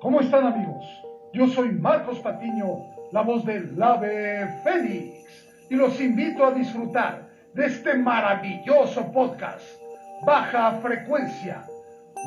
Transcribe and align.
¿Cómo 0.00 0.22
están 0.22 0.46
amigos? 0.46 0.82
Yo 1.34 1.46
soy 1.48 1.72
Marcos 1.72 2.20
Patiño, 2.20 2.86
la 3.12 3.20
voz 3.20 3.44
del 3.44 3.80
Ave 3.82 4.48
Fénix, 4.64 5.26
y 5.68 5.74
los 5.74 6.00
invito 6.00 6.46
a 6.46 6.52
disfrutar 6.52 7.28
de 7.52 7.66
este 7.66 7.98
maravilloso 7.98 9.12
podcast, 9.12 9.62
Baja 10.24 10.78
Frecuencia. 10.80 11.66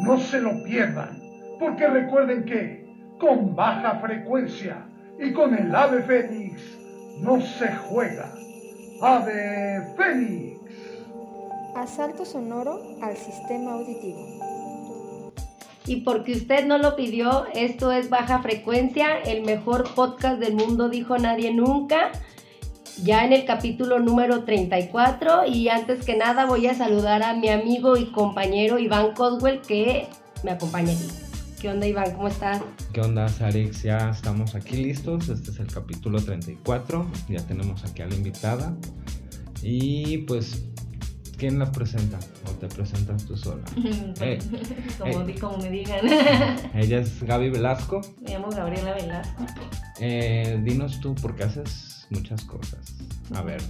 No 0.04 0.20
se 0.20 0.40
lo 0.40 0.64
pierdan, 0.64 1.20
porque 1.60 1.88
recuerden 1.88 2.46
que 2.46 2.86
con 3.20 3.56
baja 3.56 3.96
frecuencia 3.96 4.86
y 5.20 5.34
con 5.34 5.56
el 5.56 5.74
Ave 5.74 6.04
Fénix 6.04 6.62
no 7.22 7.42
se 7.42 7.74
juega. 7.74 8.32
Ave 9.02 9.82
Fénix. 9.98 10.60
Asalto 11.76 12.24
sonoro 12.24 12.80
al 13.02 13.18
sistema 13.18 13.74
auditivo. 13.74 14.43
Y 15.86 15.98
porque 15.98 16.34
usted 16.34 16.66
no 16.66 16.78
lo 16.78 16.96
pidió, 16.96 17.46
esto 17.54 17.92
es 17.92 18.10
Baja 18.10 18.42
Frecuencia, 18.42 19.18
el 19.18 19.44
mejor 19.44 19.94
podcast 19.94 20.40
del 20.40 20.56
mundo, 20.56 20.90
dijo 20.90 21.18
nadie 21.18 21.54
nunca. 21.54 22.12
Ya 23.04 23.26
en 23.26 23.34
el 23.34 23.44
capítulo 23.44 24.00
número 24.00 24.44
34 24.44 25.48
y 25.48 25.68
antes 25.68 26.06
que 26.06 26.16
nada 26.16 26.46
voy 26.46 26.68
a 26.68 26.76
saludar 26.76 27.24
a 27.24 27.34
mi 27.34 27.50
amigo 27.50 27.98
y 27.98 28.12
compañero 28.12 28.80
Iván 28.80 29.14
Coswell 29.14 29.62
que 29.62 30.08
me 30.44 30.52
acompaña 30.52 30.94
aquí. 30.94 31.08
¿Qué 31.60 31.70
onda 31.70 31.88
Iván? 31.88 32.14
¿Cómo 32.14 32.28
estás? 32.28 32.62
¿Qué 32.92 33.02
onda, 33.02 33.28
Sarix? 33.28 33.84
Ya 33.84 34.10
estamos 34.10 34.54
aquí 34.54 34.76
listos. 34.76 35.30
Este 35.30 35.52
es 35.52 35.60
el 35.60 35.68
capítulo 35.68 36.22
34. 36.22 37.08
Ya 37.30 37.46
tenemos 37.46 37.84
aquí 37.84 38.02
a 38.02 38.08
la 38.08 38.16
invitada. 38.16 38.76
Y 39.62 40.20
pues, 40.20 40.66
¿quién 41.44 41.60
la 41.60 41.70
presenta? 41.70 42.18
¿O 42.48 42.52
te 42.52 42.68
presentas 42.68 43.26
tú 43.26 43.36
sola? 43.36 43.64
Como, 44.98 45.26
di- 45.26 45.34
como 45.34 45.58
me 45.58 45.70
digan. 45.70 46.00
Ella 46.74 47.00
es 47.00 47.22
Gaby 47.22 47.50
Velasco. 47.50 48.00
me 48.22 48.32
llamo 48.32 48.48
Gabriela 48.50 48.94
Velasco. 48.94 49.46
Eh, 50.00 50.58
dinos 50.64 51.02
tú, 51.02 51.14
porque 51.16 51.44
haces 51.44 52.06
muchas 52.12 52.46
cosas. 52.46 52.80
A 53.36 53.42
ver. 53.42 53.62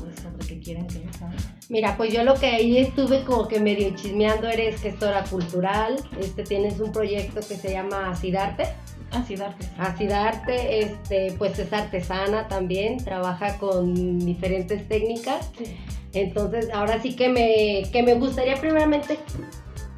Pues 0.00 0.20
sobre 0.20 0.46
qué 0.46 0.58
quieren 0.58 0.86
que 0.86 1.00
les 1.00 1.20
hable. 1.20 1.36
Mira, 1.68 1.98
pues 1.98 2.14
yo 2.14 2.24
lo 2.24 2.32
que 2.34 2.46
ahí 2.46 2.78
estuve 2.78 3.24
como 3.24 3.46
que 3.46 3.60
medio 3.60 3.94
chismeando, 3.94 4.48
eres 4.48 4.80
gestora 4.80 5.24
cultural, 5.24 5.96
este 6.18 6.44
tienes 6.44 6.80
un 6.80 6.92
proyecto 6.92 7.40
que 7.46 7.56
se 7.56 7.72
llama 7.72 8.08
Acidarte. 8.10 8.68
Así 9.10 9.36
darte. 9.36 9.66
Acidarte, 9.78 10.80
este, 10.82 11.34
pues 11.36 11.58
es 11.58 11.70
artesana 11.74 12.48
también, 12.48 12.96
trabaja 13.04 13.58
con 13.58 14.18
diferentes 14.18 14.88
técnicas. 14.88 15.50
Sí. 15.58 15.76
Entonces, 16.12 16.68
ahora 16.72 17.00
sí 17.02 17.14
que 17.14 17.28
me, 17.28 17.90
que 17.90 18.02
me 18.02 18.14
gustaría 18.14 18.56
primeramente, 18.56 19.18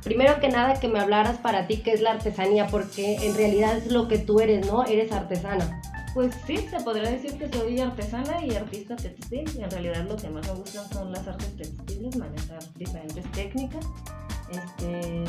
primero 0.03 0.41
que 0.41 0.49
nada, 0.49 0.81
que 0.81 0.89
me 0.89 0.99
hablaras 0.99 1.39
para 1.39 1.67
ti 1.67 1.79
qué 1.79 1.93
es 1.93 2.01
la 2.01 2.13
artesanía, 2.13 2.67
porque 2.67 3.17
en 3.17 3.35
realidad 3.35 3.77
es 3.79 3.93
lo 3.93 4.09
que 4.09 4.19
tú 4.19 4.41
eres, 4.41 4.67
¿no? 4.67 4.85
Eres 4.85 5.13
artesana. 5.13 5.81
Pues 6.13 6.35
sí, 6.45 6.57
se 6.57 6.81
podría 6.81 7.09
decir 7.09 7.39
que 7.39 7.49
soy 7.49 7.79
artesana 7.79 8.45
y 8.45 8.57
artista 8.57 8.97
textil. 8.97 9.49
En 9.61 9.71
realidad 9.71 10.05
lo 10.09 10.17
que 10.17 10.29
más 10.29 10.45
me 10.49 10.55
gustan 10.55 10.89
son 10.91 11.13
las 11.13 11.27
artes 11.29 11.57
textiles, 11.57 12.17
manejar 12.17 12.59
diferentes 12.75 13.31
técnicas. 13.31 13.87
Este, 14.51 15.23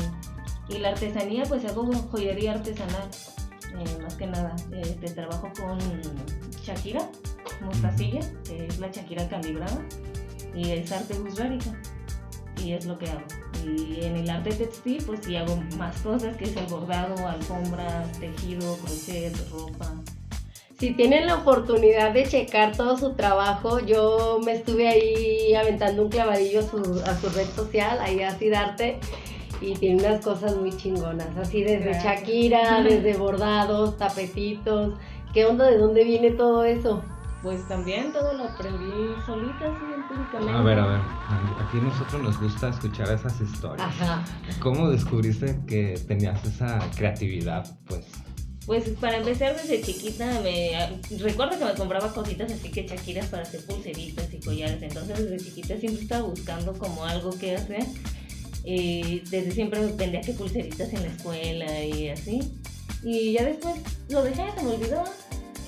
y 0.68 0.78
la 0.78 0.88
artesanía, 0.88 1.44
pues 1.44 1.64
hago 1.64 1.86
joyería 2.10 2.54
artesanal. 2.54 3.08
eh, 3.78 4.02
más 4.02 4.16
que 4.16 4.26
nada, 4.26 4.56
este, 4.72 5.10
trabajo 5.12 5.50
con 5.56 5.78
Shakira, 6.62 7.08
mostacilla, 7.60 8.20
que 8.44 8.66
es 8.66 8.78
la 8.80 8.88
Shakira 8.90 9.28
calibrada, 9.28 9.86
y 10.54 10.70
es 10.70 10.92
arte 10.92 11.14
gusrárica, 11.14 11.74
y 12.62 12.72
es 12.72 12.86
lo 12.86 12.98
que 12.98 13.10
hago. 13.10 13.22
Y 13.64 14.04
en 14.04 14.16
el 14.16 14.28
arte 14.28 14.50
textil, 14.50 15.02
pues 15.06 15.20
sí 15.24 15.36
hago 15.36 15.56
más 15.76 16.00
cosas, 16.00 16.36
que 16.36 16.44
es 16.44 16.56
el 16.56 16.66
bordado, 16.66 17.28
alfombras, 17.28 18.10
tejido, 18.18 18.76
crochet, 18.78 19.34
ropa. 19.50 19.92
Si 20.78 20.94
tienen 20.94 21.26
la 21.26 21.36
oportunidad 21.36 22.12
de 22.12 22.24
checar 22.26 22.76
todo 22.76 22.96
su 22.96 23.12
trabajo, 23.12 23.78
yo 23.78 24.40
me 24.44 24.52
estuve 24.54 24.88
ahí 24.88 25.54
aventando 25.54 26.02
un 26.02 26.08
clavadillo 26.08 26.58
a 26.58 26.62
su, 26.64 27.02
a 27.06 27.16
su 27.20 27.28
red 27.28 27.46
social, 27.54 28.00
ahí 28.00 28.20
a 28.20 28.30
Acidarte, 28.30 28.98
y 29.60 29.74
tiene 29.74 30.04
unas 30.04 30.24
cosas 30.24 30.56
muy 30.56 30.76
chingonas, 30.76 31.36
así 31.36 31.62
desde 31.62 31.90
Gracias. 31.90 32.20
Shakira, 32.20 32.82
desde 32.82 33.16
bordados, 33.18 33.96
tapetitos. 33.96 34.94
¿Qué 35.32 35.46
onda? 35.46 35.70
¿De 35.70 35.78
dónde 35.78 36.02
viene 36.02 36.32
todo 36.32 36.64
eso? 36.64 37.00
Pues 37.42 37.66
también 37.66 38.12
todo 38.12 38.34
lo 38.34 38.44
aprendí 38.44 39.14
solita, 39.26 39.64
así 39.64 39.84
empíricamente. 39.92 40.52
A 40.52 40.62
ver, 40.62 40.78
a 40.78 40.86
ver. 40.86 41.00
Aquí 41.60 41.78
a 41.78 41.80
nosotros 41.80 42.22
nos 42.22 42.40
gusta 42.40 42.68
escuchar 42.68 43.12
esas 43.12 43.40
historias. 43.40 43.80
Ajá. 43.88 44.24
¿Cómo 44.60 44.88
descubriste 44.88 45.58
que 45.66 46.00
tenías 46.06 46.44
esa 46.44 46.78
creatividad? 46.96 47.66
Pues. 47.86 48.06
Pues 48.64 48.88
para 49.00 49.16
empezar 49.16 49.56
desde 49.56 49.82
chiquita, 49.82 50.24
me 50.40 51.00
recuerdo 51.18 51.58
que 51.58 51.64
me 51.64 51.74
compraba 51.74 52.12
cositas 52.12 52.52
así 52.52 52.70
que 52.70 52.86
chaquiras 52.86 53.26
para 53.26 53.42
hacer 53.42 53.66
pulseritas 53.66 54.32
y 54.32 54.38
collares. 54.38 54.80
Entonces 54.80 55.18
desde 55.18 55.44
chiquita 55.44 55.76
siempre 55.78 56.02
estaba 56.02 56.28
buscando 56.28 56.72
como 56.74 57.04
algo 57.04 57.36
que 57.36 57.56
hacer. 57.56 57.84
Y 58.64 59.18
desde 59.30 59.50
siempre 59.50 59.84
vendía 59.96 60.20
que 60.20 60.34
pulseritas 60.34 60.92
en 60.92 61.02
la 61.02 61.08
escuela 61.08 61.84
y 61.84 62.08
así. 62.10 62.40
Y 63.02 63.32
ya 63.32 63.44
después 63.44 63.74
lo 64.10 64.22
dejé, 64.22 64.44
se 64.56 64.62
me 64.62 64.74
olvidó. 64.76 65.02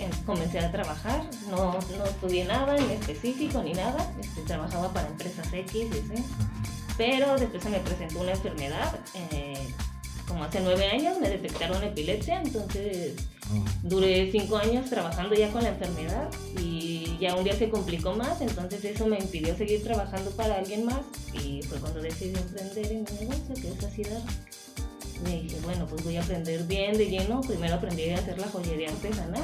Eh, 0.00 0.10
Comencé 0.27 0.59
a 0.59 0.72
trabajar, 0.72 1.22
no, 1.50 1.78
no 1.97 2.05
estudié 2.05 2.44
nada 2.44 2.77
en 2.77 2.91
específico 2.91 3.62
ni 3.62 3.72
nada. 3.72 4.12
Este, 4.21 4.41
trabajaba 4.43 4.93
para 4.93 5.09
empresas 5.09 5.47
X 5.53 5.75
y. 5.75 5.88
Pero 6.97 7.37
después 7.37 7.62
se 7.62 7.71
me 7.71 7.81
presentó 7.81 8.21
una 8.21 8.33
enfermedad. 8.33 8.99
eh, 9.15 9.69
como 10.27 10.44
hace 10.44 10.60
nueve 10.60 10.87
años 10.87 11.19
me 11.21 11.28
detectaron 11.28 11.83
epilepsia, 11.83 12.41
entonces 12.41 13.15
oh, 13.53 13.65
duré 13.83 14.31
cinco 14.33 14.56
años 14.56 14.88
trabajando 14.88 15.34
ya 15.34 15.50
con 15.50 15.62
la 15.62 15.71
enfermedad 15.71 16.31
y 16.59 17.16
ya 17.21 17.34
un 17.37 17.44
día 17.44 17.54
se 17.54 17.69
complicó 17.69 18.15
más, 18.15 18.41
entonces 18.41 18.84
eso 18.84 19.06
me 19.06 19.19
impidió 19.19 19.56
seguir 19.56 19.83
trabajando 19.83 20.31
para 20.31 20.56
alguien 20.56 20.87
más 20.87 21.00
y 21.34 21.62
fue 21.62 21.78
cuando 21.78 22.00
decidí 22.00 22.38
emprender 22.38 22.87
en 22.87 23.04
mi 23.04 23.27
negocio, 23.27 23.54
que 23.54 23.69
es 23.69 23.84
así 23.84 24.03
dar. 24.03 24.22
Me 25.22 25.43
dije, 25.43 25.59
bueno, 25.62 25.87
pues 25.87 26.03
voy 26.04 26.16
a 26.16 26.22
aprender 26.22 26.65
bien 26.65 26.99
de 26.99 27.06
lleno. 27.06 27.41
Primero 27.41 27.77
aprendí 27.77 28.10
a 28.10 28.19
hacer 28.19 28.38
la 28.38 28.49
joyería 28.49 28.91
artesanal 28.91 29.43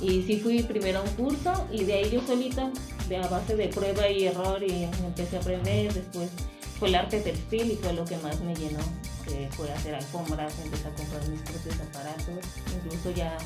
y 0.00 0.22
sí 0.22 0.38
fui 0.38 0.62
primero 0.62 1.00
a 1.00 1.02
un 1.02 1.10
curso 1.10 1.66
y 1.70 1.84
de 1.84 1.94
ahí 1.94 2.10
yo 2.10 2.20
solita, 2.26 2.70
de 3.08 3.16
a 3.16 3.28
base 3.28 3.56
de 3.56 3.68
prueba 3.68 4.08
y 4.08 4.26
error 4.26 4.62
y 4.62 4.84
empecé 5.04 5.36
a 5.36 5.40
aprender. 5.40 5.92
Después 5.92 6.30
fue 6.78 6.88
el 6.88 6.94
arte 6.96 7.20
textil 7.20 7.72
y 7.72 7.76
fue 7.76 7.92
lo 7.92 8.04
que 8.04 8.16
más 8.18 8.40
me 8.40 8.54
llenó, 8.54 8.80
que 9.24 9.48
fue 9.52 9.70
hacer 9.70 9.94
alfombras, 9.94 10.54
empecé 10.62 10.88
a 10.88 10.94
comprar 10.94 11.28
mis 11.28 11.40
propios 11.42 11.80
aparatos, 11.80 12.44
incluso 12.74 13.10
ya 13.12 13.36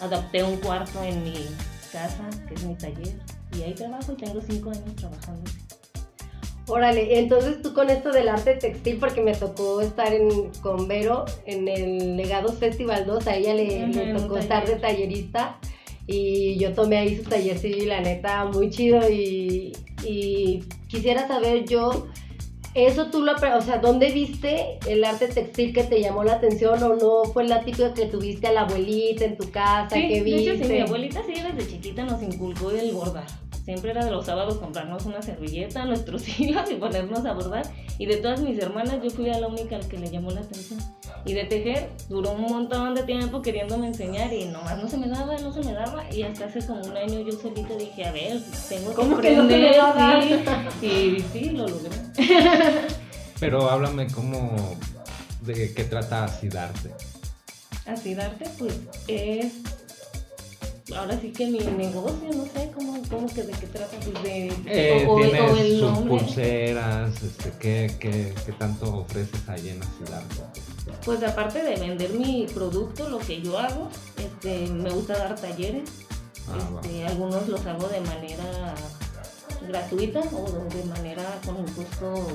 adapté 0.00 0.44
un 0.44 0.56
cuarto 0.58 1.02
en 1.02 1.24
mi 1.24 1.46
casa, 1.90 2.28
que 2.46 2.54
es 2.54 2.64
mi 2.64 2.74
taller, 2.74 3.18
y 3.56 3.62
ahí 3.62 3.74
trabajo 3.74 4.12
y 4.12 4.16
tengo 4.16 4.40
cinco 4.40 4.70
años 4.70 4.94
trabajando. 4.96 5.50
Órale, 6.68 7.20
entonces 7.20 7.62
tú 7.62 7.72
con 7.72 7.90
esto 7.90 8.10
del 8.10 8.28
arte 8.28 8.54
textil, 8.54 8.98
porque 8.98 9.22
me 9.22 9.34
tocó 9.34 9.80
estar 9.80 10.12
en, 10.12 10.50
con 10.62 10.88
Vero 10.88 11.24
en 11.46 11.68
el 11.68 12.16
Legados 12.16 12.56
Festival 12.56 13.06
2, 13.06 13.26
a 13.28 13.36
ella 13.36 13.54
le, 13.54 14.12
tocó 14.12 14.36
estar 14.36 14.66
de 14.66 14.74
taller. 14.74 14.80
tallerista 14.80 15.58
y 16.06 16.56
yo 16.58 16.72
tomé 16.72 16.98
ahí 16.98 17.16
su 17.16 17.24
taller, 17.24 17.58
sí, 17.58 17.84
la 17.86 18.00
neta, 18.00 18.44
muy 18.46 18.70
chido 18.70 19.08
y, 19.10 19.72
y 20.04 20.60
quisiera 20.88 21.26
saber 21.26 21.64
yo, 21.66 22.06
eso 22.74 23.06
tú 23.06 23.22
lo, 23.22 23.32
o 23.32 23.60
sea, 23.62 23.78
¿dónde 23.78 24.10
viste 24.12 24.78
el 24.86 25.02
arte 25.02 25.28
textil 25.28 25.72
que 25.72 25.84
te 25.84 26.00
llamó 26.00 26.24
la 26.24 26.34
atención 26.34 26.82
o 26.82 26.94
no 26.94 27.24
fue 27.32 27.44
la 27.48 27.60
típica 27.64 27.94
que 27.94 28.04
tuviste 28.06 28.48
a 28.48 28.52
la 28.52 28.60
abuelita 28.62 29.24
en 29.24 29.36
tu 29.38 29.50
casa, 29.50 29.96
Sí, 29.96 30.08
que 30.08 30.14
de 30.16 30.20
viste? 30.22 30.52
hecho, 30.52 30.64
sí, 30.64 30.72
mi 30.72 30.80
abuelita 30.80 31.22
sí 31.26 31.32
desde 31.40 31.70
chiquita 31.70 32.04
nos 32.04 32.22
inculcó 32.22 32.70
el 32.70 32.92
bordar. 32.92 33.26
Siempre 33.64 33.90
era 33.90 34.04
de 34.04 34.12
los 34.12 34.26
sábados 34.26 34.58
comprarnos 34.58 35.06
una 35.06 35.22
servilleta, 35.22 35.84
nuestros 35.86 36.28
hilos 36.38 36.70
y 36.70 36.74
ponernos 36.74 37.24
a 37.24 37.32
bordar. 37.32 37.64
Y 37.98 38.06
de 38.06 38.18
todas 38.18 38.40
mis 38.42 38.58
hermanas, 38.58 38.98
yo 39.02 39.10
fui 39.10 39.28
a 39.30 39.40
la 39.40 39.48
única 39.48 39.74
al 39.76 39.88
que 39.88 39.98
le 39.98 40.08
llamó 40.10 40.30
la 40.30 40.42
atención. 40.42 40.78
Y 41.26 41.34
de 41.34 41.44
tejer, 41.44 41.90
duró 42.08 42.32
un 42.32 42.42
montón 42.42 42.94
de 42.94 43.02
tiempo 43.02 43.42
queriéndome 43.42 43.88
enseñar 43.88 44.32
y 44.32 44.44
nomás 44.44 44.80
no 44.80 44.88
se 44.88 44.96
me 44.96 45.08
daba, 45.08 45.36
no 45.38 45.52
se 45.52 45.60
me 45.60 45.72
daba. 45.72 46.04
Y 46.14 46.22
hasta 46.22 46.44
hace 46.46 46.64
como 46.64 46.80
un 46.82 46.96
año 46.96 47.18
yo 47.20 47.32
solita 47.32 47.74
dije, 47.76 48.04
a 48.06 48.12
ver, 48.12 48.40
tengo 48.68 48.90
que 48.90 48.94
¿Cómo 48.94 49.18
que 49.18 49.32
no 49.36 49.42
aprender. 49.42 50.44
sí. 50.80 50.86
Y 50.86 51.24
sí, 51.32 51.50
lo 51.50 51.66
logré. 51.66 51.90
Pero 53.40 53.68
háblame 53.68 54.06
cómo. 54.06 54.78
de 55.42 55.74
qué 55.74 55.84
trata 55.84 56.24
así 56.24 56.48
darte. 56.48 56.90
Así 57.86 58.14
darte, 58.14 58.48
pues 58.58 58.74
es. 59.08 59.52
Ahora 60.96 61.18
sí 61.20 61.32
que 61.32 61.46
mi 61.48 61.58
negocio, 61.58 62.28
no 62.36 62.44
sé 62.44 62.70
cómo, 62.72 63.02
cómo 63.10 63.26
que 63.26 63.42
de 63.42 63.52
qué 63.52 63.66
trata, 63.66 63.96
pues 63.98 64.22
de. 64.22 64.52
Eh, 64.66 65.04
o, 65.08 65.14
o- 65.14 65.20
tienes 65.20 65.40
o 65.40 65.56
el 65.56 65.70
sus 65.72 65.80
nombre. 65.90 66.18
pulseras, 66.18 67.22
este, 67.22 67.50
¿qué, 67.58 67.92
qué, 67.98 68.32
qué 68.46 68.52
tanto 68.52 68.98
ofreces 68.98 69.48
ahí 69.48 69.68
en 69.70 69.82
así 69.82 70.04
darte? 70.08 70.60
Pues 71.04 71.22
aparte 71.22 71.62
de 71.62 71.76
vender 71.76 72.10
mi 72.14 72.46
producto, 72.52 73.08
lo 73.08 73.18
que 73.18 73.40
yo 73.40 73.58
hago, 73.58 73.88
este, 74.16 74.66
me 74.68 74.90
gusta 74.90 75.16
dar 75.16 75.36
talleres. 75.36 75.88
Ah. 76.48 76.80
Este, 76.82 77.06
algunos 77.06 77.48
los 77.48 77.64
hago 77.66 77.88
de 77.88 78.00
manera 78.00 78.74
gratuita 79.66 80.20
o 80.20 80.68
de 80.74 80.84
manera 80.84 81.22
con 81.44 81.56
un 81.56 81.66
costo 81.66 82.26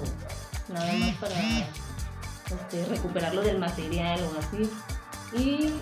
nada 0.69 0.93
más 0.93 1.15
para 1.17 1.35
este, 1.39 2.85
recuperarlo 2.85 3.41
del 3.41 3.59
material 3.59 4.19
o 4.23 4.39
así. 4.39 4.69
Y 5.33 5.73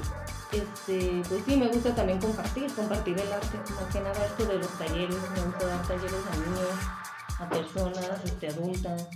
este, 0.52 1.22
pues 1.28 1.44
sí, 1.46 1.56
me 1.56 1.68
gusta 1.68 1.94
también 1.94 2.20
compartir, 2.20 2.74
compartir 2.74 3.20
el 3.20 3.32
arte, 3.32 3.58
más 3.74 3.94
que 3.94 4.02
nada 4.02 4.26
esto 4.26 4.46
de 4.46 4.58
los 4.58 4.78
talleres, 4.80 5.16
me 5.36 5.42
gusta 5.42 5.68
dar 5.68 5.88
talleres 5.88 6.22
a 6.32 6.36
niños, 6.38 7.40
a 7.40 7.50
personas, 7.50 8.26
este, 8.26 8.48
adultas, 8.48 9.08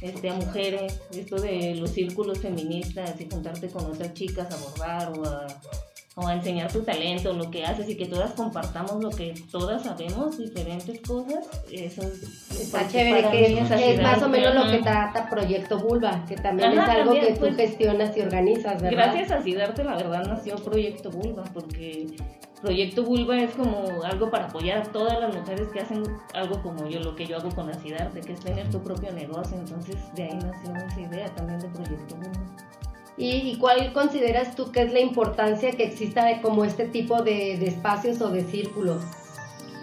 este, 0.00 0.30
a 0.30 0.34
mujeres, 0.34 1.00
esto 1.12 1.36
de 1.36 1.74
los 1.74 1.90
círculos 1.90 2.38
feministas 2.38 3.20
y 3.20 3.28
juntarte 3.30 3.68
con 3.68 3.86
otras 3.86 4.14
chicas 4.14 4.52
a 4.52 4.56
bordar 4.56 5.18
o 5.18 5.24
a 5.24 5.46
o 6.16 6.26
a 6.26 6.34
enseñar 6.34 6.70
tu 6.70 6.82
talento, 6.82 7.32
lo 7.32 7.50
que 7.50 7.64
haces 7.64 7.88
y 7.88 7.96
que 7.96 8.06
todas 8.06 8.32
compartamos 8.32 9.02
lo 9.02 9.10
que 9.10 9.32
todas 9.50 9.82
sabemos, 9.84 10.38
diferentes 10.38 11.00
cosas, 11.02 11.48
eso 11.70 12.02
es, 12.02 12.50
Está 12.60 12.86
chévere, 12.88 13.30
que 13.30 13.58
es, 13.58 14.02
más 14.02 14.22
o 14.22 14.28
menos 14.28 14.54
lo 14.54 14.70
que 14.70 14.78
trata 14.78 15.30
Proyecto 15.30 15.78
Vulva, 15.78 16.24
que 16.28 16.34
también 16.36 16.72
es 16.72 16.78
algo 16.80 17.12
que 17.12 17.32
tú 17.32 17.40
pues, 17.40 17.56
gestionas 17.56 18.16
y 18.16 18.20
organizas, 18.20 18.82
¿verdad? 18.82 19.12
Gracias 19.12 19.30
a 19.30 19.42
Sidarte, 19.42 19.84
la 19.84 19.96
verdad, 19.96 20.24
nació 20.26 20.56
Proyecto 20.56 21.10
Vulva, 21.10 21.44
porque 21.54 22.06
Proyecto 22.62 23.04
Vulva 23.04 23.38
es 23.38 23.54
como 23.54 24.02
algo 24.04 24.30
para 24.30 24.46
apoyar 24.46 24.78
a 24.78 24.82
todas 24.82 25.18
las 25.18 25.34
mujeres 25.34 25.68
que 25.68 25.80
hacen 25.80 26.02
algo 26.34 26.62
como 26.62 26.86
yo, 26.88 27.00
lo 27.00 27.16
que 27.16 27.26
yo 27.26 27.38
hago 27.38 27.48
con 27.50 27.70
Acidarte, 27.70 28.20
que 28.20 28.34
es 28.34 28.40
tener 28.40 28.70
tu 28.70 28.82
propio 28.82 29.12
negocio, 29.12 29.56
entonces 29.56 29.96
de 30.14 30.24
ahí 30.24 30.34
nació 30.34 30.74
esa 30.76 31.00
idea 31.00 31.34
también 31.34 31.58
de 31.58 31.68
Proyecto 31.68 32.16
Vulva. 32.16 32.70
¿Y, 33.16 33.56
cuál 33.58 33.92
consideras 33.92 34.56
tú 34.56 34.72
que 34.72 34.82
es 34.82 34.92
la 34.92 35.00
importancia 35.00 35.72
que 35.72 35.84
exista 35.84 36.24
de 36.24 36.40
como 36.40 36.64
este 36.64 36.86
tipo 36.86 37.22
de, 37.22 37.52
espacios 37.64 38.20
o 38.22 38.30
de 38.30 38.44
círculos? 38.44 39.02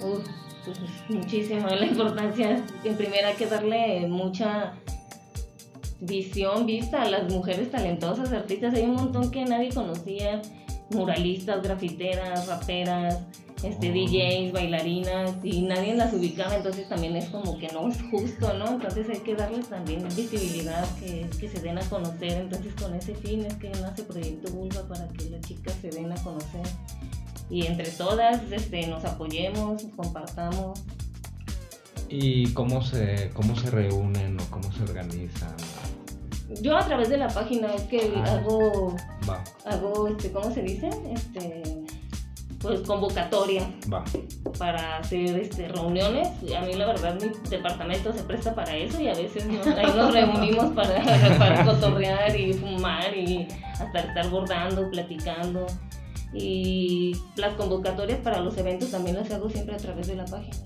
Uf, 0.03 0.25
pues 0.65 0.79
muchísimo 1.09 1.67
la 1.67 1.85
importancia. 1.85 2.65
En 2.83 2.97
primera 2.97 3.29
hay 3.29 3.35
que 3.35 3.45
darle 3.45 4.07
mucha 4.07 4.73
visión, 5.99 6.65
vista 6.65 7.03
a 7.03 7.09
las 7.09 7.31
mujeres 7.31 7.69
talentosas, 7.69 8.31
artistas. 8.33 8.73
Hay 8.73 8.83
un 8.83 8.95
montón 8.95 9.29
que 9.29 9.45
nadie 9.45 9.69
conocía, 9.69 10.41
muralistas, 10.89 11.61
grafiteras, 11.61 12.47
raperas, 12.47 13.19
este, 13.63 13.91
DJs, 13.91 14.53
bailarinas, 14.53 15.33
y 15.43 15.61
nadie 15.63 15.95
las 15.95 16.13
ubicaba, 16.13 16.55
entonces 16.55 16.87
también 16.87 17.15
es 17.15 17.29
como 17.29 17.57
que 17.57 17.67
no 17.69 17.89
es 17.89 17.97
justo, 18.11 18.53
¿no? 18.53 18.67
Entonces 18.67 19.09
hay 19.09 19.19
que 19.19 19.35
darles 19.35 19.67
también 19.67 20.03
visibilidad, 20.15 20.85
que, 20.99 21.27
que 21.39 21.49
se 21.49 21.59
den 21.59 21.77
a 21.77 21.81
conocer, 21.89 22.33
entonces 22.33 22.73
con 22.75 22.93
ese 22.93 23.15
fin 23.15 23.45
es 23.45 23.55
que 23.55 23.69
nace 23.69 24.03
Proyecto 24.03 24.51
Vulva 24.51 24.87
para 24.87 25.07
que 25.09 25.29
las 25.29 25.41
chicas 25.41 25.75
se 25.81 25.89
den 25.89 26.11
a 26.11 26.15
conocer 26.23 26.65
y 27.49 27.65
entre 27.65 27.89
todas 27.91 28.41
este, 28.51 28.87
nos 28.87 29.05
apoyemos, 29.05 29.83
compartamos. 29.95 30.83
¿Y 32.09 32.51
cómo 32.53 32.81
se, 32.81 33.31
cómo 33.33 33.55
se 33.55 33.69
reúnen 33.69 34.39
o 34.39 34.43
cómo 34.49 34.71
se 34.71 34.83
organizan? 34.83 35.55
Yo 36.61 36.77
a 36.77 36.85
través 36.85 37.09
de 37.09 37.17
la 37.17 37.27
página 37.27 37.73
es 37.73 37.83
que 37.83 38.13
ah, 38.15 38.35
hago, 38.35 38.95
hago 39.69 40.07
este, 40.07 40.31
¿cómo 40.31 40.51
se 40.51 40.61
dice? 40.61 40.89
Este, 41.11 41.63
pues 42.59 42.81
convocatoria 42.81 43.69
para 44.57 44.97
hacer 44.97 45.39
este, 45.39 45.67
reuniones. 45.67 46.29
A 46.55 46.61
mí 46.61 46.73
la 46.73 46.87
verdad 46.87 47.19
mi 47.21 47.29
departamento 47.49 48.13
se 48.13 48.23
presta 48.23 48.55
para 48.55 48.75
eso 48.75 48.99
y 49.01 49.07
a 49.07 49.13
veces 49.13 49.45
ahí 49.45 49.91
nos 49.95 50.13
reunimos 50.13 50.73
para, 50.73 51.03
para 51.37 51.65
cotorrear 51.65 52.35
y 52.35 52.53
fumar 52.53 53.15
y 53.15 53.47
hasta 53.73 53.99
estar 53.99 54.29
bordando, 54.29 54.89
platicando. 54.89 55.67
Y 56.33 57.15
las 57.35 57.53
convocatorias 57.53 58.19
para 58.19 58.41
los 58.41 58.57
eventos 58.57 58.91
también 58.91 59.15
las 59.15 59.31
hago 59.31 59.49
siempre 59.49 59.75
a 59.75 59.77
través 59.77 60.07
de 60.07 60.15
la 60.15 60.25
página. 60.25 60.57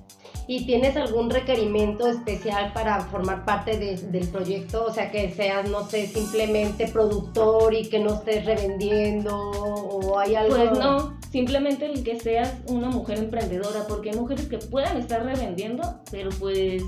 ¿Y 0.47 0.65
tienes 0.65 0.97
algún 0.97 1.29
requerimiento 1.29 2.07
especial 2.07 2.73
para 2.73 2.99
formar 3.05 3.45
parte 3.45 3.77
del 3.77 4.27
proyecto? 4.27 4.85
O 4.85 4.93
sea, 4.93 5.11
que 5.11 5.31
seas, 5.31 5.69
no 5.69 5.87
sé, 5.87 6.07
simplemente 6.07 6.87
productor 6.87 7.73
y 7.73 7.87
que 7.87 7.99
no 7.99 8.15
estés 8.15 8.45
revendiendo 8.45 9.37
o 9.37 10.19
hay 10.19 10.35
algo... 10.35 10.55
Pues 10.55 10.71
no, 10.77 11.17
simplemente 11.31 11.85
el 11.85 12.03
que 12.03 12.19
seas 12.19 12.55
una 12.67 12.89
mujer 12.89 13.19
emprendedora, 13.19 13.85
porque 13.87 14.09
hay 14.09 14.17
mujeres 14.17 14.47
que 14.47 14.57
puedan 14.57 14.97
estar 14.97 15.23
revendiendo, 15.23 15.83
pero 16.11 16.29
pues 16.39 16.83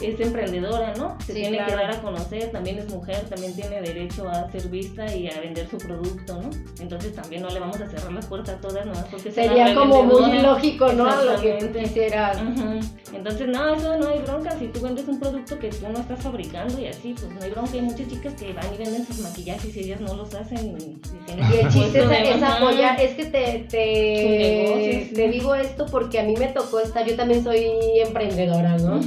es 0.00 0.20
emprendedora, 0.20 0.94
¿no? 0.96 1.16
Se 1.24 1.34
tiene 1.34 1.64
que 1.64 1.72
dar 1.74 1.90
a 1.90 2.00
conocer, 2.00 2.50
también 2.50 2.78
es 2.78 2.88
mujer, 2.88 3.20
también 3.28 3.54
tiene 3.54 3.80
derecho 3.80 4.28
a 4.28 4.50
ser 4.50 4.68
vista 4.68 5.14
y 5.14 5.28
a 5.28 5.40
vender 5.40 5.68
su 5.68 5.78
producto, 5.78 6.40
¿no? 6.40 6.50
Entonces 6.80 7.14
también 7.14 7.42
no 7.42 7.50
le 7.50 7.60
vamos 7.60 7.80
a 7.80 7.88
cerrar 7.88 8.12
las 8.12 8.26
puertas 8.26 8.56
a 8.56 8.60
todas 8.60 8.86
nomás 8.86 9.04
porque 9.10 9.30
sería 9.30 9.74
como 9.74 10.02
muy 10.04 10.38
lógico, 10.40 10.92
¿no? 10.92 11.24
Lo 11.24 11.40
que 11.40 11.70
quisieras. 11.72 12.38
Entonces, 13.12 13.48
no, 13.48 13.74
eso 13.74 13.96
no 13.98 14.08
hay 14.08 14.20
bronca. 14.20 14.58
Si 14.58 14.68
tú 14.68 14.80
vendes 14.80 15.06
un 15.08 15.18
producto 15.20 15.58
que 15.58 15.68
tú 15.68 15.86
no 15.88 15.98
estás 15.98 16.20
fabricando 16.20 16.80
y 16.80 16.86
así, 16.86 17.14
pues 17.18 17.32
no 17.32 17.42
hay 17.42 17.50
bronca. 17.50 17.72
Hay 17.74 17.82
muchas 17.82 18.08
chicas 18.08 18.34
que 18.34 18.52
van 18.52 18.66
y 18.74 18.78
venden 18.78 19.06
sus 19.06 19.20
maquillajes 19.20 19.76
y 19.76 19.80
ellas 19.80 20.00
no 20.00 20.14
los 20.14 20.34
hacen. 20.34 20.78
Y, 20.78 21.00
el 21.30 21.68
chiste 21.68 22.00
es, 22.00 22.42
apoyar, 22.42 23.00
es 23.00 23.14
que 23.14 23.24
te, 23.26 23.66
te, 23.68 25.12
te 25.14 25.28
digo 25.28 25.54
esto 25.54 25.86
porque 25.86 26.20
a 26.20 26.24
mí 26.24 26.34
me 26.36 26.48
tocó 26.48 26.80
estar, 26.80 27.06
yo 27.06 27.16
también 27.16 27.44
soy 27.44 27.66
emprendedora, 28.04 28.76
¿no? 28.78 29.00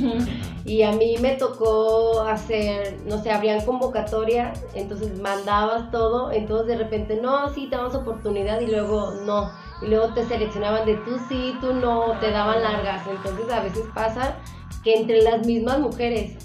Y 0.66 0.83
a 0.84 0.92
mí 0.92 1.16
me 1.20 1.34
tocó 1.34 2.22
hacer, 2.22 3.00
no 3.06 3.22
sé, 3.22 3.32
abrían 3.32 3.66
convocatoria, 3.66 4.54
entonces 4.74 5.20
mandabas 5.20 5.92
todo, 5.92 6.32
entonces 6.32 6.68
de 6.68 6.78
repente, 6.78 7.20
no, 7.22 7.54
sí, 7.54 7.68
te 7.70 7.76
damos 7.76 7.96
oportunidad 7.96 8.62
y 8.62 8.68
luego 8.68 9.12
no. 9.26 9.52
Y 9.82 9.88
luego 9.88 10.14
te 10.14 10.26
seleccionaban 10.26 10.86
de 10.86 10.96
tú 10.98 11.18
sí, 11.28 11.56
tú 11.60 11.74
no, 11.74 12.18
te 12.20 12.32
daban 12.32 12.64
largas. 12.64 13.06
Entonces 13.08 13.50
a 13.52 13.62
veces 13.62 13.84
pasa 13.94 14.38
que 14.84 14.96
entre 14.96 15.22
las 15.22 15.46
mismas 15.46 15.80
mujeres, 15.80 16.38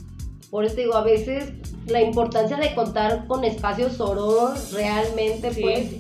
por 0.51 0.65
eso 0.65 0.77
digo, 0.77 0.95
a 0.95 1.03
veces 1.03 1.53
la 1.87 2.01
importancia 2.01 2.57
de 2.57 2.75
contar 2.75 3.27
con 3.27 3.45
espacios 3.45 3.95
soros 3.95 4.73
realmente, 4.73 5.53
pues 5.61 5.97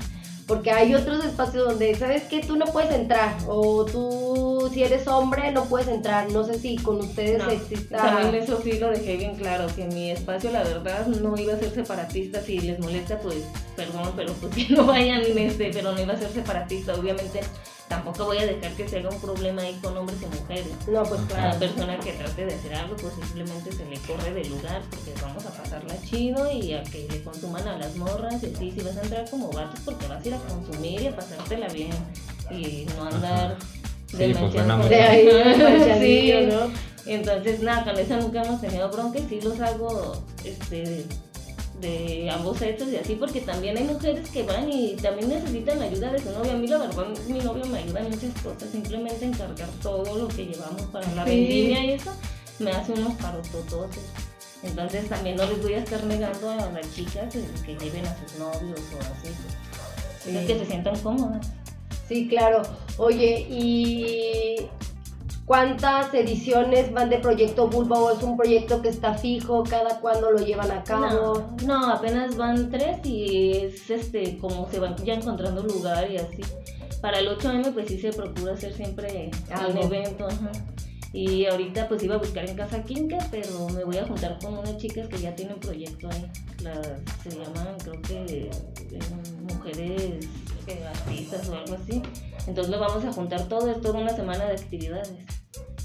porque 0.48 0.70
hay 0.70 0.94
otros 0.94 1.22
espacios 1.24 1.68
donde, 1.68 1.94
¿sabes 1.94 2.22
qué? 2.24 2.40
Tú 2.40 2.56
no 2.56 2.64
puedes 2.64 2.90
entrar. 2.90 3.36
O 3.46 3.84
tú, 3.84 4.57
si 4.68 4.82
eres 4.82 5.06
hombre, 5.06 5.50
no 5.52 5.64
puedes 5.64 5.88
entrar. 5.88 6.30
No 6.30 6.44
sé 6.44 6.58
si 6.58 6.76
con 6.76 6.98
ustedes 7.00 7.42
exista. 7.50 7.96
También 7.96 8.42
eso 8.42 8.60
sí 8.62 8.78
lo 8.78 8.90
dejé 8.90 9.16
bien 9.16 9.36
claro, 9.36 9.66
que 9.74 9.86
mi 9.86 10.10
espacio, 10.10 10.50
la 10.50 10.62
verdad, 10.62 11.06
no 11.06 11.36
iba 11.36 11.54
a 11.54 11.58
ser 11.58 11.70
separatista. 11.70 12.40
Si 12.42 12.60
les 12.60 12.78
molesta, 12.78 13.18
pues, 13.18 13.44
perdón, 13.76 14.12
pero 14.16 14.32
pues 14.34 14.54
que 14.66 14.74
no 14.74 14.86
vayan, 14.86 15.22
este, 15.22 15.70
pero 15.72 15.92
no 15.92 16.00
iba 16.00 16.14
a 16.14 16.18
ser 16.18 16.30
separatista. 16.30 16.94
Obviamente 16.94 17.40
tampoco 17.88 18.26
voy 18.26 18.38
a 18.38 18.46
dejar 18.46 18.72
que 18.72 18.88
se 18.88 18.98
haga 18.98 19.08
un 19.08 19.20
problema 19.20 19.62
ahí 19.62 19.78
con 19.82 19.96
hombres 19.96 20.18
y 20.22 20.26
mujeres. 20.26 20.66
No, 20.86 21.02
pues 21.04 21.20
claro. 21.22 21.42
A 21.42 21.52
la 21.54 21.58
persona 21.58 21.98
que 21.98 22.12
trate 22.12 22.46
de 22.46 22.54
hacer 22.54 22.74
algo, 22.74 22.96
pues 22.96 23.14
simplemente 23.14 23.72
se 23.72 23.84
le 23.86 23.98
corre 24.00 24.32
del 24.32 24.48
lugar 24.50 24.82
porque 24.90 25.14
vamos 25.20 25.44
a 25.46 25.50
pasarla 25.50 25.94
chido 26.02 26.50
y 26.52 26.74
a 26.74 26.82
que 26.82 27.08
le 27.10 27.22
consuman 27.22 27.66
a 27.66 27.78
las 27.78 27.96
morras. 27.96 28.42
Y 28.42 28.54
así, 28.54 28.70
si 28.72 28.80
vas 28.80 28.96
a 28.96 29.02
entrar 29.02 29.28
como 29.30 29.50
vatos, 29.50 29.80
porque 29.84 30.06
vas 30.06 30.24
a 30.24 30.28
ir 30.28 30.34
a 30.34 30.38
consumir 30.38 31.00
y 31.00 31.06
a 31.06 31.16
pasártela 31.16 31.68
bien 31.68 31.92
y 32.50 32.86
no 32.96 33.04
andar 33.04 33.56
sí, 34.08 34.34
pues, 34.38 34.88
de 34.88 35.00
ahí, 35.00 35.28
sí, 36.00 36.46
¿no? 36.46 36.88
Entonces, 37.06 37.60
nada, 37.60 37.84
con 37.84 37.98
esa 37.98 38.18
nunca 38.18 38.42
hemos 38.42 38.60
tenido 38.60 38.90
bronca 38.90 39.18
y 39.18 39.26
sí 39.28 39.40
los 39.40 39.58
hago, 39.60 40.22
este 40.44 41.06
de 41.80 42.28
ambos 42.30 42.58
sexos 42.58 42.88
y 42.88 42.96
así, 42.96 43.14
porque 43.14 43.40
también 43.40 43.76
hay 43.76 43.84
mujeres 43.84 44.28
que 44.30 44.42
van 44.42 44.68
y 44.68 44.96
también 44.96 45.28
necesitan 45.28 45.80
ayuda 45.80 46.12
de 46.12 46.18
su 46.18 46.30
novia. 46.30 46.52
A 46.52 46.56
mí 46.56 46.66
la 46.66 46.78
verdad, 46.78 47.06
mi 47.28 47.38
novio 47.38 47.64
me 47.66 47.78
ayuda 47.78 48.00
en 48.00 48.10
muchas 48.10 48.42
cosas, 48.42 48.70
simplemente 48.70 49.24
encargar 49.24 49.68
todo 49.82 50.18
lo 50.18 50.28
que 50.28 50.46
llevamos 50.46 50.82
para 50.92 51.10
la 51.14 51.24
vendimia 51.24 51.84
y 51.84 51.92
eso, 51.92 52.12
me 52.58 52.70
hace 52.72 52.92
unos 52.92 53.14
parotototes. 53.14 54.02
Entonces 54.62 55.08
también 55.08 55.36
no 55.36 55.46
les 55.46 55.62
voy 55.62 55.74
a 55.74 55.78
estar 55.78 56.02
negando 56.04 56.50
a 56.50 56.56
las 56.56 56.94
chicas 56.94 57.32
que 57.64 57.76
lleven 57.76 58.04
a 58.06 58.16
sus 58.18 58.38
novios 58.40 58.80
o 58.80 58.98
así, 58.98 60.46
que 60.46 60.58
se 60.58 60.66
sientan 60.66 60.98
cómodas. 60.98 61.46
Sí, 62.08 62.26
claro. 62.26 62.62
Oye, 62.96 63.46
y 63.50 64.56
¿Cuántas 65.48 66.12
ediciones 66.12 66.92
van 66.92 67.08
de 67.08 67.16
Proyecto 67.20 67.68
Bulba 67.68 67.98
o 67.98 68.10
es 68.10 68.22
un 68.22 68.36
proyecto 68.36 68.82
que 68.82 68.90
está 68.90 69.14
fijo? 69.14 69.64
¿Cada 69.64 69.98
cuándo 69.98 70.30
lo 70.30 70.40
llevan 70.40 70.70
a 70.70 70.84
cabo? 70.84 71.42
No, 71.64 71.90
apenas 71.90 72.36
van 72.36 72.70
tres 72.70 72.98
y 73.04 73.52
es 73.52 73.88
este 73.88 74.36
como 74.36 74.70
se 74.70 74.78
van 74.78 74.94
ya 74.98 75.14
encontrando 75.14 75.62
lugar 75.62 76.10
y 76.10 76.18
así. 76.18 76.42
Para 77.00 77.20
el 77.20 77.28
8M 77.28 77.72
pues 77.72 77.88
sí 77.88 77.98
se 77.98 78.12
procura 78.12 78.52
hacer 78.52 78.74
siempre 78.74 79.30
un 79.70 79.78
evento. 79.78 80.28
Y 81.12 81.46
ahorita 81.46 81.88
pues 81.88 82.02
iba 82.02 82.16
a 82.16 82.18
buscar 82.18 82.48
en 82.48 82.56
Casa 82.56 82.82
Quinca, 82.82 83.18
pero 83.30 83.68
me 83.70 83.84
voy 83.84 83.96
a 83.96 84.06
juntar 84.06 84.38
con 84.38 84.58
unas 84.58 84.76
chicas 84.76 85.08
que 85.08 85.18
ya 85.18 85.34
tienen 85.34 85.58
proyecto 85.58 86.08
ahí. 86.10 86.30
se 87.22 87.30
llaman 87.30 87.76
creo 87.82 88.02
que 88.02 88.50
eh, 88.92 89.00
mujeres 89.48 90.28
artistas 90.86 91.48
o 91.48 91.54
algo 91.54 91.74
así. 91.74 92.02
Entonces 92.46 92.70
lo 92.70 92.78
vamos 92.78 93.04
a 93.04 93.12
juntar 93.12 93.48
todo, 93.48 93.70
es 93.70 93.80
toda 93.80 94.00
una 94.00 94.14
semana 94.14 94.44
de 94.46 94.52
actividades. 94.52 95.24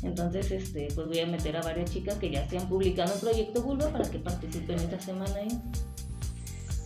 Entonces, 0.03 0.51
este, 0.51 0.89
pues 0.93 1.07
voy 1.07 1.19
a 1.19 1.25
meter 1.25 1.55
a 1.55 1.61
varias 1.61 1.89
chicas 1.89 2.15
que 2.15 2.29
ya 2.29 2.47
se 2.49 2.57
han 2.57 2.67
publicado 2.67 3.13
en 3.13 3.19
Proyecto 3.21 3.61
Bulba 3.61 3.89
para 3.89 4.09
que 4.09 4.19
participen 4.19 4.77
esta 4.77 4.99
semana 4.99 5.33
ahí. 5.35 5.47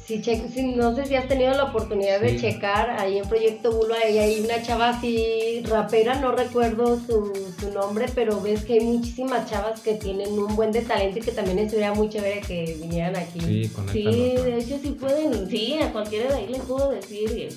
Si 0.07 0.21
che- 0.21 0.47
si- 0.53 0.61
no 0.75 0.95
sé 0.95 1.05
si 1.05 1.15
has 1.15 1.27
tenido 1.27 1.51
la 1.53 1.65
oportunidad 1.65 2.21
de 2.21 2.39
checar 2.39 2.91
ahí 2.91 3.17
en 3.17 3.27
Proyecto 3.27 3.73
Bulo, 3.73 3.93
ahí 3.93 4.17
hay 4.17 4.39
una 4.39 4.61
chava 4.61 4.89
así 4.91 5.61
rapera, 5.65 6.15
no 6.21 6.31
recuerdo 6.31 6.97
su, 6.97 7.33
su 7.59 7.71
nombre, 7.73 8.05
pero 8.15 8.39
ves 8.39 8.63
que 8.63 8.73
hay 8.75 8.79
muchísimas 8.79 9.49
chavas 9.49 9.81
que 9.81 9.95
tienen 9.95 10.29
un 10.31 10.55
buen 10.55 10.71
de 10.71 10.81
talento 10.83 11.19
y 11.19 11.21
que 11.23 11.31
también 11.33 11.59
estuviera 11.59 11.93
muy 11.93 12.07
chévere 12.07 12.39
que 12.39 12.77
vinieran 12.79 13.17
aquí. 13.17 13.39
Sí, 13.41 13.67
Sí, 13.91 14.35
de 14.43 14.57
hecho 14.59 14.79
sí 14.81 14.91
pueden, 14.91 15.49
sí, 15.49 15.77
a 15.81 15.91
cualquiera 15.91 16.29
de 16.31 16.35
ahí 16.37 16.47
les 16.47 16.61
puedo 16.61 16.89
decir, 16.91 17.51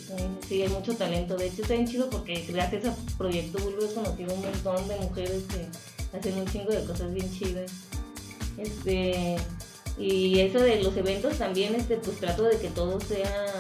sí, 0.48 0.62
hay 0.62 0.68
mucho 0.70 0.96
talento. 0.96 1.36
De 1.36 1.46
hecho 1.46 1.62
está 1.62 1.74
bien 1.74 1.86
chido 1.86 2.10
porque 2.10 2.44
gracias 2.48 2.84
a 2.86 2.96
Proyecto 3.16 3.58
Bulbo 3.62 3.84
he 3.84 3.94
conocido 3.94 4.34
un 4.34 4.40
montón 4.42 4.88
de 4.88 4.96
mujeres 4.96 5.44
que 5.44 6.18
hacen 6.18 6.34
un 6.36 6.46
chingo 6.46 6.72
de 6.72 6.84
cosas 6.84 7.14
bien 7.14 7.30
chidas. 7.32 7.70
Este, 8.58 9.36
y 10.00 10.40
eso 10.40 10.58
de 10.58 10.82
los 10.82 10.96
eventos 10.96 11.36
también, 11.36 11.74
este, 11.74 11.96
pues 11.96 12.18
trato 12.18 12.44
de 12.44 12.58
que 12.58 12.68
todo 12.68 12.98
sea, 13.00 13.52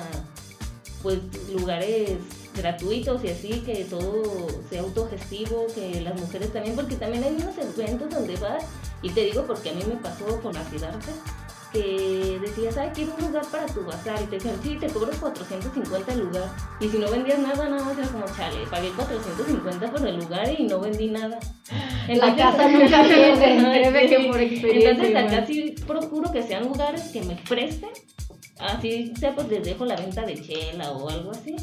pues, 1.02 1.18
lugares 1.52 2.12
gratuitos 2.56 3.22
y 3.24 3.28
así, 3.28 3.60
que 3.60 3.84
todo 3.84 4.48
sea 4.68 4.80
autogestivo, 4.80 5.66
que 5.74 6.00
las 6.00 6.18
mujeres 6.18 6.52
también, 6.52 6.74
porque 6.74 6.96
también 6.96 7.24
hay 7.24 7.34
unos 7.34 7.54
eventos 7.58 8.10
donde 8.10 8.36
vas, 8.36 8.64
y 9.02 9.10
te 9.10 9.24
digo 9.26 9.44
porque 9.46 9.70
a 9.70 9.74
mí 9.74 9.82
me 9.86 9.96
pasó 9.96 10.40
con 10.40 10.54
la 10.54 10.68
Siddhartha, 10.68 11.12
que 11.72 12.38
decías, 12.40 12.76
ay, 12.76 12.90
quiero 12.94 13.14
un 13.14 13.26
lugar 13.26 13.44
para 13.50 13.66
tu 13.66 13.84
bazar, 13.84 14.20
y 14.22 14.26
te 14.26 14.36
decían, 14.36 14.56
sí, 14.62 14.76
te 14.78 14.88
cobro 14.88 15.10
450 15.18 16.12
el 16.12 16.20
lugar, 16.20 16.48
y 16.80 16.88
si 16.88 16.98
no 16.98 17.10
vendías 17.10 17.38
nada, 17.38 17.68
nada 17.68 17.84
más 17.84 17.98
era 17.98 18.08
como, 18.08 18.24
chale, 18.36 18.66
pagué 18.70 18.90
450 18.90 19.90
por 19.90 20.06
el 20.06 20.16
lugar 20.16 20.48
y 20.58 20.64
no 20.64 20.80
vendí 20.80 21.08
nada. 21.08 21.38
La 22.08 22.34
casa 22.34 22.68
nunca 22.68 23.04
créeme 23.06 24.02
sí. 24.02 24.08
que 24.08 24.28
por 24.28 24.40
experiencia. 24.40 24.90
Entonces 24.90 25.16
acá 25.16 25.46
sí 25.46 25.74
procuro 25.86 26.32
que 26.32 26.42
sean 26.42 26.64
lugares 26.64 27.02
que 27.12 27.22
me 27.22 27.36
presten, 27.36 27.90
así 28.58 29.12
sea 29.18 29.34
pues 29.34 29.48
les 29.48 29.64
dejo 29.64 29.84
la 29.84 29.96
venta 29.96 30.22
de 30.22 30.40
chela 30.40 30.92
o 30.92 31.08
algo 31.08 31.30
así, 31.30 31.56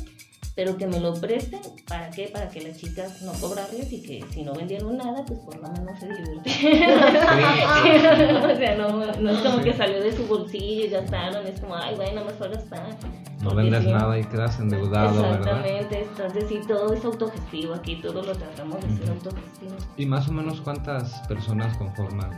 pero 0.58 0.76
que 0.76 0.88
me 0.88 1.00
lo 1.00 1.14
presten, 1.14 1.62
¿para 1.88 2.10
qué? 2.10 2.30
Para 2.34 2.50
que 2.50 2.62
las 2.62 2.78
chicas 2.78 3.22
no 3.22 3.32
cobrarles 3.34 3.94
y 3.94 4.02
que 4.02 4.26
si 4.32 4.42
no 4.42 4.54
vendieron 4.56 4.98
nada, 4.98 5.24
pues 5.24 5.40
por 5.42 5.56
lo 5.56 5.70
menos 5.70 6.00
se 6.00 6.08
divirtieron. 6.08 7.00
o 8.52 8.56
sea, 8.56 8.76
no, 8.76 9.06
no 9.22 9.30
es 9.30 9.38
como 9.38 9.62
que 9.62 9.72
salió 9.74 10.02
de 10.02 10.12
su 10.12 10.26
bolsillo 10.26 10.86
y 10.86 10.90
gastaron, 10.90 11.46
es 11.46 11.60
como, 11.60 11.76
ay, 11.76 11.96
güey, 11.96 12.12
nada 12.16 12.26
más 12.26 12.34
fue 12.38 12.48
a 12.48 12.50
gastar. 12.50 12.88
No 13.44 13.54
vendes 13.54 13.84
sí. 13.84 13.92
nada 13.92 14.18
y 14.18 14.24
quedas 14.24 14.60
endeudado, 14.60 15.22
¿verdad? 15.22 15.38
Exactamente, 15.38 16.08
entonces 16.10 16.46
sí, 16.50 16.60
todo 16.68 16.92
es 16.92 17.06
autogestivo 17.06 17.76
aquí, 17.76 17.98
todo 17.98 18.24
lo 18.24 18.34
tratamos 18.34 18.82
de 18.82 18.98
ser 18.98 19.10
autogestivo. 19.12 19.76
¿Y 19.96 20.08
más 20.08 20.28
o 20.28 20.32
menos 20.32 20.60
cuántas 20.62 21.20
personas 21.28 21.78
conforman 21.78 22.32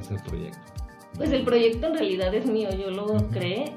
ese 0.00 0.14
proyecto? 0.26 0.58
Pues 1.16 1.30
el 1.32 1.44
proyecto 1.44 1.88
en 1.88 1.94
realidad 1.98 2.34
es 2.34 2.46
mío, 2.46 2.70
yo 2.72 2.90
lo 2.90 3.28
creé 3.28 3.74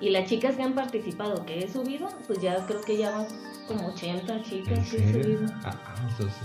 y 0.00 0.10
las 0.10 0.28
chicas 0.28 0.56
que 0.56 0.62
han 0.62 0.74
participado, 0.74 1.44
que 1.46 1.60
he 1.60 1.68
subido, 1.68 2.08
pues 2.26 2.40
ya 2.40 2.64
creo 2.66 2.80
que 2.82 2.96
ya 2.96 3.10
van 3.10 3.26
como 3.68 3.88
80 3.88 4.42
chicas 4.42 4.78
¿En 4.78 4.84
que 4.84 4.96
he 5.18 5.22
subido. 5.22 5.46
Ah, 5.64 5.70
ah, 5.86 5.94
entonces 6.10 6.36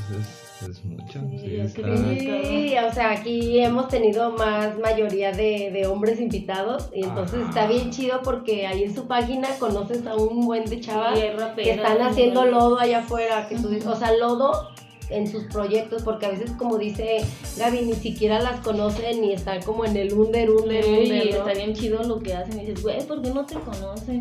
es, 0.62 0.70
es 0.70 0.86
mucho. 0.86 1.20
Sí, 1.32 1.39
Sí, 1.39 1.56
es 1.58 1.74
que 1.74 1.82
está- 1.82 2.48
Sí, 2.50 2.75
o 2.89 2.94
sea, 2.94 3.12
aquí 3.12 3.60
hemos 3.60 3.89
tenido 3.89 4.32
más 4.32 4.77
mayoría 4.79 5.32
de, 5.34 5.70
de 5.74 5.86
hombres 5.88 6.22
invitados 6.22 6.89
y 6.94 7.03
entonces 7.03 7.39
Ajá. 7.41 7.50
está 7.50 7.68
bien 7.68 7.91
chido 7.91 8.22
porque 8.24 8.68
ahí 8.68 8.84
en 8.84 8.96
su 8.96 9.06
página 9.08 9.50
conoces 9.60 10.06
a 10.08 10.15
un 10.15 10.46
buen 10.46 10.63
de 10.65 10.79
chavas 10.79 11.20
que 11.56 11.72
están 11.72 12.01
haciendo 12.01 12.46
lodo 12.46 12.79
allá 12.79 13.00
afuera, 13.00 13.48
que 13.50 13.56
Ujú. 13.56 13.68
dices, 13.68 13.88
o 13.88 13.96
sea, 13.96 14.13
lodo 14.13 14.70
en 15.10 15.28
sus 15.30 15.46
proyectos, 15.46 16.04
porque 16.04 16.25
a 16.28 16.30
veces 16.30 16.51
como 16.51 16.78
dice 16.78 17.18
Gaby, 17.58 17.82
ni 17.82 17.94
siquiera 17.94 18.39
las 18.42 18.60
conocen 18.62 19.22
ni 19.22 19.34
están 19.34 19.62
como 19.63 19.86
en 19.86 19.98
el 19.98 20.13
under, 20.13 20.50
under, 20.51 20.84
Sí, 20.84 20.89
under, 20.92 21.25
y 21.25 21.32
¿no? 21.32 21.38
está 21.38 21.54
bien 21.54 21.74
chido 21.74 22.04
lo 22.04 22.20
que 22.20 22.34
hacen. 22.36 22.58
Y 22.60 22.66
dices, 22.66 22.84
güey, 22.84 23.06
¿por 23.08 23.22
qué 23.22 23.32
no 23.32 23.46
te 23.46 23.56
conocen? 23.56 24.20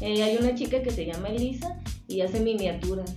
Eh, 0.00 0.22
hay 0.22 0.36
una 0.38 0.54
chica 0.54 0.82
que 0.82 0.90
se 0.90 1.04
llama 1.06 1.28
Elisa 1.28 1.78
y 2.08 2.22
hace 2.22 2.40
miniaturas. 2.40 3.14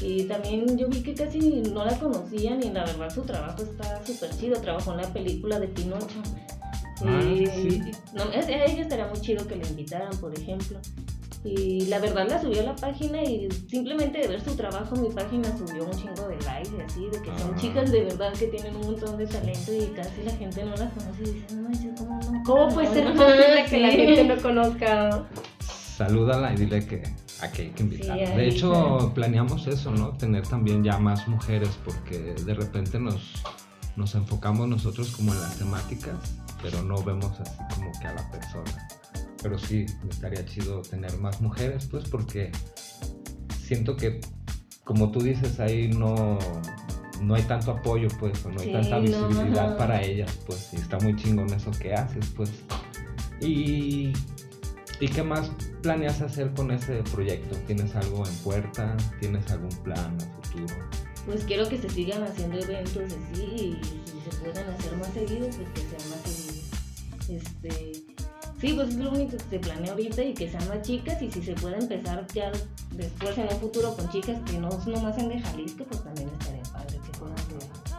Y 0.00 0.24
también 0.24 0.78
yo 0.78 0.88
vi 0.88 1.02
que 1.02 1.12
casi 1.14 1.38
no 1.72 1.84
la 1.84 1.98
conocían 1.98 2.62
y 2.62 2.70
la 2.70 2.84
verdad 2.84 3.10
su 3.12 3.22
trabajo 3.22 3.62
está 3.62 4.04
súper 4.06 4.30
chido. 4.38 4.60
Trabajó 4.60 4.92
en 4.92 4.98
la 4.98 5.12
película 5.12 5.58
de 5.60 5.68
Pinocho. 5.68 6.22
Ah, 7.04 7.20
y, 7.22 7.46
sí. 7.46 7.80
no, 8.14 8.24
es- 8.32 8.46
a 8.46 8.64
ella 8.64 8.82
estaría 8.82 9.06
muy 9.06 9.20
chido 9.20 9.46
que 9.46 9.56
la 9.56 9.66
invitaran, 9.68 10.10
por 10.20 10.32
ejemplo. 10.36 10.78
Y 11.44 11.86
la 11.86 12.00
verdad 12.00 12.28
la 12.28 12.40
subió 12.40 12.60
a 12.60 12.64
la 12.64 12.76
página 12.76 13.22
y 13.22 13.48
simplemente 13.68 14.18
de 14.18 14.28
ver 14.28 14.40
su 14.42 14.56
trabajo 14.56 14.96
mi 14.96 15.08
página 15.08 15.56
subió 15.56 15.84
un 15.84 15.92
chingo 15.92 16.28
de 16.28 16.36
likes 16.42 16.70
y 16.76 16.80
así, 16.80 17.08
de 17.10 17.22
que 17.22 17.38
son 17.38 17.56
chicas 17.56 17.92
de 17.92 18.04
verdad 18.04 18.32
que 18.32 18.48
tienen 18.48 18.74
un 18.76 18.82
montón 18.82 19.16
de 19.16 19.26
talento 19.26 19.72
y 19.72 19.86
casi 19.94 20.22
la 20.24 20.32
gente 20.32 20.64
no 20.64 20.70
las 20.72 20.92
conoce 20.92 21.22
y 21.22 21.32
dice, 21.32 21.54
no 21.54 21.62
manches, 21.62 22.00
¿cómo 22.00 22.20
no? 22.20 22.42
¿Cómo 22.44 22.68
puede 22.74 22.88
ser 22.88 23.14
No, 23.14 23.14
posible 23.24 23.64
que 23.70 23.78
la 23.78 23.90
gente 23.90 24.24
no 24.24 24.42
conozca? 24.42 25.28
Salúdala 25.96 26.52
y 26.54 26.56
dile 26.56 26.86
que 26.86 27.02
aquí 27.40 27.62
hay 27.62 27.70
que 27.70 27.82
invitarla. 27.84 28.26
Sí, 28.26 28.32
de 28.32 28.48
hecho, 28.48 29.12
planeamos 29.14 29.66
eso, 29.66 29.90
¿no? 29.92 30.10
Tener 30.16 30.46
también 30.46 30.82
ya 30.82 30.98
más 30.98 31.28
mujeres 31.28 31.70
porque 31.84 32.18
de 32.18 32.54
repente 32.54 32.98
nos, 32.98 33.42
nos 33.96 34.14
enfocamos 34.14 34.68
nosotros 34.68 35.10
como 35.16 35.32
en 35.32 35.40
las 35.40 35.56
temáticas, 35.58 36.16
pero 36.62 36.82
no 36.82 37.02
vemos 37.02 37.32
así 37.40 37.58
como 37.74 37.90
que 38.00 38.06
a 38.06 38.14
la 38.14 38.30
persona. 38.30 38.88
Pero 39.42 39.58
sí, 39.58 39.86
estaría 40.10 40.44
chido 40.44 40.82
tener 40.82 41.16
más 41.18 41.40
mujeres, 41.40 41.86
pues 41.90 42.08
porque 42.08 42.50
siento 43.62 43.96
que, 43.96 44.20
como 44.84 45.10
tú 45.10 45.20
dices, 45.20 45.60
ahí 45.60 45.88
no, 45.88 46.38
no 47.22 47.34
hay 47.34 47.42
tanto 47.42 47.70
apoyo, 47.72 48.08
pues, 48.18 48.44
o 48.44 48.50
no 48.50 48.60
hay 48.60 48.66
Sí, 48.66 48.72
tanta 48.72 48.98
visibilidad 48.98 49.76
para 49.78 50.02
ellas, 50.02 50.38
pues, 50.46 50.72
y 50.72 50.76
está 50.76 50.98
muy 50.98 51.14
chingón 51.16 51.52
eso 51.52 51.70
que 51.70 51.94
haces, 51.94 52.26
pues. 52.34 52.50
Y, 53.40 54.12
¿Y 55.00 55.08
qué 55.08 55.22
más 55.22 55.52
planeas 55.82 56.20
hacer 56.20 56.52
con 56.54 56.72
ese 56.72 57.02
proyecto? 57.12 57.56
¿Tienes 57.66 57.94
algo 57.94 58.26
en 58.26 58.34
puerta? 58.36 58.96
¿Tienes 59.20 59.48
algún 59.50 59.70
plan 59.84 60.16
a 60.20 60.42
futuro? 60.42 60.74
Pues 61.24 61.44
quiero 61.44 61.68
que 61.68 61.78
se 61.78 61.88
sigan 61.88 62.24
haciendo 62.24 62.58
eventos 62.58 63.04
así 63.04 63.42
y 63.42 63.84
si 63.84 64.30
se 64.30 64.36
pueden 64.38 64.68
hacer 64.68 64.96
más 64.96 65.08
seguidos, 65.12 65.56
pues 65.56 65.68
que 65.68 65.80
sean 65.82 66.10
más 66.10 66.20
seguidos. 66.24 66.64
Este, 67.28 68.07
sí, 68.60 68.72
pues 68.74 68.88
es 68.88 68.96
lo 68.96 69.10
único 69.10 69.36
que 69.36 69.44
se 69.44 69.58
planea 69.58 69.92
ahorita 69.92 70.22
y 70.22 70.34
que 70.34 70.50
sean 70.50 70.68
más 70.68 70.82
chicas 70.82 71.20
y 71.22 71.30
si 71.30 71.42
se 71.42 71.54
puede 71.54 71.78
empezar 71.78 72.26
ya 72.34 72.50
después 72.92 73.36
en 73.38 73.44
un 73.44 73.60
futuro 73.60 73.94
con 73.94 74.08
chicas 74.10 74.38
que 74.44 74.58
no 74.58 74.68
nomás 74.86 75.14
sean 75.14 75.28
de 75.28 75.40
Jalisco, 75.40 75.84
pues 75.84 76.02
también 76.02 76.28
estaría 76.28 76.62
padre 76.72 76.98
que 77.04 77.18
puedan 77.18 77.36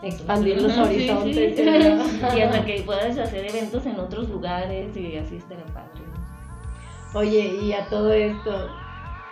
Expandir 0.01 0.62
los 0.62 0.72
sí, 0.74 0.80
horizontes. 0.80 1.60
y 2.36 2.42
hasta 2.42 2.66
que 2.66 2.84
puedas 2.86 3.18
hacer 3.18 3.46
eventos 3.46 3.86
en 3.86 4.00
otros 4.00 4.30
lugares 4.30 4.96
y 4.96 5.18
así 5.18 5.38
estaría 5.38 5.66
padre. 5.66 5.89
Oye, 7.13 7.60
y 7.63 7.74
a 7.74 7.88
todo 7.89 8.13
esto, 8.13 8.70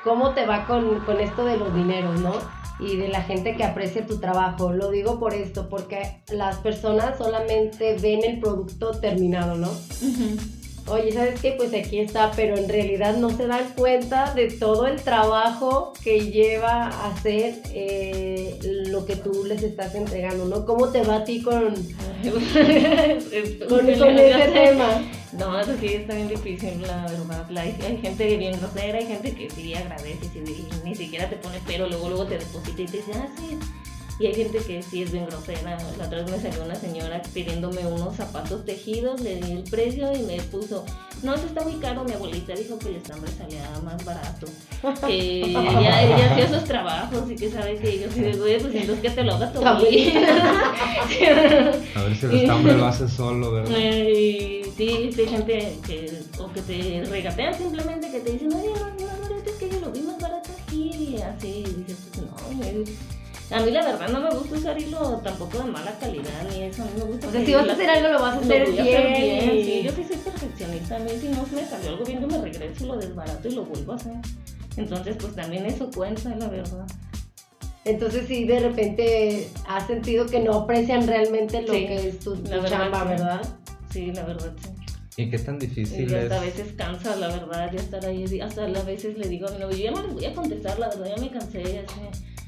¿cómo 0.04 0.34
te 0.34 0.46
va 0.46 0.66
con, 0.66 1.00
con 1.02 1.20
esto 1.20 1.46
de 1.46 1.58
los 1.58 1.74
dineros, 1.74 2.20
no? 2.20 2.34
Y 2.80 2.98
de 2.98 3.08
la 3.08 3.22
gente 3.22 3.56
que 3.56 3.64
aprecia 3.64 4.06
tu 4.06 4.20
trabajo. 4.20 4.74
Lo 4.74 4.92
digo 4.92 5.20
por 5.20 5.34
esto, 5.34 5.70
porque 5.70 6.22
las 6.32 6.58
personas 6.58 7.18
solamente 7.18 7.98
ven 8.02 8.24
el 8.24 8.40
producto 8.40 8.92
terminado, 9.00 9.56
¿no? 9.56 9.70
Oye, 10.90 11.12
¿sabes 11.12 11.42
qué? 11.42 11.52
Pues 11.52 11.74
aquí 11.74 12.00
está, 12.00 12.32
pero 12.36 12.58
en 12.58 12.70
realidad 12.70 13.18
no 13.18 13.30
se 13.30 13.46
dan 13.46 13.74
cuenta 13.76 14.34
de 14.34 14.48
todo 14.52 14.88
el 14.88 15.02
trabajo 15.02 15.92
que 16.04 16.32
lleva 16.32 16.88
a 16.88 17.12
hacer 17.12 17.56
eh, 17.74 18.58
lo 18.88 19.06
que 19.06 19.18
tú 19.18 19.44
les 19.46 19.64
estás 19.64 19.96
entregando, 19.96 20.46
¿no? 20.46 20.66
¿Cómo 20.66 20.88
te 20.90 21.04
va 21.04 21.18
a 21.18 21.24
ti 21.26 21.42
con, 21.42 21.76
con, 23.68 23.86
con 24.00 24.18
ese 24.20 24.52
tema? 24.52 25.02
No, 25.38 25.60
eso 25.60 25.74
sí 25.80 25.88
está 25.88 26.16
bien 26.16 26.30
difícil, 26.30 26.82
la 26.82 27.06
verdad. 27.06 27.50
La- 27.50 27.62
hay, 27.62 27.76
hay 27.86 27.98
gente 27.98 28.38
bien 28.38 28.58
grosera, 28.60 28.98
hay 28.98 29.06
gente 29.06 29.34
que 29.34 29.50
sí 29.50 29.74
agradece, 29.74 30.26
y 30.36 30.88
ni 30.88 30.96
siquiera 30.96 31.30
te 31.30 31.36
pone 31.36 31.60
pero, 31.68 31.88
luego 31.88 32.08
luego 32.10 32.26
te 32.26 32.38
deposita 32.38 32.82
y 32.82 32.86
te 32.86 32.98
dice, 32.98 33.12
ah, 33.16 33.28
sí. 33.38 33.58
Y 34.20 34.26
hay 34.26 34.34
gente 34.34 34.58
que 34.60 34.82
sí 34.82 35.04
es 35.04 35.12
bien 35.12 35.28
grosera. 35.28 35.78
La 35.98 36.06
otra 36.06 36.24
vez 36.24 36.32
me 36.32 36.40
salió 36.40 36.64
una 36.64 36.76
señora 36.76 37.22
pidiéndome 37.34 37.86
unos 37.86 38.16
zapatos 38.16 38.66
tejidos, 38.66 39.22
le 39.22 39.36
di 39.36 39.52
el 39.52 39.64
precio 39.64 40.12
y 40.12 40.24
me 40.24 40.42
puso, 40.44 40.86
no, 41.22 41.36
eso 41.36 41.46
está 41.46 41.64
muy 41.64 41.76
caro, 41.76 42.04
mi 42.04 42.14
abuelita 42.14 42.54
dijo 42.54 42.80
que 42.80 42.90
el 42.90 42.96
estambre 42.96 43.32
salía 43.32 43.70
más 43.84 44.04
barato. 44.04 44.48
Que 45.08 45.42
ella, 45.42 46.04
ella 46.04 46.32
hacía 46.32 46.46
esos 46.46 46.64
trabajos 46.64 47.30
y 47.30 47.36
que 47.36 47.50
sabe 47.52 47.78
que 47.78 48.00
yo 48.00 48.12
soy 48.12 48.22
de 48.22 48.38
güey, 48.38 48.60
pues 48.60 48.76
entonces 48.76 49.02
que 49.02 49.10
te 49.10 49.24
lo 49.24 49.36
haga 49.36 49.52
tu 49.52 49.60
Tu 49.60 49.68
abuelita. 49.68 50.20
A 51.96 52.04
ver 52.04 52.16
si 52.16 52.26
el 52.26 52.36
estambre 52.36 52.74
lo 52.74 52.86
hace 52.86 53.08
solo, 53.08 53.52
¿verdad? 53.52 53.76
Eh, 53.78 54.62
sí, 54.78 55.12
sí, 55.14 55.22
hay 55.22 55.28
gente 55.28 55.78
que, 55.86 56.22
o 56.40 56.52
que 56.52 56.62
te 56.62 57.04
regatean 57.10 57.54
simplemente, 57.56 58.12
que 58.12 58.20
te 58.20 58.32
dicen, 58.32 58.54
oye, 58.54 58.70
no, 58.70 58.80
no, 58.80 59.30
no, 59.30 59.36
es 59.38 59.54
que 59.54 59.70
yo 59.70 59.80
lo 59.80 59.92
vi 59.92 60.02
más 60.02 60.20
barato 60.20 60.50
aquí, 60.64 61.16
y 61.16 61.22
así, 61.22 61.64
y 61.66 61.84
dices, 61.84 61.98
pues 62.14 62.26
no, 62.28 62.58
a 63.52 63.60
mí 63.62 63.72
la 63.72 63.86
verdad 63.86 64.10
no 64.10 64.20
me 64.20 64.30
gusta 64.30 64.56
usar 64.56 64.82
hilo 64.82 65.22
tampoco 65.24 65.60
de 65.60 65.72
mala 65.72 65.92
calidad, 66.00 66.44
ni 66.52 66.64
eso, 66.64 66.82
a 66.84 66.86
mí 66.86 66.92
me 66.98 67.04
gusta 67.06 67.28
O 67.28 67.32
sea, 67.32 67.40
que 67.42 67.46
si 67.48 67.54
vas 67.54 67.70
a 67.70 67.74
hacer 67.74 67.90
algo, 67.90 68.08
lo 68.10 68.22
vas 68.22 68.34
a 68.34 68.36
lo 68.40 68.42
hacer 68.46 68.66
voy 68.68 68.78
a 68.80 68.82
hacer 68.84 69.08
bien. 69.22 69.56
y- 69.58 69.64
sí, 69.64 69.84
yo 69.84 69.92
sí 69.94 70.04
soy 70.04 70.18
perfeccionista, 70.18 70.96
a 70.96 71.00
mí 71.00 71.10
si 71.22 71.28
no 71.30 71.46
me 71.54 71.66
salió 71.66 71.90
algo 71.92 72.04
bien, 72.06 72.22
yo 72.22 72.28
me 72.28 72.38
regreso 72.42 72.84
y 72.84 72.88
lo 72.88 72.98
desbarato 72.98 73.48
y 73.48 73.52
lo 73.56 73.64
vuelvo 73.66 73.92
a 73.94 73.96
hacer. 73.96 74.14
Entonces, 74.76 75.16
pues 75.20 75.36
también 75.36 75.66
eso 75.66 75.90
cuenta, 75.92 76.30
la 76.36 76.48
verdad. 76.50 76.86
Entonces 77.86 78.28
sí, 78.28 78.44
de 78.46 78.60
repente 78.60 79.48
has 79.68 79.88
sentido 79.88 80.26
que 80.26 80.40
no 80.42 80.54
aprecian 80.54 81.08
realmente 81.08 81.62
lo 81.62 81.74
Sí, 81.74 81.88
que 81.88 82.10
es 82.10 82.20
tu, 82.20 82.36
tu 82.36 82.50
la 82.52 82.58
verdad, 82.60 82.70
chamba, 82.92 83.02
sí. 83.04 83.08
¿verdad? 83.08 83.42
Sí, 83.92 84.12
la 84.12 84.24
verdad, 84.26 84.54
sí. 84.62 84.70
¿Y 85.24 85.30
qué 85.32 85.40
tan 85.40 85.56
Y 85.56 85.60
difícil 85.60 86.14
hasta 86.16 86.42
a 86.42 86.46
es? 86.46 86.58
veces 86.58 86.74
cansa, 86.76 87.16
la 87.16 87.30
verdad, 87.30 87.72
ya 87.74 87.80
estar 87.80 88.06
ahí. 88.06 88.40
Hasta 88.42 88.66
a 88.66 88.84
veces 88.84 89.18
le 89.18 89.28
digo 89.30 89.48
a 89.48 89.52
mi 89.52 89.60
novio, 89.60 89.78
ya 89.78 89.92
no 89.92 90.04
les 90.04 90.14
voy 90.14 90.26
a 90.26 90.34
contestar, 90.34 90.78
la 90.78 90.90
verdad, 90.90 91.16
ya 91.16 91.22
me 91.22 91.32
cansé. 91.32 91.86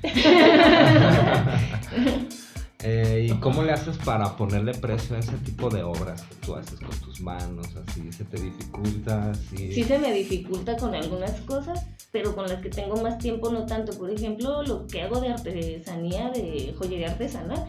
Eh, 2.82 3.28
¿Y 3.30 3.34
cómo 3.42 3.62
le 3.62 3.74
haces 3.74 3.98
para 3.98 4.38
ponerle 4.38 4.74
precio 4.74 5.18
a 5.18 5.20
ese 5.20 5.36
tipo 5.40 5.70
de 5.70 5.84
obras 5.84 6.22
que 6.22 6.36
tú 6.36 6.56
haces 6.56 6.80
con 6.80 6.98
tus 7.00 7.20
manos? 7.20 7.68
Así, 7.76 8.10
¿se 8.14 8.24
te 8.24 8.40
dificulta? 8.40 9.34
Sí. 9.34 9.74
Sí 9.74 9.84
se 9.84 10.00
me 10.00 10.14
dificulta 10.14 10.78
con 10.78 10.96
algunas 10.96 11.42
cosas, 11.42 11.86
pero 12.14 12.34
con 12.34 12.48
las 12.48 12.62
que 12.62 12.70
tengo 12.70 12.96
más 13.02 13.18
tiempo 13.18 13.52
no 13.52 13.66
tanto. 13.66 13.92
Por 13.98 14.10
ejemplo, 14.10 14.64
lo 14.64 14.88
que 14.88 15.02
hago 15.02 15.20
de 15.20 15.28
artesanía, 15.28 16.30
de 16.30 16.74
joyería 16.78 17.12
artesanal, 17.12 17.66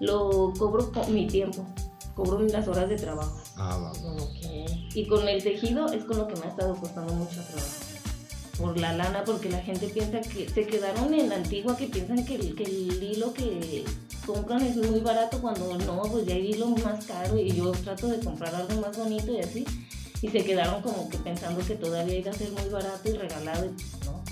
lo 0.00 0.52
cobro 0.58 0.90
con 0.90 1.14
mi 1.14 1.28
tiempo, 1.28 1.64
cobro 2.16 2.40
las 2.40 2.66
horas 2.66 2.88
de 2.88 2.96
trabajo. 2.96 3.40
Ah, 3.56 3.78
va. 3.78 3.92
Y 4.92 5.06
con 5.06 5.28
el 5.28 5.40
tejido 5.40 5.86
es 5.92 6.04
con 6.04 6.18
lo 6.18 6.26
que 6.26 6.34
me 6.34 6.46
ha 6.46 6.48
estado 6.48 6.74
costando 6.74 7.14
mucho 7.14 7.40
trabajo. 7.44 7.87
Por 8.58 8.78
la 8.78 8.92
lana, 8.92 9.22
porque 9.24 9.48
la 9.48 9.60
gente 9.60 9.86
piensa 9.88 10.20
que 10.20 10.48
se 10.48 10.66
quedaron 10.66 11.14
en 11.14 11.28
la 11.28 11.36
antigua 11.36 11.76
que 11.76 11.86
piensan 11.86 12.24
que 12.24 12.34
el, 12.34 12.56
que 12.56 12.64
el 12.64 13.02
hilo 13.02 13.32
que 13.32 13.84
compran 14.26 14.62
es 14.62 14.76
muy 14.76 15.00
barato 15.00 15.40
cuando 15.40 15.78
no, 15.78 16.02
pues 16.02 16.26
ya 16.26 16.34
hay 16.34 16.50
hilo 16.50 16.68
más 16.84 17.06
caro 17.06 17.38
y 17.38 17.52
yo 17.52 17.70
trato 17.70 18.08
de 18.08 18.18
comprar 18.18 18.54
algo 18.54 18.80
más 18.80 18.96
bonito 18.96 19.32
y 19.32 19.38
así. 19.38 19.64
Y 20.20 20.28
se 20.28 20.44
quedaron 20.44 20.82
como 20.82 21.08
que 21.08 21.18
pensando 21.18 21.64
que 21.64 21.76
todavía 21.76 22.16
iba 22.16 22.30
a 22.30 22.34
ser 22.34 22.50
muy 22.50 22.68
barato 22.68 23.08
y 23.08 23.12
regalado 23.12 23.64
y 23.64 23.68
pues 23.68 24.04
no. 24.04 24.22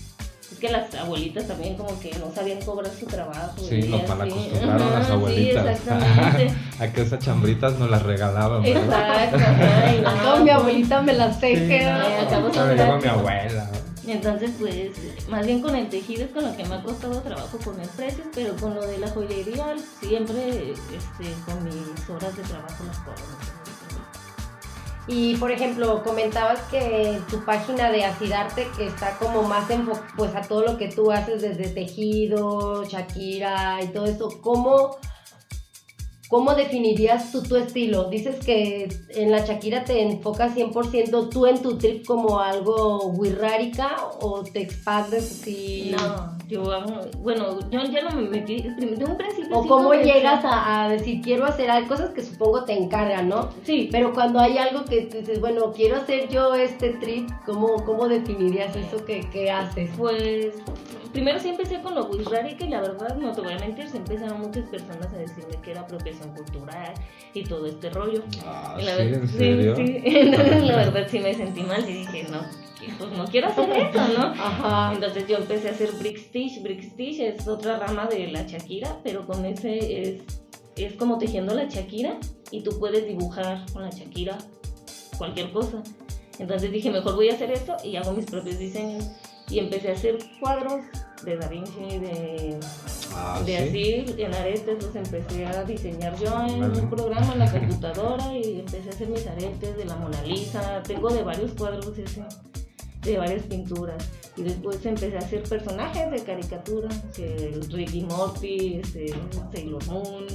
Es 0.52 0.58
que 0.58 0.70
las 0.70 0.94
abuelitas 0.94 1.46
también 1.46 1.76
como 1.76 1.98
que 2.00 2.10
no 2.18 2.32
sabían 2.34 2.60
cobrar 2.62 2.90
su 2.98 3.06
trabajo. 3.06 3.58
Sí, 3.58 3.78
así. 3.78 4.04
malacostumbraron 4.08 4.92
las 4.92 5.10
abuelitas. 5.10 5.64
Sí, 5.64 5.70
exactamente. 5.70 6.54
a 6.80 6.92
que 6.92 7.02
esas 7.02 7.18
chambritas 7.20 7.78
nos 7.78 7.90
las 7.90 8.02
regalaban, 8.02 8.62
¿verdad? 8.62 9.24
Exacto. 9.24 9.36
ajá, 9.36 9.94
y 9.94 9.98
Acá 9.98 10.22
no, 10.22 10.36
mi 10.38 10.44
pues, 10.44 10.56
abuelita 10.56 11.02
me 11.02 11.12
las 11.12 11.40
teje. 11.40 11.56
Sí, 11.56 11.68
de 11.68 11.78
lleva 11.78 12.94
ver. 12.94 13.02
mi 13.02 13.08
abuela. 13.08 13.70
Entonces, 14.06 14.52
pues, 14.58 14.90
más 15.28 15.44
bien 15.44 15.60
con 15.60 15.74
el 15.74 15.88
tejido 15.88 16.24
es 16.24 16.30
con 16.30 16.44
lo 16.44 16.56
que 16.56 16.64
me 16.64 16.76
ha 16.76 16.82
costado 16.82 17.20
trabajo 17.20 17.58
poner 17.58 17.88
precios, 17.88 18.26
pero 18.34 18.54
con 18.56 18.74
lo 18.74 18.86
de 18.86 18.98
la 18.98 19.08
joyería 19.08 19.74
siempre 20.00 20.72
este, 20.72 21.34
con 21.44 21.64
mis 21.64 22.08
horas 22.08 22.36
de 22.36 22.42
trabajo 22.44 22.84
las 22.84 22.98
cobro. 22.98 23.66
Y 25.08 25.36
por 25.36 25.52
ejemplo, 25.52 26.02
comentabas 26.02 26.60
que 26.62 27.20
tu 27.30 27.44
página 27.44 27.92
de 27.92 28.04
Acidarte 28.04 28.66
que 28.76 28.88
está 28.88 29.16
como 29.18 29.42
más 29.42 29.70
enfocada 29.70 30.06
pues 30.16 30.34
a 30.34 30.42
todo 30.42 30.62
lo 30.62 30.78
que 30.78 30.88
tú 30.88 31.12
haces 31.12 31.42
desde 31.42 31.68
tejido, 31.68 32.84
Shakira 32.84 33.82
y 33.82 33.88
todo 33.88 34.06
eso. 34.06 34.28
¿Cómo, 34.40 34.98
cómo 36.28 36.54
definirías 36.54 37.32
tú 37.32 37.42
tu 37.42 37.56
estilo? 37.56 38.08
Dices 38.08 38.44
que 38.44 38.88
en 39.10 39.30
la 39.30 39.44
Shakira 39.44 39.84
te 39.84 40.02
enfocas 40.02 40.56
100% 40.56 41.28
tú 41.30 41.46
en 41.46 41.62
tu 41.62 41.78
trip 41.78 42.04
como 42.06 42.40
algo 42.40 43.08
wirrárica 43.08 43.96
o 44.20 44.42
te 44.42 44.62
expandes 44.62 45.40
así. 45.40 45.94
No, 45.96 46.36
yo 46.48 46.62
bueno, 47.18 47.58
yo 47.70 47.82
ya 47.84 48.02
no 48.02 48.16
me 48.16 48.28
metí, 48.28 48.62
de 48.62 49.04
un 49.04 49.16
principio 49.16 49.58
O 49.58 49.66
cómo 49.66 49.94
llegas 49.94 50.44
a, 50.44 50.84
a 50.84 50.88
decir 50.88 51.20
quiero 51.22 51.44
hacer 51.44 51.70
hay 51.70 51.84
cosas 51.84 52.10
que 52.10 52.22
supongo 52.22 52.64
te 52.64 52.72
encargan, 52.72 53.28
¿no? 53.28 53.50
Sí, 53.64 53.88
Pero 53.90 54.12
cuando 54.12 54.38
hay 54.40 54.58
algo 54.58 54.84
que 54.84 55.06
dices, 55.06 55.40
bueno, 55.40 55.72
quiero 55.72 55.96
hacer 55.96 56.28
yo 56.28 56.54
este 56.54 56.90
trip, 56.90 57.28
¿cómo, 57.44 57.84
cómo 57.84 58.08
definirías 58.08 58.74
eso 58.76 59.04
que, 59.04 59.20
que 59.30 59.50
haces? 59.50 59.90
Pues 59.96 60.54
primero 61.16 61.40
sí 61.40 61.48
empecé 61.48 61.80
con 61.80 61.94
lo 61.94 62.04
Wishrárica 62.08 62.66
y 62.66 62.68
la 62.68 62.82
verdad, 62.82 63.16
no 63.16 63.32
te 63.32 63.40
voy 63.40 63.54
a 63.54 63.58
mentir, 63.58 63.88
se 63.88 63.96
empezaron 63.96 64.38
muchas 64.38 64.68
personas 64.68 65.06
a 65.14 65.16
decirme 65.16 65.54
que 65.62 65.70
era 65.70 65.80
apropiación 65.80 66.34
cultural 66.34 66.92
y 67.32 67.42
todo 67.42 67.64
este 67.64 67.88
rollo. 67.88 68.22
Ah, 68.44 68.76
la 68.78 68.96
¿sí? 68.96 69.02
¿En 69.02 69.26
sí, 69.26 69.38
serio? 69.38 69.76
sí. 69.76 70.02
Entonces 70.04 70.62
la 70.64 70.76
verdad 70.76 71.06
sí 71.08 71.18
me 71.18 71.32
sentí 71.32 71.62
mal 71.62 71.88
y 71.88 71.94
dije, 71.94 72.26
no, 72.30 72.40
pues 72.98 73.12
no 73.12 73.24
quiero 73.24 73.48
hacer 73.48 73.70
eso, 73.70 74.08
¿no? 74.08 74.24
Ajá. 74.26 74.92
Entonces 74.92 75.26
yo 75.26 75.38
empecé 75.38 75.70
a 75.70 75.70
hacer 75.70 75.90
Brick 75.92 76.18
Stitch. 76.18 76.62
Brick 76.62 76.82
Stitch 76.82 77.20
es 77.20 77.48
otra 77.48 77.78
rama 77.78 78.04
de 78.08 78.26
la 78.26 78.42
Shakira, 78.42 78.98
pero 79.02 79.26
con 79.26 79.46
ese 79.46 80.02
es, 80.02 80.22
es 80.76 80.92
como 80.96 81.16
tejiendo 81.16 81.54
la 81.54 81.64
Shakira 81.64 82.18
y 82.50 82.60
tú 82.60 82.78
puedes 82.78 83.06
dibujar 83.06 83.64
con 83.72 83.84
la 83.84 83.88
Shakira 83.88 84.36
cualquier 85.16 85.50
cosa. 85.50 85.82
Entonces 86.38 86.70
dije, 86.70 86.90
mejor 86.90 87.14
voy 87.14 87.30
a 87.30 87.32
hacer 87.32 87.52
esto 87.52 87.74
y 87.82 87.96
hago 87.96 88.12
mis 88.12 88.26
propios 88.26 88.58
diseños. 88.58 89.10
Y 89.48 89.60
empecé 89.60 89.88
a 89.90 89.92
hacer 89.92 90.18
cuadros 90.40 90.82
de 91.24 91.36
Da 91.36 91.48
Vinci, 91.48 91.98
de, 91.98 92.58
Ah, 93.14 93.40
de 93.46 93.70
¿sí? 93.70 94.02
así, 94.04 94.22
en 94.22 94.34
aretes, 94.34 94.82
los 94.82 94.94
empecé 94.94 95.46
a 95.46 95.64
diseñar 95.64 96.14
yo 96.18 96.26
en 96.46 96.60
Vale. 96.60 96.80
un 96.80 96.90
programa, 96.90 97.32
en 97.32 97.38
la 97.38 97.50
computadora, 97.60 98.36
y 98.36 98.60
empecé 98.60 98.90
a 98.90 98.92
hacer 98.92 99.08
mis 99.08 99.26
aretes 99.26 99.76
de 99.76 99.84
la 99.86 99.96
Mona 99.96 100.20
Lisa. 100.22 100.82
Tengo 100.82 101.08
de 101.08 101.22
varios 101.22 101.52
cuadros 101.52 101.96
ese, 101.98 102.22
de 103.02 103.16
varias 103.16 103.42
pinturas. 103.44 104.04
Y 104.36 104.42
después 104.42 104.84
empecé 104.84 105.16
a 105.16 105.20
hacer 105.20 105.42
personajes 105.44 106.10
de 106.10 106.18
caricatura, 106.20 106.88
que 107.14 107.48
el 107.54 107.70
Ricky 107.72 108.02
Morty, 108.02 108.80
este, 108.82 109.14
Sailor 109.50 109.86
Moon, 109.86 110.26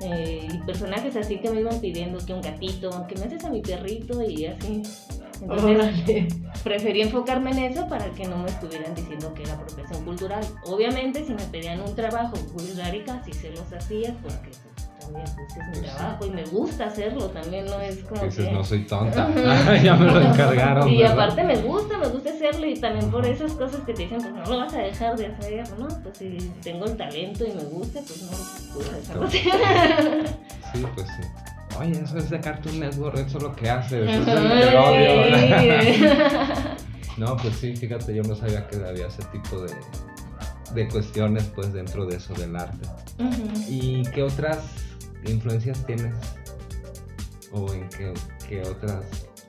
eh, 0.00 0.48
y 0.50 0.58
personajes 0.66 1.16
así 1.16 1.38
que 1.38 1.50
me 1.50 1.60
iban 1.60 1.78
pidiendo 1.80 2.24
que 2.24 2.32
un 2.32 2.40
gatito, 2.40 3.06
que 3.08 3.14
me 3.16 3.26
haces 3.26 3.44
a 3.44 3.50
mi 3.50 3.60
perrito 3.60 4.22
y 4.22 4.46
así. 4.46 4.82
Entonces, 5.42 6.34
preferí 6.64 7.02
enfocarme 7.02 7.50
en 7.50 7.72
eso 7.72 7.88
para 7.88 8.06
que 8.10 8.26
no 8.26 8.38
me 8.38 8.48
estuvieran 8.48 8.94
diciendo 8.94 9.32
que 9.34 9.42
era 9.42 9.54
apropiación 9.54 10.04
cultural. 10.04 10.44
Obviamente, 10.64 11.24
si 11.24 11.34
me 11.34 11.42
pedían 11.44 11.80
un 11.80 11.94
trabajo 11.94 12.36
culturárica, 12.52 13.22
sí 13.24 13.32
se 13.32 13.50
los 13.50 13.72
hacía, 13.72 14.14
porque 14.22 14.50
pues, 14.50 14.88
también 15.00 15.26
pues, 15.36 15.56
es 15.56 15.80
mi 15.80 15.86
trabajo 15.86 16.26
y 16.26 16.30
me 16.30 16.44
gusta 16.44 16.86
hacerlo. 16.86 17.26
También 17.26 17.66
no 17.66 17.80
es 17.80 17.98
como 17.98 18.22
Dices, 18.24 18.46
que. 18.46 18.52
no 18.52 18.64
soy 18.64 18.84
tonta. 18.84 19.28
ya 19.82 19.94
me 19.94 20.06
lo 20.06 20.20
encargaron. 20.20 20.88
Y 20.88 20.98
¿verdad? 20.98 21.12
aparte 21.12 21.44
me 21.44 21.56
gusta, 21.56 21.98
me 21.98 22.08
gusta 22.08 22.30
hacerlo 22.30 22.66
y 22.66 22.74
también 22.74 23.10
por 23.10 23.26
esas 23.26 23.52
cosas 23.52 23.80
que 23.82 23.92
te 23.92 24.02
dicen, 24.02 24.18
pues 24.18 24.32
no 24.32 24.44
lo 24.44 24.58
vas 24.58 24.74
a 24.74 24.78
dejar 24.78 25.16
de 25.16 25.26
hacer, 25.26 25.78
¿no? 25.78 25.88
Pues 26.02 26.18
si 26.18 26.50
tengo 26.62 26.86
el 26.86 26.96
talento 26.96 27.44
y 27.44 27.52
me 27.52 27.64
gusta, 27.64 28.00
pues 28.00 28.22
no 28.22 28.74
puedo 28.74 28.90
dejarlo. 28.90 29.30
Sí, 29.30 30.84
pues 30.94 31.06
sí. 31.06 31.55
Oye, 31.78 31.92
eso 32.02 32.18
es 32.18 32.30
de 32.30 32.40
Cartoon 32.40 32.80
Network, 32.80 33.18
eso 33.18 33.38
es 33.38 33.42
lo 33.44 33.54
que 33.54 33.68
haces. 33.70 34.08
Eso 34.08 34.22
es 34.22 34.28
el. 34.28 34.76
Ay, 34.76 36.04
No, 37.16 37.36
pues 37.36 37.56
sí, 37.56 37.74
fíjate, 37.74 38.14
yo 38.14 38.22
no 38.22 38.34
sabía 38.34 38.66
que 38.68 38.76
había 38.76 39.06
ese 39.06 39.22
tipo 39.32 39.60
de, 39.62 39.72
de 40.74 40.88
cuestiones 40.88 41.44
pues 41.54 41.72
dentro 41.72 42.04
de 42.06 42.16
eso 42.16 42.34
del 42.34 42.54
arte. 42.56 42.86
¿Y 43.68 44.02
qué 44.10 44.22
otras 44.22 44.58
influencias 45.26 45.84
tienes? 45.86 46.14
¿O 47.52 47.72
en 47.72 47.88
qué, 47.88 48.12
qué 48.48 48.60
otras 48.62 49.04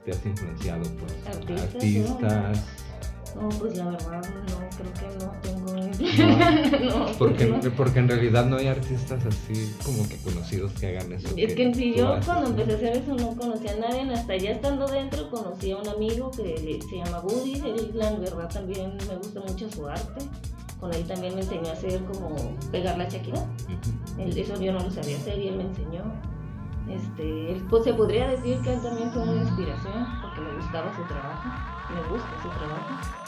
te 0.06 0.12
has 0.12 0.26
influenciado? 0.26 0.84
Pues 0.98 1.14
Artistas, 1.36 1.74
artistas. 1.74 2.64
No, 3.42 3.50
pues 3.50 3.78
la 3.78 3.86
verdad 3.86 4.22
no, 4.22 4.70
creo 4.78 4.94
que 4.94 5.26
no 5.26 5.32
tengo. 5.42 5.68
No, 5.78 7.06
No, 7.08 7.12
porque, 7.18 7.46
no. 7.46 7.60
porque 7.76 8.00
en 8.00 8.08
realidad 8.08 8.46
no 8.46 8.58
hay 8.58 8.68
artistas 8.68 9.24
así 9.26 9.76
como 9.84 10.08
que 10.08 10.18
conocidos 10.18 10.72
que 10.74 10.88
hagan 10.88 11.12
eso. 11.14 11.28
Es 11.36 11.54
que 11.56 11.74
si 11.74 11.94
tú 11.94 11.98
yo 12.00 12.14
haces, 12.14 12.26
cuando 12.26 12.50
empecé 12.50 12.72
a 12.74 12.76
hacer 12.76 12.98
eso 13.04 13.16
no 13.16 13.36
conocía 13.36 13.72
a 13.74 13.76
nadie, 13.90 14.14
hasta 14.14 14.36
ya 14.38 14.52
estando 14.52 14.88
dentro 14.88 15.30
conocí 15.30 15.72
a 15.72 15.78
un 15.78 15.88
amigo 15.88 16.32
que 16.32 16.80
se 16.90 16.96
llama 16.98 17.20
Woody, 17.22 17.54
él 17.66 17.92
la 17.94 18.12
verdad 18.14 18.50
también 18.50 18.96
me 19.08 19.16
gusta 19.16 19.40
mucho 19.42 19.70
su 19.72 19.88
arte, 19.88 20.26
con 20.80 20.94
él 20.94 21.06
también 21.08 21.36
me 21.36 21.42
enseñó 21.42 21.70
a 21.70 21.74
hacer 21.74 22.04
como 22.06 22.36
pegar 22.72 22.98
la. 22.98 23.08
Él- 24.20 24.38
eso 24.38 24.60
yo 24.62 24.74
no 24.74 24.80
lo 24.80 24.92
sabía 24.92 25.18
hacer 25.18 25.40
y 25.40 25.48
él 25.50 25.56
me 25.58 25.64
enseñó. 25.64 26.04
Este, 26.90 27.52
él, 27.52 27.66
pues 27.70 27.84
se 27.84 27.94
podría 27.94 28.30
decir 28.30 28.60
que 28.62 28.74
él 28.74 28.82
también 28.82 29.12
fue 29.12 29.22
una 29.24 29.42
inspiración 29.42 30.06
porque 30.22 30.40
me 30.42 30.56
gustaba 30.56 30.96
su 30.96 31.04
trabajo, 31.04 31.50
me 31.94 32.02
gusta 32.10 32.30
su 32.42 32.48
trabajo. 32.50 33.27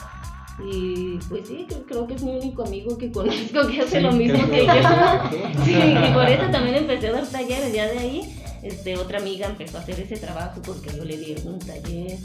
Y 0.62 1.18
pues 1.28 1.48
sí, 1.48 1.66
creo, 1.86 2.06
que 2.06 2.14
es 2.14 2.22
mi 2.22 2.32
único 2.32 2.64
amigo 2.64 2.98
que 2.98 3.10
conozco 3.10 3.66
que 3.68 3.80
hace 3.80 3.96
Sí, 3.96 4.00
lo 4.00 4.12
mismo 4.12 4.46
que 4.50 4.66
yo. 4.66 5.64
Sí, 5.64 5.74
y 5.74 6.12
por 6.12 6.28
eso 6.28 6.50
también 6.50 6.76
empecé 6.76 7.08
a 7.08 7.12
dar 7.12 7.26
talleres. 7.26 7.72
Ya 7.72 7.86
de 7.86 7.98
ahí, 7.98 8.42
este, 8.62 8.96
otra 8.96 9.18
amiga 9.18 9.46
empezó 9.46 9.78
a 9.78 9.80
hacer 9.80 9.98
ese 10.00 10.16
trabajo 10.16 10.60
porque 10.62 10.90
yo 10.94 11.04
le 11.04 11.16
di 11.16 11.34
un 11.44 11.58
taller 11.58 12.18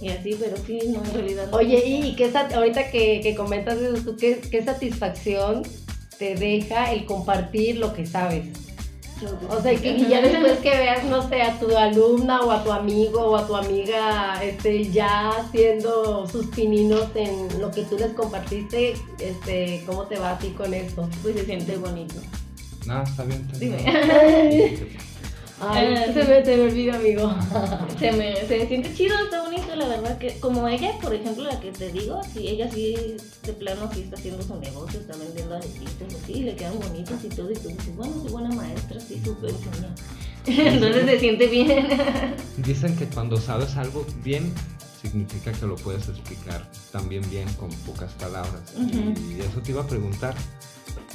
y 0.00 0.08
así, 0.08 0.36
pero 0.38 0.56
sí, 0.58 0.78
no, 0.88 1.02
en 1.04 1.14
realidad 1.14 1.48
no. 1.50 1.56
Oye, 1.56 1.82
y 1.86 2.16
qué 2.16 2.30
ahorita 2.36 2.90
que, 2.90 3.20
que 3.22 3.34
comentas 3.34 3.78
eso, 3.78 4.02
¿tú 4.02 4.16
qué, 4.16 4.40
qué 4.50 4.62
satisfacción 4.62 5.62
te 6.18 6.34
deja 6.34 6.92
el 6.92 7.06
compartir 7.06 7.78
lo 7.78 7.94
que 7.94 8.04
sabes? 8.04 8.65
O 9.48 9.62
sea, 9.62 9.74
que 9.74 9.98
ya 10.08 10.20
después 10.20 10.58
que 10.62 10.70
veas, 10.70 11.04
no 11.04 11.26
sé, 11.28 11.42
a 11.42 11.58
tu 11.58 11.76
alumna 11.76 12.42
o 12.42 12.50
a 12.50 12.62
tu 12.62 12.72
amigo 12.72 13.20
o 13.20 13.36
a 13.36 13.46
tu 13.46 13.56
amiga 13.56 14.42
este, 14.42 14.90
ya 14.90 15.30
haciendo 15.30 16.26
sus 16.28 16.46
pininos 16.46 17.08
en 17.14 17.60
lo 17.60 17.70
que 17.70 17.82
tú 17.82 17.96
les 17.96 18.12
compartiste, 18.12 18.94
este, 19.18 19.82
¿cómo 19.86 20.04
te 20.04 20.18
va 20.18 20.32
a 20.32 20.38
ti 20.38 20.50
con 20.50 20.74
eso? 20.74 21.08
Pues 21.22 21.36
se 21.36 21.44
siente 21.46 21.76
bonito. 21.76 22.16
No, 22.86 23.02
está 23.02 23.24
bien. 23.24 23.48
está 23.52 23.58
bien. 23.58 24.50
Dime. 24.50 25.06
Ay, 25.60 25.86
Eh, 25.94 26.10
se 26.12 26.24
me, 26.24 26.44
se 26.44 26.56
me 26.56 26.62
olvida, 26.64 26.96
amigo. 26.96 27.34
Se 27.98 28.12
me, 28.12 28.36
se 28.46 28.58
me 28.58 28.66
siente 28.68 28.92
chido, 28.94 29.16
está 29.24 29.42
bonito, 29.42 29.74
la 29.74 29.88
verdad 29.88 30.18
que 30.18 30.38
como 30.38 30.68
ella, 30.68 30.92
por 31.00 31.14
ejemplo, 31.14 31.44
la 31.44 31.58
que 31.60 31.72
te 31.72 31.90
digo, 31.90 32.20
sí, 32.34 32.46
ella 32.46 32.70
sí, 32.70 33.16
de 33.42 33.52
plano, 33.54 33.88
sí 33.94 34.02
está 34.02 34.16
haciendo 34.16 34.42
su 34.42 34.54
negocio, 34.56 35.00
está 35.00 35.16
vendiendo 35.16 35.54
aretitos, 35.56 36.14
así, 36.22 36.42
le 36.42 36.54
quedan 36.56 36.78
bonitos 36.78 37.24
y 37.24 37.28
todo, 37.28 37.50
y 37.50 37.54
tú 37.54 37.68
dices, 37.68 37.96
bueno, 37.96 38.12
soy 38.22 38.30
buena 38.32 38.50
maestra, 38.50 39.00
sí, 39.00 39.18
súper 39.24 39.50
enseña. 39.50 39.94
Entonces 40.74 41.06
se 41.06 41.20
siente 41.20 41.46
bien. 41.46 41.86
Dicen 42.58 42.94
que 42.96 43.06
cuando 43.06 43.38
sabes 43.38 43.76
algo 43.76 44.04
bien, 44.22 44.52
significa 45.00 45.52
que 45.52 45.66
lo 45.66 45.76
puedes 45.76 46.06
explicar 46.08 46.68
también 46.92 47.22
bien 47.30 47.48
con 47.54 47.70
pocas 47.86 48.12
palabras. 48.12 48.60
Y 48.78 49.40
eso 49.40 49.60
te 49.62 49.70
iba 49.72 49.82
a 49.82 49.86
preguntar. 49.86 50.34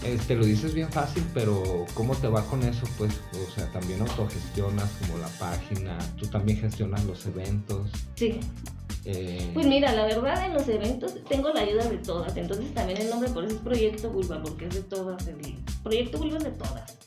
Este, 0.04 0.36
lo 0.36 0.46
dices 0.46 0.74
bien 0.74 0.90
fácil, 0.92 1.24
pero 1.34 1.86
¿cómo 1.94 2.16
te 2.16 2.28
va 2.28 2.44
con 2.46 2.64
eso? 2.64 2.88
Pues, 2.98 3.20
o 3.34 3.52
sea, 3.54 3.72
también 3.72 4.02
autogestionas 4.02 4.90
como 5.00 5.18
la 5.20 5.28
página, 5.40 5.98
tú 6.18 6.28
también 6.28 6.60
gestionas 6.60 7.04
los 7.06 7.26
eventos. 7.28 7.90
Sí. 8.16 8.40
eh, 9.06 9.52
Pues 9.54 9.68
mira, 9.68 9.94
la 9.94 10.06
verdad 10.06 10.46
en 10.46 10.54
los 10.54 10.68
eventos 10.68 11.14
tengo 11.30 11.50
la 11.50 11.62
ayuda 11.62 11.86
de 11.86 11.98
todas, 12.00 12.36
entonces 12.36 12.74
también 12.74 13.00
el 13.00 13.10
nombre 13.10 13.30
por 13.30 13.46
eso 13.46 13.56
es 13.56 13.62
Proyecto 13.62 14.10
Vulva, 14.10 14.42
porque 14.42 14.66
es 14.66 14.74
de 14.74 14.82
todas, 14.82 15.28
el 15.28 15.38
Proyecto 15.84 16.18
Vulva 16.18 16.38
es 16.38 16.44
de 16.46 16.52
todas. 16.52 16.98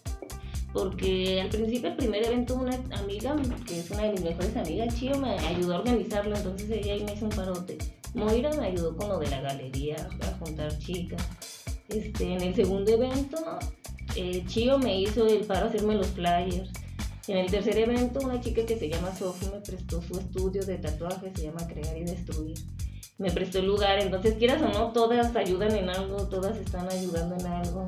Porque 0.72 1.40
al 1.40 1.48
principio, 1.50 1.90
el 1.90 1.96
primer 1.96 2.24
evento, 2.26 2.56
una 2.56 2.74
amiga, 2.98 3.36
que 3.64 3.78
es 3.78 3.90
una 3.92 4.02
de 4.02 4.12
mis 4.12 4.22
mejores 4.22 4.56
amigas, 4.56 4.92
Chio, 4.96 5.16
me 5.20 5.38
ayudó 5.38 5.76
a 5.76 5.78
organizarlo, 5.78 6.36
entonces 6.36 6.68
ella 6.68 6.94
ahí 6.94 7.04
me 7.04 7.14
hizo 7.14 7.26
un 7.26 7.30
parote. 7.30 7.78
Moira 8.12 8.50
me 8.58 8.66
ayudó 8.66 8.96
con 8.96 9.08
lo 9.08 9.18
de 9.20 9.28
la 9.28 9.40
galería, 9.40 9.96
a 10.20 10.38
juntar 10.38 10.76
chicas. 10.78 11.22
Este, 11.88 12.32
en 12.32 12.40
el 12.40 12.54
segundo 12.54 12.92
evento, 12.92 13.36
eh, 14.16 14.44
Chio 14.46 14.78
me 14.78 15.00
hizo 15.00 15.26
el 15.26 15.44
paro 15.44 15.66
hacerme 15.66 15.94
los 15.94 16.08
flyers. 16.08 16.70
En 17.26 17.38
el 17.38 17.50
tercer 17.50 17.78
evento, 17.78 18.20
una 18.20 18.40
chica 18.40 18.66
que 18.66 18.78
se 18.78 18.88
llama 18.88 19.14
Sophie 19.14 19.48
me 19.50 19.60
prestó 19.60 20.02
su 20.02 20.18
estudio 20.18 20.64
de 20.64 20.76
tatuajes, 20.76 21.32
se 21.34 21.44
llama 21.44 21.66
Crear 21.66 21.96
y 21.96 22.04
Destruir. 22.04 22.58
Me 23.16 23.30
prestó 23.30 23.60
el 23.60 23.66
lugar, 23.66 23.98
entonces 24.00 24.34
quieras 24.34 24.60
o 24.60 24.68
no, 24.68 24.92
todas 24.92 25.34
ayudan 25.36 25.74
en 25.74 25.88
algo, 25.88 26.28
todas 26.28 26.58
están 26.58 26.90
ayudando 26.90 27.36
en 27.36 27.46
algo. 27.46 27.86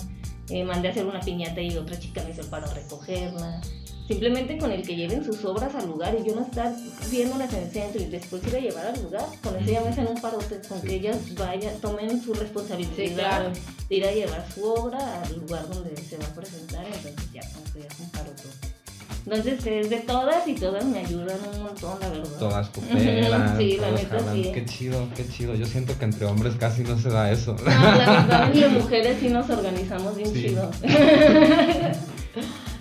Eh, 0.48 0.64
mandé 0.64 0.88
a 0.88 0.90
hacer 0.92 1.04
una 1.04 1.20
piñata 1.20 1.60
y 1.60 1.76
otra 1.76 1.98
chica 1.98 2.22
me 2.22 2.30
hizo 2.30 2.42
el 2.42 2.48
paro 2.48 2.72
recogerla. 2.72 3.60
Simplemente 4.06 4.56
con 4.58 4.70
el 4.70 4.82
que 4.86 4.94
lleven 4.94 5.24
sus 5.24 5.44
obras 5.44 5.74
al 5.74 5.86
lugar 5.88 6.16
y 6.20 6.26
yo 6.28 6.34
no 6.36 6.42
estar 6.42 6.72
viéndolas 7.10 7.52
en 7.52 7.64
el 7.64 7.70
centro 7.70 8.00
y 8.00 8.04
después 8.06 8.46
ir 8.46 8.54
a 8.54 8.60
llevar 8.60 8.86
al 8.86 9.02
lugar, 9.02 9.26
con 9.42 9.56
eso 9.56 9.68
ya 9.70 9.80
me 9.80 9.88
hacen 9.88 10.06
un 10.06 10.20
parote, 10.20 10.60
con 10.68 10.80
que 10.80 10.94
ellas 10.94 11.16
vayan, 11.34 11.74
tomen 11.80 12.22
su 12.22 12.32
responsabilidad 12.32 12.92
Sí, 12.96 13.08
claro. 13.14 13.50
de 13.88 13.96
ir 13.96 14.04
a 14.06 14.12
llevar 14.12 14.46
su 14.54 14.64
obra 14.64 15.22
al 15.22 15.38
lugar 15.40 15.68
donde 15.68 15.96
se 15.96 16.16
va 16.18 16.26
a 16.26 16.34
presentar, 16.34 16.84
entonces 16.86 17.14
ya 17.32 17.40
con 17.52 17.62
eso 17.64 17.78
ya 17.80 17.86
es 17.86 17.98
un 18.00 18.10
parote. 18.10 18.42
Entonces 19.26 19.66
es 19.66 19.90
de 19.90 19.96
todas 19.96 20.46
y 20.46 20.54
todas 20.54 20.84
me 20.84 21.00
ayudan 21.00 21.38
un 21.52 21.64
montón, 21.64 21.98
la 22.00 22.08
verdad. 22.08 22.38
todas 22.38 22.68
cooperan, 22.74 23.58
Sí, 23.58 23.76
la 23.76 23.90
neta, 23.90 24.32
sí. 24.32 24.50
Qué 24.54 24.64
chido, 24.66 25.08
qué 25.16 25.26
chido. 25.28 25.54
Yo 25.56 25.66
siento 25.66 25.98
que 25.98 26.04
entre 26.04 26.26
hombres 26.26 26.54
casi 26.60 26.84
no 26.84 26.96
se 26.96 27.08
da 27.08 27.32
eso. 27.32 27.56
No, 27.56 27.64
la 27.64 27.92
verdad, 27.96 28.46
entre 28.54 28.68
mujeres 28.68 29.16
sí 29.20 29.28
nos 29.30 29.50
organizamos 29.50 30.14
bien 30.16 30.32
Sí. 30.32 30.42
chido. 30.50 30.70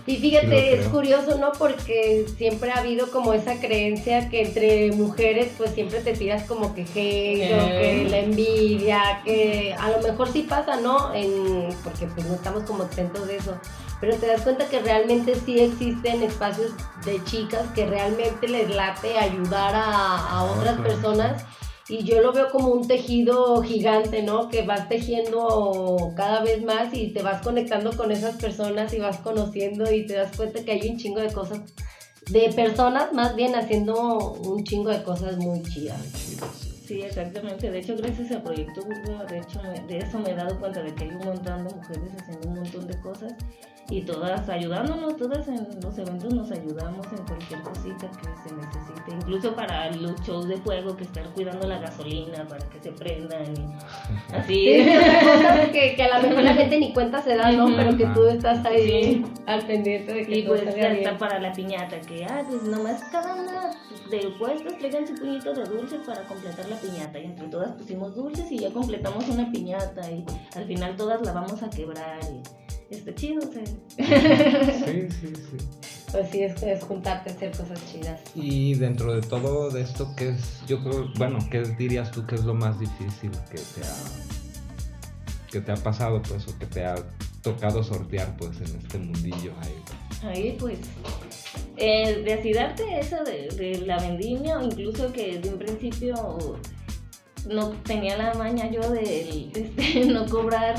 Y 0.07 0.17
fíjate, 0.17 0.75
es 0.79 0.87
curioso, 0.89 1.39
¿no? 1.39 1.51
Porque 1.53 2.27
siempre 2.37 2.69
ha 2.71 2.77
habido 2.77 3.09
como 3.09 3.33
esa 3.33 3.59
creencia 3.59 4.29
que 4.29 4.43
entre 4.43 4.91
mujeres 4.91 5.53
pues 5.57 5.71
siempre 5.71 5.99
te 6.01 6.13
tiras 6.13 6.43
como 6.43 6.75
que 6.75 6.83
hate, 6.83 7.53
o 7.53 7.67
que 7.67 8.07
la 8.11 8.19
envidia, 8.19 9.21
que 9.25 9.75
a 9.79 9.89
lo 9.89 10.01
mejor 10.01 10.31
sí 10.31 10.43
pasa, 10.43 10.79
¿no? 10.79 11.11
En, 11.15 11.69
porque 11.83 12.05
pues 12.05 12.27
no 12.27 12.35
estamos 12.35 12.63
como 12.63 12.83
exentos 12.83 13.27
de 13.27 13.37
eso. 13.37 13.57
Pero 13.99 14.15
te 14.17 14.27
das 14.27 14.41
cuenta 14.41 14.67
que 14.69 14.79
realmente 14.79 15.33
sí 15.43 15.59
existen 15.59 16.21
espacios 16.21 16.73
de 17.03 17.23
chicas 17.23 17.65
que 17.73 17.87
realmente 17.87 18.47
les 18.47 18.69
late 18.69 19.17
ayudar 19.17 19.73
a, 19.73 20.17
a 20.29 20.43
otras 20.43 20.77
Otras. 20.77 20.87
personas 20.93 21.45
y 21.87 22.03
yo 22.03 22.21
lo 22.21 22.33
veo 22.33 22.49
como 22.49 22.69
un 22.69 22.87
tejido 22.87 23.61
gigante, 23.61 24.23
¿no? 24.23 24.49
Que 24.49 24.63
vas 24.63 24.89
tejiendo 24.89 26.13
cada 26.15 26.41
vez 26.41 26.63
más 26.63 26.93
y 26.93 27.09
te 27.09 27.21
vas 27.21 27.41
conectando 27.43 27.95
con 27.95 28.11
esas 28.11 28.35
personas 28.37 28.93
y 28.93 28.99
vas 28.99 29.17
conociendo 29.17 29.91
y 29.91 30.05
te 30.05 30.15
das 30.15 30.35
cuenta 30.35 30.63
que 30.63 30.71
hay 30.71 30.89
un 30.89 30.97
chingo 30.97 31.19
de 31.19 31.31
cosas, 31.31 31.61
de 32.31 32.51
personas 32.55 33.13
más 33.13 33.35
bien 33.35 33.53
haciendo 33.55 34.33
un 34.33 34.63
chingo 34.63 34.89
de 34.89 35.03
cosas 35.03 35.37
muy 35.37 35.61
chidas. 35.63 36.01
Sí. 36.87 37.01
Exactamente. 37.01 37.71
De 37.71 37.79
hecho, 37.79 37.95
gracias 37.97 38.31
al 38.31 38.43
proyecto 38.43 38.81
Burbuja, 38.83 39.25
de 39.25 39.39
hecho, 39.39 39.59
de 39.87 39.97
eso 39.97 40.19
me 40.19 40.31
he 40.31 40.35
dado 40.35 40.59
cuenta 40.59 40.81
de 40.83 40.93
que 40.93 41.03
hay 41.03 41.09
un 41.09 41.25
montón 41.25 41.67
de 41.67 41.75
mujeres 41.75 42.11
haciendo 42.19 42.47
un 42.47 42.55
montón 42.55 42.87
de 42.87 42.99
cosas 42.99 43.33
y 43.89 44.01
todas 44.01 44.49
ayudándonos, 44.49 45.15
todas 45.15 45.47
en 45.47 45.67
los 45.81 45.97
eventos 45.97 46.33
nos 46.33 46.51
ayudamos 46.51 47.05
en 47.11 47.23
cualquier 47.25 47.61
cosita 47.61 48.09
que 48.09 48.49
se 48.49 48.55
necesite, 48.55 49.11
incluso 49.15 49.53
para 49.55 49.91
los 49.91 50.19
shows 50.21 50.47
de 50.47 50.57
fuego, 50.57 50.95
que 50.97 51.03
estar 51.03 51.23
cuidando 51.35 51.67
la 51.67 51.77
gasolina 51.79 52.47
para 52.47 52.67
que 52.69 52.79
se 52.79 52.91
prendan 52.91 53.43
y 53.55 54.33
así. 54.35 54.83
Sí, 54.83 54.85
son 54.85 55.37
cosas 55.43 55.69
que, 55.69 55.95
que 55.95 56.03
a 56.03 56.19
lo 56.19 56.27
mejor 56.29 56.43
la 56.43 56.53
gente 56.55 56.79
ni 56.79 56.93
cuenta 56.93 57.21
se 57.21 57.35
da, 57.35 57.51
¿no? 57.51 57.67
Pero 57.75 57.95
que 57.95 58.05
tú 58.07 58.25
estás 58.25 58.65
ahí 58.65 58.85
Sí. 58.85 59.25
al 59.45 59.65
pendiente 59.67 60.13
de 60.13 60.25
que 60.25 60.39
Y 60.39 60.43
todo 60.43 60.55
pues 60.55 60.65
salga 60.65 60.89
bien. 60.89 60.97
está 61.05 61.17
para 61.17 61.39
la 61.39 61.51
piñata, 61.53 61.99
que 62.01 62.25
ah, 62.25 62.43
pues 62.49 62.63
nomás 62.63 63.03
cada 63.11 63.35
una 63.35 63.71
de 64.09 64.29
puestos 64.39 64.77
traigan 64.79 65.05
su 65.07 65.13
puñito 65.15 65.53
de 65.53 65.63
dulces 65.63 65.99
para 66.05 66.21
completar 66.23 66.67
la 66.69 66.75
piñata. 66.77 67.19
Y 67.19 67.25
entre 67.25 67.47
todas 67.47 67.71
pusimos 67.73 68.15
dulces 68.15 68.51
y 68.51 68.59
ya 68.59 68.71
completamos 68.71 69.27
una 69.29 69.51
piñata. 69.51 70.09
Y 70.11 70.25
al 70.55 70.65
final 70.65 70.95
todas 70.95 71.21
la 71.23 71.31
vamos 71.33 71.61
a 71.63 71.69
quebrar. 71.69 72.19
Y 72.23 72.41
está 72.89 73.15
chido, 73.15 73.39
o 73.47 73.51
sea. 73.51 73.65
Sí, 73.65 75.07
sí, 75.21 75.33
sí. 75.35 75.57
Pues 76.11 76.29
sí, 76.31 76.43
es, 76.43 76.63
es 76.63 76.83
juntarte 76.83 77.29
a 77.31 77.33
hacer 77.33 77.51
cosas 77.51 77.79
chidas. 77.91 78.21
Y 78.35 78.75
dentro 78.75 79.13
de 79.13 79.21
todo 79.21 79.69
de 79.69 79.81
esto, 79.81 80.13
¿qué 80.15 80.29
es, 80.29 80.61
yo 80.67 80.81
creo, 80.83 81.11
bueno, 81.17 81.39
qué 81.51 81.61
dirías 81.61 82.11
tú 82.11 82.25
que 82.25 82.35
es 82.35 82.43
lo 82.45 82.53
más 82.53 82.79
difícil 82.79 83.31
que 83.51 83.57
te 83.57 83.85
ha, 83.85 83.95
que 85.51 85.61
te 85.61 85.71
ha 85.71 85.75
pasado, 85.75 86.21
pues, 86.21 86.47
o 86.47 86.57
que 86.57 86.65
te 86.67 86.85
ha 86.85 86.95
tocado 87.41 87.83
sortear, 87.83 88.35
pues, 88.37 88.57
en 88.57 88.77
este 88.77 88.97
mundillo 88.97 89.53
ahí? 89.61 89.75
Ahí 90.23 90.57
pues, 90.57 90.79
eh, 91.77 92.21
de 92.23 92.33
así 92.33 92.53
darte 92.53 92.99
eso 92.99 93.17
de, 93.23 93.49
de 93.55 93.85
la 93.85 93.99
vendimia, 93.99 94.59
o 94.59 94.63
incluso 94.63 95.11
que 95.11 95.39
de 95.39 95.49
un 95.49 95.59
principio 95.59 96.57
no 97.47 97.69
tenía 97.83 98.17
la 98.17 98.33
maña 98.33 98.69
yo 98.69 98.89
de 98.89 99.49
este, 99.53 100.05
no 100.07 100.25
cobrar, 100.27 100.75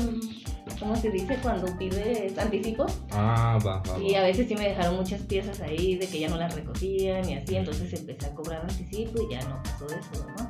¿cómo 0.79 0.95
se 0.95 1.09
dice? 1.11 1.37
Cuando 1.41 1.75
pides 1.77 2.37
anticipo. 2.37 2.85
Ah, 3.11 3.57
va, 3.65 3.81
va, 3.81 3.99
Y 3.99 4.15
a 4.15 4.23
veces 4.23 4.47
sí 4.47 4.55
me 4.55 4.69
dejaron 4.69 4.95
muchas 4.95 5.21
piezas 5.21 5.59
ahí 5.61 5.95
de 5.95 6.07
que 6.07 6.19
ya 6.19 6.29
no 6.29 6.37
las 6.37 6.53
recogían 6.55 7.27
y 7.29 7.35
así, 7.35 7.55
entonces 7.55 7.93
empecé 7.93 8.27
a 8.27 8.35
cobrar 8.35 8.61
anticipo 8.61 9.21
y 9.23 9.33
ya 9.33 9.41
no 9.47 9.61
pasó 9.63 9.85
eso, 9.87 10.27
¿no? 10.37 10.49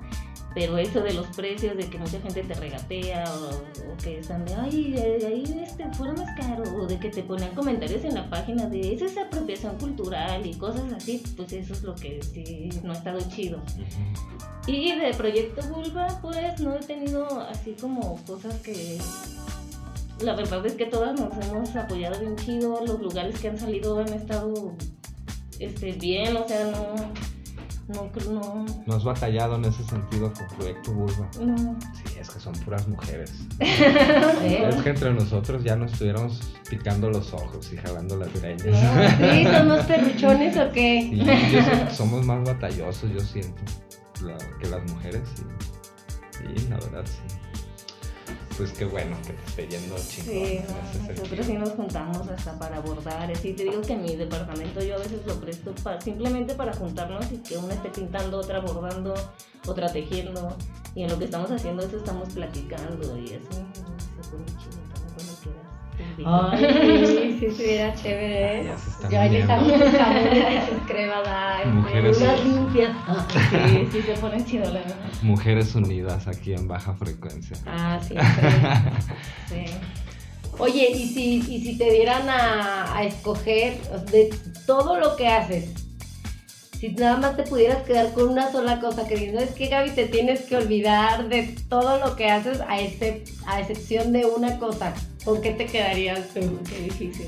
Pero 0.53 0.77
eso 0.79 1.01
de 1.01 1.13
los 1.13 1.27
precios, 1.35 1.77
de 1.77 1.87
que 1.87 1.99
mucha 1.99 2.19
gente 2.19 2.41
te 2.41 2.53
regatea 2.55 3.25
o, 3.31 3.93
o 3.93 3.97
que 3.97 4.17
están 4.17 4.43
de, 4.43 4.55
ay, 4.55 4.95
ahí 4.97 5.61
este, 5.63 5.87
fuera 5.93 6.13
más 6.13 6.35
caro, 6.35 6.63
o 6.75 6.87
de 6.87 6.97
que 6.97 7.09
te 7.09 7.21
ponían 7.21 7.53
comentarios 7.53 8.03
en 8.03 8.15
la 8.15 8.27
página 8.27 8.65
de, 8.65 8.93
eso 8.93 9.05
es 9.05 9.15
apropiación 9.17 9.77
cultural 9.77 10.43
y 10.43 10.55
cosas 10.55 10.91
así, 10.93 11.21
pues 11.35 11.53
eso 11.53 11.73
es 11.73 11.83
lo 11.83 11.93
que 11.93 12.19
sí 12.23 12.69
no 12.81 12.91
ha 12.91 12.95
estado 12.95 13.19
chido. 13.29 13.61
Y 14.65 14.95
de 14.95 15.13
Proyecto 15.13 15.61
Vulva, 15.69 16.07
pues 16.21 16.59
no 16.59 16.75
he 16.75 16.79
tenido 16.79 17.39
así 17.41 17.73
como 17.79 18.17
cosas 18.25 18.55
que. 18.61 18.97
La 20.21 20.35
verdad 20.35 20.65
es 20.65 20.73
que 20.73 20.85
todas 20.85 21.19
nos 21.19 21.31
hemos 21.45 21.75
apoyado 21.75 22.19
bien 22.19 22.35
chido. 22.37 22.81
Los 22.85 22.99
lugares 22.99 23.39
que 23.39 23.49
han 23.49 23.57
salido 23.59 23.99
han 23.99 24.11
estado 24.13 24.73
este, 25.59 25.91
bien, 25.93 26.35
o 26.37 26.47
sea, 26.47 26.65
no. 26.65 26.95
No, 27.87 28.11
creo- 28.11 28.31
no. 28.33 28.65
¿No 28.85 28.95
has 28.95 29.03
batallado 29.05 29.55
en 29.55 29.63
ese 29.63 29.81
sentido 29.85 30.33
con 30.33 30.45
Proyecto 30.57 30.91
Bulba? 30.91 31.29
no. 31.39 31.77
Sí, 31.93 32.19
es 32.19 32.29
que 32.29 32.39
son 32.39 32.51
puras 32.65 32.85
mujeres. 32.89 33.31
¿Eh? 33.61 34.67
Es 34.69 34.75
que 34.83 34.89
entre 34.89 35.13
nosotros 35.13 35.63
ya 35.63 35.77
nos 35.77 35.93
estuviéramos 35.93 36.41
picando 36.69 37.09
los 37.09 37.33
ojos 37.33 37.71
y 37.71 37.77
jalando 37.77 38.17
las 38.17 38.33
greñas. 38.33 38.61
¿Sí? 39.17 39.45
¿Somos 39.57 39.85
perruchones 39.85 40.57
o 40.57 40.69
qué? 40.73 41.07
Sí, 41.11 41.51
yo 41.53 41.61
sé- 41.63 41.95
somos 41.95 42.25
más 42.25 42.43
batallosos, 42.43 43.09
yo 43.09 43.21
siento, 43.21 43.61
la- 44.21 44.37
que 44.59 44.67
las 44.67 44.83
mujeres. 44.91 45.21
Y, 46.43 46.59
y 46.59 46.67
la 46.67 46.75
verdad, 46.77 47.05
sí. 47.05 47.35
Pues 48.57 48.71
qué 48.71 48.85
bueno 48.85 49.15
que 49.21 49.33
te 49.33 49.45
esté 49.45 49.67
yendo 49.67 49.95
chingón. 49.97 50.33
Sí, 50.33 50.57
en 50.57 50.67
no, 50.67 51.13
nosotros 51.13 51.45
sí 51.45 51.53
nos 51.53 51.69
juntamos 51.69 52.27
hasta 52.27 52.57
para 52.57 52.77
abordar. 52.77 53.31
Así 53.31 53.53
te 53.53 53.63
digo 53.63 53.81
que 53.81 53.95
mi 53.95 54.15
departamento 54.15 54.81
yo 54.81 54.95
a 54.95 54.97
veces 54.97 55.23
lo 55.27 55.39
presto 55.39 55.75
para, 55.83 56.01
simplemente 56.01 56.55
para 56.55 56.73
juntarnos 56.73 57.31
y 57.31 57.37
que 57.37 57.55
una 57.57 57.75
esté 57.75 57.89
pintando, 57.89 58.39
otra 58.39 58.59
bordando, 58.59 59.13
otra 59.67 59.93
tejiendo. 59.93 60.57
Y 60.95 61.03
en 61.03 61.09
lo 61.11 61.19
que 61.19 61.25
estamos 61.25 61.51
haciendo 61.51 61.83
eso 61.83 61.97
estamos 61.97 62.33
platicando 62.33 63.15
y 63.19 63.33
eso 63.33 63.49
se 63.51 64.29
pone 64.31 64.45
chido 64.45 64.76
también 64.76 64.76
cuando 64.76 64.76
invito. 66.21 66.49
Ay, 66.51 67.05
sí, 67.05 67.37
sí, 67.39 67.45
estuviera 67.45 67.93
chévere. 67.93 68.49
Ay, 68.49 68.57
¿eh? 68.59 68.63
ya 68.65 68.77
se 68.77 68.89
están 68.89 69.11
Ya 69.11 69.25
y 70.63 70.69
sus 70.69 70.87
cremas, 70.87 71.27
ay, 71.27 71.65
Mujeres. 71.67 72.17
unas 72.21 72.45
limpias. 72.45 72.91
Sí, 73.69 73.87
sí 73.91 74.01
se 74.01 74.13
pone 74.13 74.45
chido 74.45 74.65
la 74.65 74.79
verdad. 74.79 74.95
Mujeres 75.21 75.75
unidas 75.75 76.27
aquí 76.27 76.53
en 76.53 76.67
baja 76.67 76.93
frecuencia. 76.93 77.57
Ah, 77.65 77.99
sí. 78.05 78.15
Sí. 79.47 79.65
Oye, 80.59 80.89
y 80.91 81.07
si, 81.07 81.35
y 81.47 81.61
si 81.61 81.77
te 81.77 81.91
dieran 81.91 82.27
a, 82.29 82.97
a 82.97 83.03
escoger 83.03 83.79
de 84.11 84.33
todo 84.65 84.99
lo 84.99 85.15
que 85.15 85.27
haces, 85.27 85.71
si 86.79 86.89
nada 86.89 87.17
más 87.17 87.37
te 87.37 87.43
pudieras 87.43 87.83
quedar 87.83 88.11
con 88.13 88.29
una 88.29 88.51
sola 88.51 88.79
cosa 88.79 89.07
que 89.07 89.15
dices, 89.15 89.33
¿sabes 89.33 89.51
qué, 89.51 89.67
Gaby? 89.67 89.91
Te 89.91 90.05
tienes 90.07 90.41
que 90.41 90.57
olvidar 90.57 91.27
de 91.29 91.55
todo 91.69 91.99
lo 91.99 92.15
que 92.15 92.29
haces 92.29 92.59
a, 92.61 92.73
a 92.73 93.59
excepción 93.59 94.11
de 94.13 94.25
una 94.25 94.57
cosa. 94.59 94.93
¿Con 95.27 95.41
qué 95.41 95.51
te 95.51 95.65
quedarías 95.65 96.29
tú? 96.29 96.57
Qué 96.69 96.83
difícil. 96.83 97.27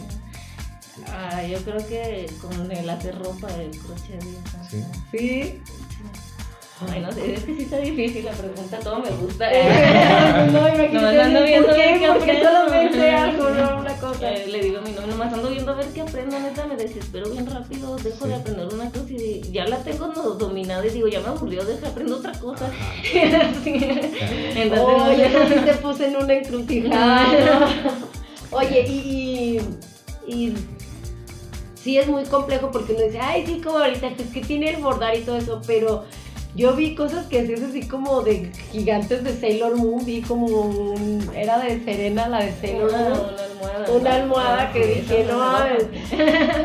Ah, 1.07 1.43
yo 1.43 1.57
creo 1.65 1.85
que 1.85 2.31
con 2.39 2.71
el 2.71 2.89
hacer 2.89 3.19
ropa, 3.19 3.53
el 3.55 3.71
crochet. 3.71 4.23
Sí. 4.69 4.85
Sí. 5.11 5.61
Ay, 6.87 7.01
no 7.01 7.11
sé, 7.11 7.33
es 7.33 7.43
que 7.43 7.55
sí 7.55 7.63
está 7.63 7.77
difícil 7.77 8.23
la 8.23 8.31
pregunta, 8.31 8.79
todo 8.79 8.99
me 8.99 9.09
gusta. 9.09 9.49
no, 10.51 10.59
imagínate. 10.59 10.93
No, 10.93 11.11
no 11.11 11.21
ando 11.21 11.43
viendo 11.43 11.67
¿Por 11.67 11.75
qué? 11.75 11.97
qué 11.99 12.07
Porque 12.07 12.41
solamente 12.41 13.11
algo, 13.11 13.49
no, 13.49 13.79
una 13.81 13.93
cosa. 13.97 14.31
Eh, 14.31 14.47
le 14.47 14.59
digo 14.61 14.77
a 14.77 14.81
mi 14.81 14.91
novio, 14.91 15.07
nomás 15.07 15.33
ando 15.33 15.49
viendo 15.49 15.71
a 15.73 15.75
ver 15.75 15.87
qué 15.87 16.01
aprendo, 16.01 16.39
neta, 16.39 16.65
me 16.67 16.77
desespero 16.77 17.29
bien 17.31 17.45
rápido, 17.47 17.97
dejo 17.97 18.23
Sí. 18.23 18.29
de 18.29 18.35
aprender 18.35 18.67
una 18.73 18.89
cosa 18.91 19.05
y 19.09 19.41
ya 19.51 19.65
la 19.65 19.77
tengo 19.83 20.07
no, 20.07 20.21
dominada 20.35 20.85
y 20.85 20.89
digo, 20.91 21.07
ya 21.09 21.19
me 21.19 21.27
aburrió, 21.27 21.65
deja, 21.65 21.89
aprendo 21.89 22.15
otra 22.15 22.31
cosa. 22.39 22.71
Entonces, 23.13 24.81
Oye, 24.81 25.29
no, 25.29 25.41
eso 25.41 25.53
sí 25.53 25.59
te 25.65 25.73
puse 25.73 26.07
en 26.07 26.15
una 26.15 26.33
encrucijada. 26.33 27.27
¿no? 27.27 27.67
Oye, 28.57 28.85
y, 28.87 29.59
y, 30.27 30.33
y 30.33 30.53
sí 31.75 31.97
es 31.97 32.07
muy 32.07 32.23
complejo 32.23 32.71
porque 32.71 32.93
uno 32.93 33.03
dice, 33.03 33.19
ay, 33.21 33.45
sí, 33.45 33.59
como 33.61 33.79
ahorita, 33.79 34.11
pues 34.15 34.29
que 34.29 34.41
tiene 34.41 34.69
el 34.69 34.81
bordar 34.81 35.15
y 35.17 35.21
todo 35.21 35.35
eso, 35.37 35.61
pero 35.67 36.05
yo 36.55 36.75
vi 36.75 36.95
cosas 36.95 37.27
que 37.27 37.41
hacías 37.41 37.61
así 37.61 37.87
como 37.87 38.21
de 38.21 38.51
gigantes 38.71 39.23
de 39.23 39.35
Sailor 39.35 39.75
Moon, 39.75 40.03
vi 40.05 40.21
como 40.21 40.45
un, 40.47 41.29
era 41.35 41.59
de 41.59 41.79
Serena, 41.83 42.27
la 42.27 42.43
de 42.43 42.53
Sailor 42.53 42.89
una, 42.89 43.09
Moon. 43.09 43.19
una 43.19 43.43
almohada. 43.43 43.91
Una 43.91 44.15
almohada 44.15 44.73
que 44.73 44.87
dije, 44.87 45.25
no 45.27 45.33
me 45.33 45.45
mames. 45.45 45.83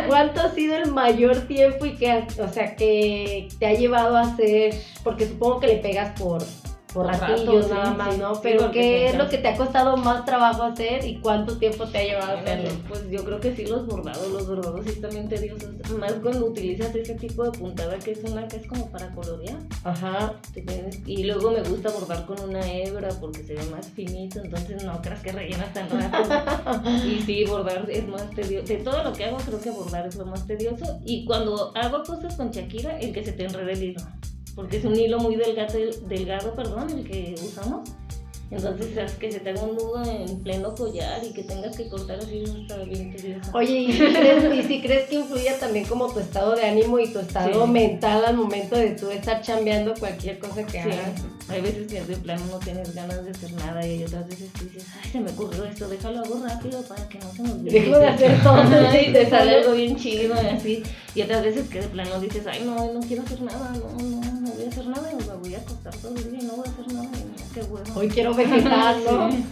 ¿cuánto 0.08 0.40
ha 0.40 0.54
sido 0.54 0.76
el 0.76 0.90
mayor 0.90 1.36
tiempo 1.46 1.84
y 1.84 1.96
que, 1.96 2.26
o 2.40 2.48
sea, 2.52 2.74
que 2.76 3.48
te 3.58 3.66
ha 3.66 3.74
llevado 3.74 4.16
a 4.16 4.22
hacer, 4.22 4.74
porque 5.02 5.26
supongo 5.26 5.60
que 5.60 5.66
le 5.68 5.76
pegas 5.76 6.18
por, 6.18 6.42
por 6.94 7.08
ratillos 7.08 7.68
nada 7.68 7.90
sí, 7.90 7.96
más, 7.96 8.18
¿no? 8.18 8.34
sí, 8.36 8.40
Pero 8.44 8.70
¿qué 8.70 8.80
te 8.80 9.06
es 9.08 9.16
lo 9.16 9.28
que 9.28 9.38
te 9.38 9.48
ha 9.48 9.56
costado 9.56 9.96
más 9.96 10.24
trabajo 10.24 10.62
hacer 10.62 11.04
y 11.04 11.18
cuánto 11.18 11.58
tiempo 11.58 11.86
te 11.86 11.98
ha 11.98 12.04
llevado 12.04 12.38
hacerlo? 12.38 12.70
Pues 12.88 13.10
yo 13.10 13.24
creo 13.24 13.40
que 13.40 13.54
sí 13.54 13.66
los 13.66 13.84
bordados, 13.86 14.30
los 14.30 14.46
bordados 14.46 14.84
sí 14.84 14.92
están 14.92 15.10
bien 15.10 15.28
tediosos. 15.28 15.70
Más 15.98 16.12
cuando 16.22 16.46
utilizas 16.46 16.94
ese 16.94 17.16
tipo 17.16 17.42
de 17.42 17.50
puntada 17.58 17.98
que 17.98 18.12
es 18.12 18.22
una 18.22 18.46
que 18.46 18.58
es 18.58 18.66
como 18.68 18.92
para 18.92 19.12
colorear. 19.12 19.58
Ajá. 19.82 20.34
Te 20.54 20.64
Y 21.06 21.24
luego 21.24 21.50
me 21.50 21.62
gusta 21.62 21.90
bordar 21.90 22.24
con 22.26 22.40
una 22.40 22.64
hebra 22.64 23.08
porque 23.20 23.42
se 23.42 23.54
ve 23.54 23.64
más 23.72 23.88
finito, 23.88 24.40
entonces 24.40 24.84
no 24.84 25.02
creas 25.02 25.20
que 25.20 25.32
rellenas 25.32 25.72
tan 25.72 25.88
rápido. 25.90 26.94
y 27.04 27.20
sí, 27.22 27.44
bordar 27.44 27.90
es 27.90 28.06
más 28.06 28.30
tedioso. 28.30 28.68
De 28.68 28.76
todo 28.76 29.02
lo 29.02 29.12
que 29.12 29.24
hago, 29.24 29.38
creo 29.38 29.60
que 29.60 29.70
bordar 29.70 30.06
es 30.06 30.14
lo 30.14 30.26
más 30.26 30.46
tedioso. 30.46 31.00
Y 31.04 31.24
cuando 31.24 31.72
hago 31.74 32.04
cosas 32.04 32.36
con 32.36 32.52
Shakira, 32.52 33.00
el 33.00 33.12
que 33.12 33.24
se 33.24 33.32
te 33.32 33.46
enrede 33.46 33.72
el 33.72 33.82
hilo. 33.82 34.00
Porque 34.54 34.76
es 34.76 34.84
un 34.84 34.94
hilo 34.94 35.18
muy 35.18 35.36
delgado, 35.36 35.78
delgado 36.06 36.54
perdón, 36.54 36.90
el 36.90 37.04
que 37.04 37.34
usamos. 37.42 37.90
Entonces, 38.50 38.96
es 38.96 39.12
que 39.14 39.32
se 39.32 39.40
te 39.40 39.50
haga 39.50 39.62
un 39.62 39.74
nudo 39.74 40.02
en 40.04 40.38
pleno 40.40 40.74
collar 40.74 41.20
y 41.24 41.32
que 41.32 41.42
tengas 41.42 41.76
que 41.76 41.88
cortar 41.88 42.18
así, 42.20 42.44
está 42.44 42.76
bien. 42.84 43.14
Oye, 43.52 43.78
¿y 43.80 43.92
si, 43.92 43.98
crees, 43.98 44.54
y 44.54 44.62
si 44.68 44.80
crees 44.82 45.08
que 45.08 45.14
influye 45.16 45.50
también 45.58 45.84
como 45.86 46.12
tu 46.12 46.20
estado 46.20 46.54
de 46.54 46.64
ánimo 46.64 46.98
y 47.00 47.08
tu 47.12 47.18
estado 47.18 47.64
Sí. 47.64 47.70
mental 47.72 48.24
al 48.24 48.36
momento 48.36 48.76
de 48.76 48.90
tú 48.90 49.10
estar 49.10 49.40
chambeando 49.42 49.94
cualquier 49.98 50.38
cosa 50.38 50.64
que 50.64 50.72
Sí, 50.72 50.78
hagas? 50.78 51.22
hay 51.48 51.60
veces 51.62 51.86
que 51.90 52.02
de 52.04 52.16
plano 52.16 52.42
no 52.50 52.58
tienes 52.58 52.94
ganas 52.94 53.24
de 53.24 53.30
hacer 53.30 53.52
nada 53.54 53.84
y 53.86 53.90
hay 53.98 54.04
otras 54.04 54.28
veces 54.28 54.50
que 54.52 54.64
dices, 54.66 54.84
ay, 55.02 55.10
se 55.10 55.20
me 55.20 55.30
ocurrió 55.30 55.64
esto, 55.64 55.88
déjalo 55.88 56.20
hago 56.20 56.40
rápido 56.46 56.82
para 56.82 57.08
que 57.08 57.18
no 57.18 57.32
se 57.32 57.42
me 57.42 57.52
olvide. 57.52 57.80
Dejo 57.80 57.98
de 57.98 58.06
hacer 58.06 58.42
todo 58.42 58.62
y 59.00 59.12
te 59.12 59.28
sale 59.30 59.54
algo 59.56 59.72
bien 59.72 59.96
chido 59.96 60.34
y 60.42 60.46
así. 60.46 60.82
Y 61.14 61.22
otras 61.22 61.42
veces 61.44 61.68
que 61.68 61.80
de 61.80 61.88
plano 61.88 62.20
dices, 62.20 62.46
ay, 62.46 62.62
no, 62.64 62.92
no 62.92 63.00
quiero 63.00 63.22
hacer 63.22 63.40
nada, 63.42 63.72
no, 63.72 64.02
no, 64.02 64.40
no 64.40 64.50
voy 64.52 64.64
a 64.64 64.68
hacer 64.68 64.86
nada, 64.86 65.10
y 65.12 65.14
me 65.16 65.34
voy 65.36 65.54
a 65.54 65.58
acostar 65.58 65.94
todo 65.96 66.14
el 66.16 66.30
día 66.30 66.40
y 66.40 66.44
no 66.44 66.54
voy 66.56 66.66
a 66.66 66.70
hacer 66.72 66.92
nada, 66.92 67.08
qué 67.54 67.62
bueno. 67.62 67.86
Hoy 67.94 68.08
quiero 68.08 68.33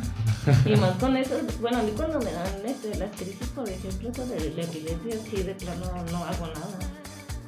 Y 0.66 0.74
más 0.74 0.96
con 0.98 1.16
eso, 1.16 1.36
bueno, 1.60 1.78
a 1.78 1.82
mí 1.82 1.92
cuando 1.96 2.18
me 2.18 2.32
dan 2.32 2.66
este, 2.66 2.96
las 2.96 3.10
crisis, 3.14 3.46
por 3.54 3.68
ejemplo, 3.68 4.10
de 4.10 4.50
la 4.56 4.62
epilepsia, 4.62 5.14
sí, 5.30 5.42
de 5.44 5.54
plano 5.54 5.84
no 6.10 6.24
hago 6.24 6.46
nada. 6.48 6.78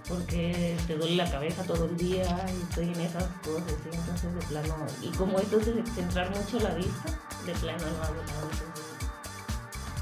Porque 0.08 0.76
te 0.86 0.94
duele 0.96 1.16
la 1.16 1.28
cabeza 1.28 1.64
todo 1.64 1.86
el 1.86 1.96
día 1.96 2.24
y 2.56 2.62
estoy 2.62 2.84
en 2.84 3.00
esas 3.00 3.24
cosas, 3.44 3.64
¿sí? 3.82 3.88
entonces 3.92 4.34
de 4.34 4.40
plano. 4.42 4.76
Y 5.02 5.08
como 5.08 5.40
esto 5.40 5.58
es 5.58 5.66
de 5.74 5.82
centrar 5.92 6.28
mucho 6.30 6.60
la 6.60 6.74
vista, 6.74 7.18
de 7.46 7.52
plano 7.54 7.78
no 7.80 8.02
hago 8.04 8.14
nada. 8.14 8.48
entonces, 8.52 8.84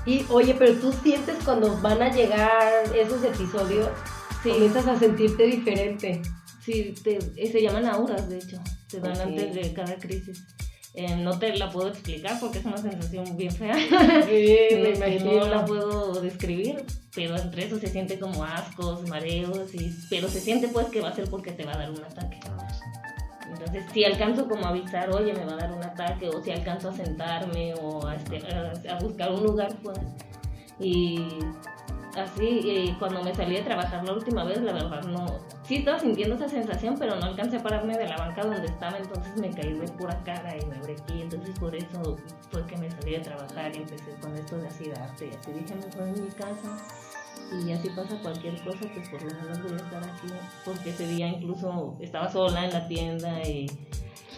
Y 0.05 0.27
oye, 0.31 0.55
pero 0.59 0.75
tú 0.75 0.92
sientes 1.03 1.37
cuando 1.45 1.75
van 1.81 2.03
a 2.03 2.12
llegar 2.14 2.85
esos 2.95 3.23
episodios, 3.25 3.88
Sí. 4.42 4.51
comienzas 4.51 4.87
a 4.88 4.99
sentirte 4.99 5.45
diferente. 5.45 6.21
Sí, 6.62 6.95
te, 7.03 7.18
eh, 7.37 7.51
se 7.53 7.62
llaman 7.62 7.87
auras, 7.87 8.29
de 8.29 8.38
hecho, 8.38 8.59
te 8.90 8.99
dan 9.01 9.12
Ok. 9.12 9.21
antes 9.23 9.55
de 9.55 9.73
cada 9.73 9.95
crisis. 9.97 10.42
Eh, 10.94 11.16
no 11.16 11.38
te 11.38 11.57
la 11.57 11.70
puedo 11.70 11.88
explicar 11.88 12.38
porque 12.38 12.59
es 12.59 12.64
una 12.66 12.76
sensación 12.76 13.37
bien 13.37 13.50
fea. 13.50 13.74
Sí, 13.74 13.87
me 13.88 14.90
Este, 14.90 14.92
imagino. 15.16 15.33
no 15.40 15.46
la 15.46 15.64
puedo 15.64 16.20
describir, 16.20 16.85
pero 17.14 17.37
entre 17.38 17.64
eso 17.64 17.78
se 17.78 17.87
siente 17.87 18.18
como 18.18 18.44
ascos, 18.44 19.09
mareos, 19.09 19.74
y, 19.74 19.90
pero 20.11 20.28
se 20.28 20.40
siente 20.40 20.68
pues 20.68 20.88
que 20.88 21.00
va 21.00 21.09
a 21.09 21.14
ser 21.14 21.31
porque 21.31 21.52
te 21.52 21.64
va 21.64 21.72
a 21.72 21.78
dar 21.78 21.90
un 21.90 22.05
ataque. 22.05 22.38
Entonces, 23.50 23.85
si 23.92 24.05
alcanzo 24.05 24.48
como 24.48 24.66
a 24.66 24.68
avisar, 24.70 25.11
oye, 25.11 25.33
me 25.33 25.44
va 25.44 25.52
a 25.55 25.57
dar 25.57 25.72
un 25.72 25.83
ataque, 25.83 26.28
o 26.28 26.42
si 26.42 26.50
alcanzo 26.50 26.90
a 26.90 26.94
sentarme 26.94 27.74
o 27.81 28.11
este, 28.11 28.38
a- 28.55 28.94
a 28.94 28.98
buscar 28.98 29.33
un 29.33 29.42
lugar, 29.44 29.74
pues. 29.83 29.98
Y 30.81 31.20
así, 32.16 32.44
y 32.64 32.92
cuando 32.98 33.22
me 33.22 33.35
salí 33.35 33.57
de 33.57 33.62
trabajar 33.62 34.05
la 34.05 34.12
última 34.12 34.44
vez, 34.44 34.61
la 34.62 34.72
verdad 34.72 35.03
no. 35.05 35.27
Sí 35.64 35.77
estaba 35.77 35.98
sintiendo 35.98 36.35
esa 36.35 36.48
sensación, 36.48 36.96
pero 36.98 37.16
no 37.16 37.27
alcancé 37.27 37.57
a 37.57 37.62
pararme 37.62 37.96
de 37.96 38.09
la 38.09 38.16
banca 38.16 38.42
donde 38.42 38.66
estaba, 38.66 38.98
entonces 38.98 39.37
me 39.37 39.51
caí 39.51 39.72
de 39.75 39.88
pura 39.88 40.22
cara 40.25 40.57
y 40.57 40.66
me 40.66 40.79
brequé. 40.81 41.22
Entonces, 41.22 41.59
por 41.59 41.75
eso 41.75 42.16
fue 42.51 42.64
que 42.66 42.77
me 42.77 42.90
salí 42.90 43.12
de 43.12 43.20
trabajar 43.20 43.75
y 43.75 43.79
empecé 43.79 44.14
con 44.20 44.35
esto 44.35 44.59
de 44.59 44.68
así 44.68 44.88
darte. 44.90 45.27
Y 45.27 45.31
así 45.31 45.53
dije, 45.53 45.75
mejor 45.75 46.09
en 46.09 46.25
mi 46.25 46.31
casa. 46.31 46.79
Y 47.66 47.72
así 47.72 47.88
pasa 47.90 48.16
cualquier 48.22 48.55
cosa, 48.64 48.79
pues 48.94 49.09
por 49.09 49.22
lo 49.22 49.42
menos 49.42 49.62
voy 49.62 49.72
a 49.72 49.77
estar 49.77 50.03
aquí. 50.05 50.29
Porque 50.64 50.90
ese 50.90 51.07
día 51.07 51.29
incluso 51.29 51.96
estaba 52.01 52.31
sola 52.31 52.64
en 52.64 52.72
la 52.72 52.88
tienda 52.88 53.42
y, 53.42 53.66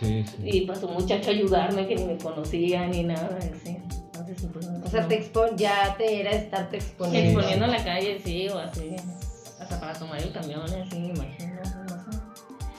Sí, 0.00 0.24
sí. 0.26 0.36
y 0.42 0.60
pasó 0.66 0.88
un 0.88 0.94
muchacho 0.94 1.30
a 1.30 1.32
ayudarme 1.32 1.86
que 1.86 1.94
ni 1.94 2.04
me 2.04 2.18
conocía 2.18 2.86
ni 2.88 3.04
nada. 3.04 3.38
Así. 3.38 3.76
O 4.84 4.88
sea, 4.88 5.02
no. 5.02 5.08
te 5.08 5.20
expo- 5.32 5.54
ya 5.56 5.94
te 5.96 6.20
era 6.20 6.30
estarte 6.30 6.76
exponiendo. 6.78 7.30
exponiendo 7.40 7.64
en 7.66 7.70
la 7.72 7.84
calle, 7.84 8.20
sí, 8.24 8.48
o 8.48 8.58
así. 8.58 8.96
Hasta 9.60 9.80
para 9.80 9.92
tomar 9.98 10.20
el 10.20 10.32
camión, 10.32 10.62
así, 10.62 10.98
me 10.98 11.08
imagino. 11.08 11.54
No 11.54 12.12
sé. 12.12 12.18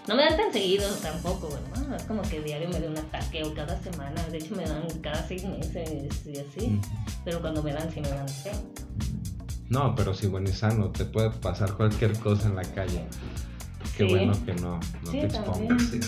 No 0.08 0.16
me 0.16 0.24
dan 0.24 0.38
tan 0.38 0.54
seguido 0.54 0.88
tampoco, 1.02 1.50
¿verdad? 1.50 1.88
No 1.88 1.96
es 1.96 2.04
como 2.04 2.22
que 2.22 2.42
diario 2.42 2.70
me 2.70 2.80
da 2.80 2.90
un 2.90 2.98
ataque 2.98 3.44
o 3.44 3.54
cada 3.54 3.82
semana. 3.82 4.24
De 4.32 4.38
hecho, 4.38 4.56
me 4.56 4.64
dan 4.66 4.88
cada 5.02 5.26
seis 5.28 5.44
meses 5.46 6.26
y 6.28 6.38
así. 6.40 6.68
Mm. 6.68 6.82
Pero 7.24 7.42
cuando 7.42 7.64
me 7.64 7.74
dan, 7.74 7.92
sí 7.92 8.02
me 8.02 8.10
dan 8.10 8.28
feo. 8.30 8.54
No, 9.70 9.96
pero 9.96 10.14
si 10.14 10.28
bueno 10.28 10.48
y 10.50 10.54
sano, 10.54 10.92
te 10.92 11.06
puede 11.06 11.32
pasar 11.32 11.74
cualquier 11.74 12.18
cosa 12.20 12.48
en 12.48 12.56
la 12.56 12.64
calle. 12.64 13.04
Qué 13.98 14.06
Sí. 14.08 14.10
bueno 14.14 14.34
que 14.46 14.54
no, 14.56 14.80
no 15.04 15.12
Sí, 15.12 15.20
te 15.22 15.26
expongas. 15.26 15.82
sí. 15.82 16.00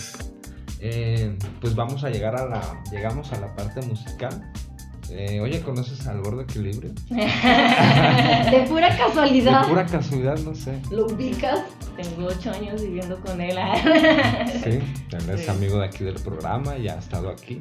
Eh, 0.80 1.36
pues 1.60 1.74
vamos 1.74 2.04
a 2.04 2.10
llegar 2.10 2.36
a 2.36 2.46
la, 2.46 2.82
llegamos 2.92 3.32
a 3.32 3.40
la 3.40 3.56
parte 3.56 3.80
musical. 3.82 4.52
Eh, 5.10 5.40
oye, 5.40 5.60
¿conoces 5.62 6.06
al 6.06 6.20
gordo 6.20 6.42
equilibrio? 6.42 6.92
De 7.08 8.66
pura 8.68 8.90
De 8.90 8.98
casualidad. 8.98 9.66
pura 9.66 9.86
casualidad, 9.86 10.38
no 10.40 10.54
sé. 10.54 10.80
Lo 10.90 11.06
ubicas. 11.06 11.60
Tengo 11.96 12.26
ocho 12.28 12.50
años 12.52 12.82
viviendo 12.82 13.18
con 13.20 13.40
él. 13.40 13.56
Sí, 14.64 14.80
él 15.12 15.30
es 15.30 15.40
Sí. 15.44 15.50
amigo 15.50 15.78
de 15.78 15.86
aquí 15.86 16.04
del 16.04 16.16
programa, 16.16 16.76
ya 16.76 16.94
ha 16.94 16.98
estado 16.98 17.30
aquí. 17.30 17.58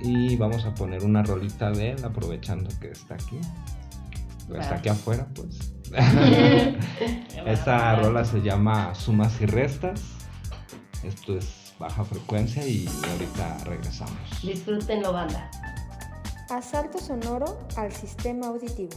Y 0.00 0.36
vamos 0.36 0.64
a 0.64 0.74
poner 0.74 1.02
una 1.04 1.22
rolita 1.24 1.70
de 1.72 1.90
él, 1.92 2.04
aprovechando 2.04 2.70
que 2.80 2.90
está 2.92 3.14
aquí. 3.14 3.38
Está 4.52 4.70
Va. 4.70 4.76
aquí 4.76 4.88
afuera, 4.88 5.26
pues. 5.34 5.72
Esta 7.46 7.96
rola 7.96 8.24
se 8.24 8.40
llama 8.40 8.94
Sumas 8.94 9.40
y 9.40 9.46
Restas. 9.46 10.00
Esto 11.02 11.36
es 11.36 11.74
baja 11.78 12.04
frecuencia 12.04 12.66
y 12.66 12.88
ahorita 13.12 13.58
regresamos. 13.64 14.16
Disfrútenlo, 14.42 15.12
banda. 15.12 15.50
Asalto 16.50 16.98
sonoro 16.98 17.58
al 17.76 17.92
sistema 17.92 18.46
auditivo. 18.46 18.96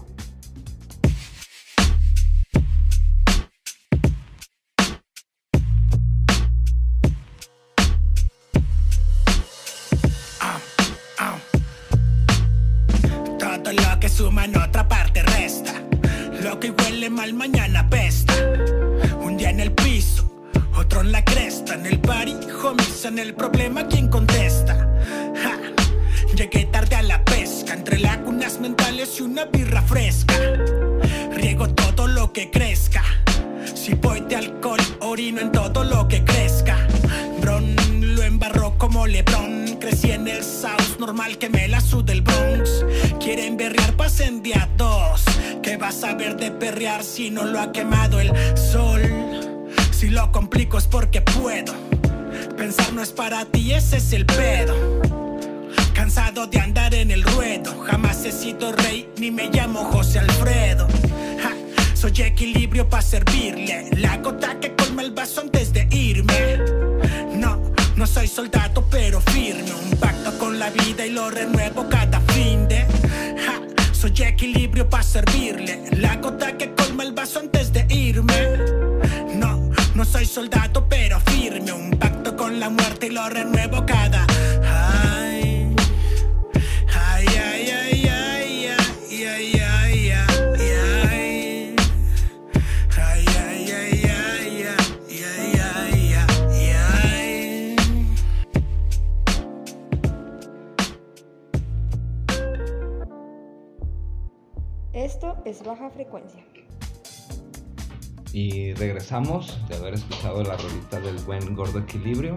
Equilibrio. 111.96 112.36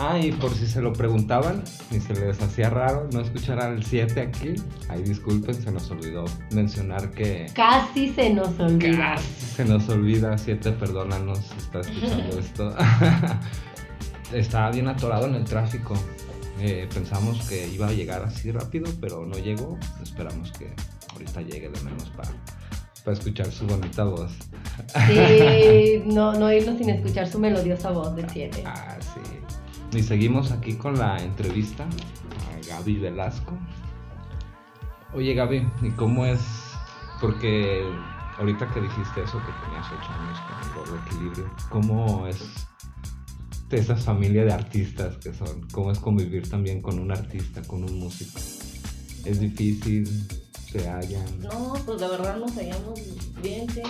Ah, 0.00 0.16
y 0.16 0.30
por 0.30 0.54
si 0.54 0.68
se 0.68 0.80
lo 0.80 0.92
preguntaban 0.92 1.64
y 1.90 1.98
se 1.98 2.14
les 2.14 2.40
hacía 2.40 2.70
raro 2.70 3.08
no 3.12 3.20
escuchar 3.20 3.60
al 3.60 3.82
7 3.82 4.20
aquí, 4.20 4.54
ay 4.88 5.02
disculpen, 5.02 5.54
se 5.54 5.72
nos 5.72 5.90
olvidó 5.90 6.24
mencionar 6.52 7.10
que 7.10 7.46
Casi 7.52 8.10
se 8.14 8.30
nos 8.32 8.60
olvida. 8.60 9.14
casi 9.16 9.24
se 9.56 9.64
nos 9.64 9.88
olvida, 9.88 10.38
7, 10.38 10.70
perdónanos 10.72 11.40
está 11.58 11.80
escuchando 11.80 12.38
esto. 12.38 12.72
Estaba 14.32 14.70
bien 14.70 14.86
atorado 14.86 15.26
en 15.26 15.34
el 15.34 15.44
tráfico. 15.44 15.94
Eh, 16.60 16.88
pensamos 16.94 17.48
que 17.48 17.66
iba 17.68 17.88
a 17.88 17.92
llegar 17.92 18.22
así 18.22 18.52
rápido, 18.52 18.86
pero 19.00 19.26
no 19.26 19.36
llegó. 19.38 19.78
Esperamos 20.02 20.52
que 20.52 20.72
ahorita 21.12 21.42
llegue 21.42 21.70
de 21.70 21.80
menos 21.82 22.08
para, 22.10 22.30
para 23.04 23.16
escuchar 23.16 23.50
su 23.50 23.66
bonita 23.66 24.04
voz. 24.04 24.32
Sí, 25.06 26.02
no, 26.06 26.32
no 26.34 26.52
irnos 26.52 26.78
sin 26.78 26.90
escuchar 26.90 27.28
su 27.28 27.38
melodiosa 27.38 27.90
voz 27.90 28.14
de 28.14 28.28
7. 28.28 28.62
Ah, 28.66 28.96
sí. 29.00 29.98
Y 29.98 30.02
seguimos 30.02 30.52
aquí 30.52 30.74
con 30.74 30.98
la 30.98 31.16
entrevista 31.18 31.84
a 31.84 32.68
Gaby 32.68 32.98
Velasco. 32.98 33.56
Oye, 35.14 35.34
Gaby, 35.34 35.66
¿y 35.82 35.90
cómo 35.92 36.26
es? 36.26 36.40
Porque 37.20 37.82
ahorita 38.38 38.70
que 38.72 38.80
dijiste 38.80 39.22
eso, 39.22 39.38
que 39.38 39.52
tenías 39.64 39.86
8 39.86 40.12
años 40.12 40.38
con 40.40 40.58
el 40.62 40.74
gordo 40.74 41.06
equilibrio, 41.06 41.50
¿cómo 41.70 42.26
es 42.26 42.38
de 43.68 43.78
esa 43.78 43.96
familia 43.96 44.44
de 44.44 44.52
artistas 44.52 45.16
que 45.16 45.32
son? 45.32 45.66
¿Cómo 45.72 45.90
es 45.90 45.98
convivir 45.98 46.48
también 46.48 46.80
con 46.80 46.98
un 46.98 47.10
artista, 47.10 47.62
con 47.62 47.84
un 47.84 47.98
músico? 47.98 48.38
¿Es 49.24 49.40
difícil? 49.40 50.26
¿Se 50.70 50.86
hallan? 50.86 51.40
No, 51.40 51.72
pues 51.86 52.00
la 52.00 52.08
verdad 52.08 52.36
nos 52.36 52.54
hallamos 52.54 53.00
bien, 53.42 53.68
sí. 53.70 53.82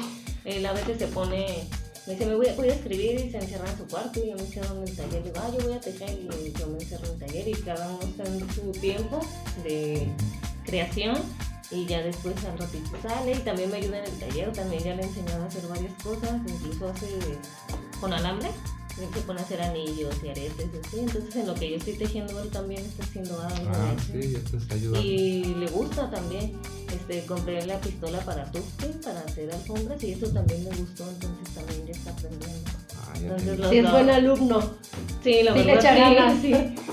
Él 0.45 0.65
a 0.67 0.73
veces 0.73 0.99
se 0.99 1.07
pone, 1.09 1.47
me 2.07 2.13
dice, 2.15 2.27
me 2.27 2.35
voy 2.35 2.49
a, 2.49 2.55
voy 2.55 2.69
a 2.69 2.75
escribir 2.75 3.21
y 3.21 3.31
se 3.31 3.39
encierra 3.39 3.71
en 3.71 3.79
su 3.79 3.87
cuarto 3.87 4.21
y 4.23 4.29
yo 4.31 4.37
me 4.37 4.43
encierro 4.43 4.77
en 4.77 4.89
el 4.89 4.97
taller. 4.97 5.25
Digo, 5.25 5.37
ah, 5.39 5.51
yo 5.53 5.65
voy 5.65 5.73
a 5.77 5.81
tejer 5.81 6.11
y 6.11 6.53
yo 6.59 6.67
me 6.67 6.79
encierro 6.79 7.05
en 7.07 7.13
el 7.13 7.19
taller 7.19 7.49
y 7.49 7.53
cada 7.55 7.89
uno 7.89 8.01
está 8.03 8.25
en 8.25 8.53
su 8.53 8.73
tiempo 8.73 9.21
de 9.65 10.09
creación 10.65 11.17
y 11.71 11.87
ya 11.87 12.03
después 12.03 12.35
al 12.45 12.59
ratito 12.59 12.91
sale 13.03 13.33
y 13.33 13.39
también 13.39 13.71
me 13.71 13.77
ayuda 13.77 13.99
en 13.99 14.05
el 14.05 14.19
taller, 14.19 14.53
también 14.53 14.83
ya 14.83 14.95
le 14.95 15.03
he 15.03 15.07
enseñado 15.07 15.43
a 15.43 15.47
hacer 15.47 15.67
varias 15.67 15.93
cosas, 16.03 16.41
incluso 16.47 16.89
hace 16.89 17.07
con 18.01 18.13
alambre. 18.13 18.49
Él 19.01 19.09
se 19.15 19.21
pone 19.21 19.41
a 19.41 19.45
hacer 19.45 19.61
anillos 19.63 20.15
y 20.23 20.29
aretes 20.29 20.69
y 20.75 20.87
así. 20.87 20.99
Entonces, 20.99 21.37
en 21.37 21.47
lo 21.47 21.55
que 21.55 21.71
yo 21.71 21.77
estoy 21.77 21.95
tejiendo, 21.95 22.41
él 22.41 22.49
también 22.51 22.85
está 22.85 23.05
haciendo 23.05 23.41
algo. 23.41 23.71
Ah, 23.73 23.95
de 24.13 24.21
eso. 24.21 24.41
sí, 24.41 24.51
te 24.51 24.57
está 24.57 24.75
ayudando. 24.75 25.09
Y 25.09 25.45
le 25.45 25.67
gusta 25.69 26.11
también. 26.11 26.59
Este, 26.93 27.27
compré 27.27 27.65
la 27.67 27.79
pistola 27.81 28.19
para 28.21 28.51
tufting, 28.51 29.01
para 29.03 29.21
hacer 29.21 29.53
alfombras 29.53 30.03
y 30.03 30.13
eso 30.13 30.29
también 30.29 30.65
le 30.65 30.71
gustó, 30.71 31.09
entonces 31.09 31.55
también 31.55 31.87
ya 31.87 31.93
está 31.93 32.11
aprendiendo. 32.11 32.71
Ah, 33.09 33.15
ya 33.15 33.21
Entonces, 33.23 33.51
te- 33.57 33.57
los 33.59 33.71
Si 33.71 33.77
es 33.79 33.83
dos- 33.85 33.93
buen 33.93 34.11
alumno. 34.11 34.61
Sí, 35.25 35.43
la 35.43 35.53
Sí, 35.55 35.59
le 35.65 35.75
ganas. 35.75 36.37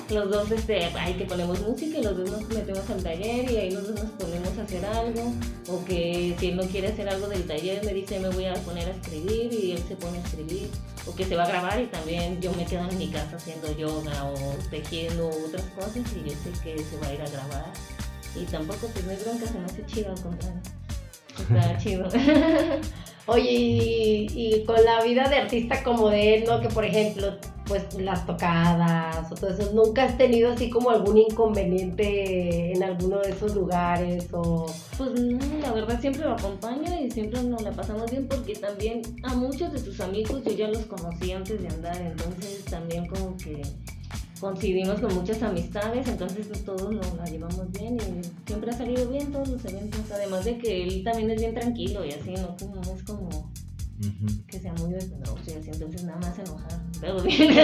Los 0.09 0.29
dos, 0.29 0.51
este, 0.51 0.83
ay, 0.85 1.13
que 1.13 1.25
ponemos 1.25 1.59
música 1.61 1.97
y 1.97 2.03
los 2.03 2.15
dos 2.15 2.29
nos 2.29 2.47
metemos 2.49 2.87
al 2.91 3.01
taller 3.03 3.49
y 3.51 3.57
ahí 3.57 3.71
los 3.71 3.87
dos 3.87 3.95
nos 4.03 4.11
ponemos 4.13 4.55
a 4.57 4.61
hacer 4.61 4.85
algo. 4.85 5.33
O 5.67 5.83
que 5.85 6.35
si 6.39 6.49
él 6.49 6.57
no 6.57 6.63
quiere 6.63 6.89
hacer 6.89 7.09
algo 7.09 7.27
del 7.27 7.43
taller, 7.47 7.83
me 7.83 7.93
dice, 7.93 8.19
me 8.19 8.29
voy 8.29 8.45
a 8.45 8.53
poner 8.55 8.87
a 8.87 8.91
escribir 8.91 9.51
y 9.51 9.71
él 9.71 9.83
se 9.87 9.95
pone 9.95 10.19
a 10.19 10.21
escribir. 10.21 10.69
O 11.07 11.15
que 11.15 11.25
se 11.25 11.35
va 11.35 11.43
a 11.43 11.47
grabar 11.47 11.81
y 11.81 11.87
también 11.87 12.39
yo 12.39 12.51
me 12.53 12.65
quedo 12.65 12.87
en 12.89 12.97
mi 12.99 13.07
casa 13.09 13.35
haciendo 13.35 13.75
yoga 13.77 14.25
o 14.25 14.33
tejiendo 14.69 15.27
otras 15.27 15.63
cosas 15.75 15.97
y 16.15 16.29
yo 16.29 16.35
sé 16.43 16.51
que 16.63 16.77
se 16.83 16.97
va 16.97 17.07
a 17.07 17.13
ir 17.13 17.21
a 17.21 17.29
grabar. 17.29 17.65
Y 18.35 18.43
tampoco, 18.45 18.87
pues 18.87 19.05
no 19.05 19.11
hay 19.11 19.17
bronca, 19.17 19.47
se 19.47 19.57
me 19.57 19.65
hace 19.65 19.85
chido 19.87 20.11
al 20.11 20.21
contrario. 20.21 20.61
Está 21.39 21.77
chido. 21.79 22.07
Oye, 23.27 23.51
y, 23.51 24.27
y 24.35 24.63
con 24.65 24.83
la 24.83 25.03
vida 25.03 25.27
de 25.27 25.37
artista 25.37 25.83
como 25.83 26.09
de 26.09 26.35
él, 26.35 26.43
¿no? 26.47 26.61
Que 26.61 26.67
por 26.67 26.85
ejemplo, 26.85 27.33
pues 27.65 27.93
las 27.95 28.25
tocadas 28.25 29.31
o 29.31 29.35
todo 29.35 29.49
eso, 29.49 29.71
¿nunca 29.73 30.03
has 30.03 30.17
tenido 30.17 30.51
así 30.51 30.69
como 30.69 30.91
algún 30.91 31.17
inconveniente 31.17 32.73
en 32.73 32.83
alguno 32.83 33.19
de 33.19 33.31
esos 33.31 33.55
lugares 33.55 34.27
o... 34.31 34.67
Pues 34.97 35.11
no, 35.19 35.39
la 35.59 35.71
verdad 35.71 35.99
siempre 35.99 36.23
lo 36.23 36.33
acompaña 36.33 37.01
y 37.01 37.09
siempre 37.09 37.41
nos 37.41 37.63
la 37.63 37.71
pasamos 37.71 38.11
bien 38.11 38.27
porque 38.27 38.53
también 38.53 39.01
a 39.23 39.33
muchos 39.33 39.73
de 39.73 39.79
sus 39.79 39.99
amigos 39.99 40.43
yo 40.43 40.51
ya 40.51 40.67
los 40.67 40.85
conocí 40.85 41.31
antes 41.31 41.61
de 41.61 41.67
andar, 41.67 41.99
entonces 41.99 42.63
también 42.65 43.07
como 43.07 43.35
que 43.37 43.63
coincidimos 44.39 44.99
con 44.99 45.13
muchas 45.15 45.41
amistades, 45.43 46.07
entonces 46.07 46.47
pues, 46.47 46.63
todos 46.65 46.91
nos 46.93 47.13
la 47.15 47.25
llevamos 47.25 47.71
bien 47.71 47.95
y 47.97 48.47
siempre 48.47 48.71
ha 48.71 48.73
salido 48.77 49.07
bien 49.09 49.31
todos 49.31 49.47
los 49.49 49.63
eventos, 49.65 50.01
además 50.11 50.45
de 50.45 50.57
que 50.57 50.83
él 50.83 51.03
también 51.03 51.31
es 51.31 51.39
bien 51.39 51.53
tranquilo 51.53 52.03
y 52.05 52.11
así, 52.11 52.31
no, 52.33 52.55
Como- 52.57 52.75
no 52.75 52.93
es 52.93 53.03
como 53.03 53.51
que 54.47 54.59
sea 54.59 54.73
muy 54.73 54.91
desmadroso 54.91 55.41
y 55.47 55.53
así, 55.53 55.69
entonces 55.71 56.03
nada 56.03 56.19
más 56.19 56.37
enojar, 56.37 56.79
pero 57.01 57.21
bien. 57.21 57.55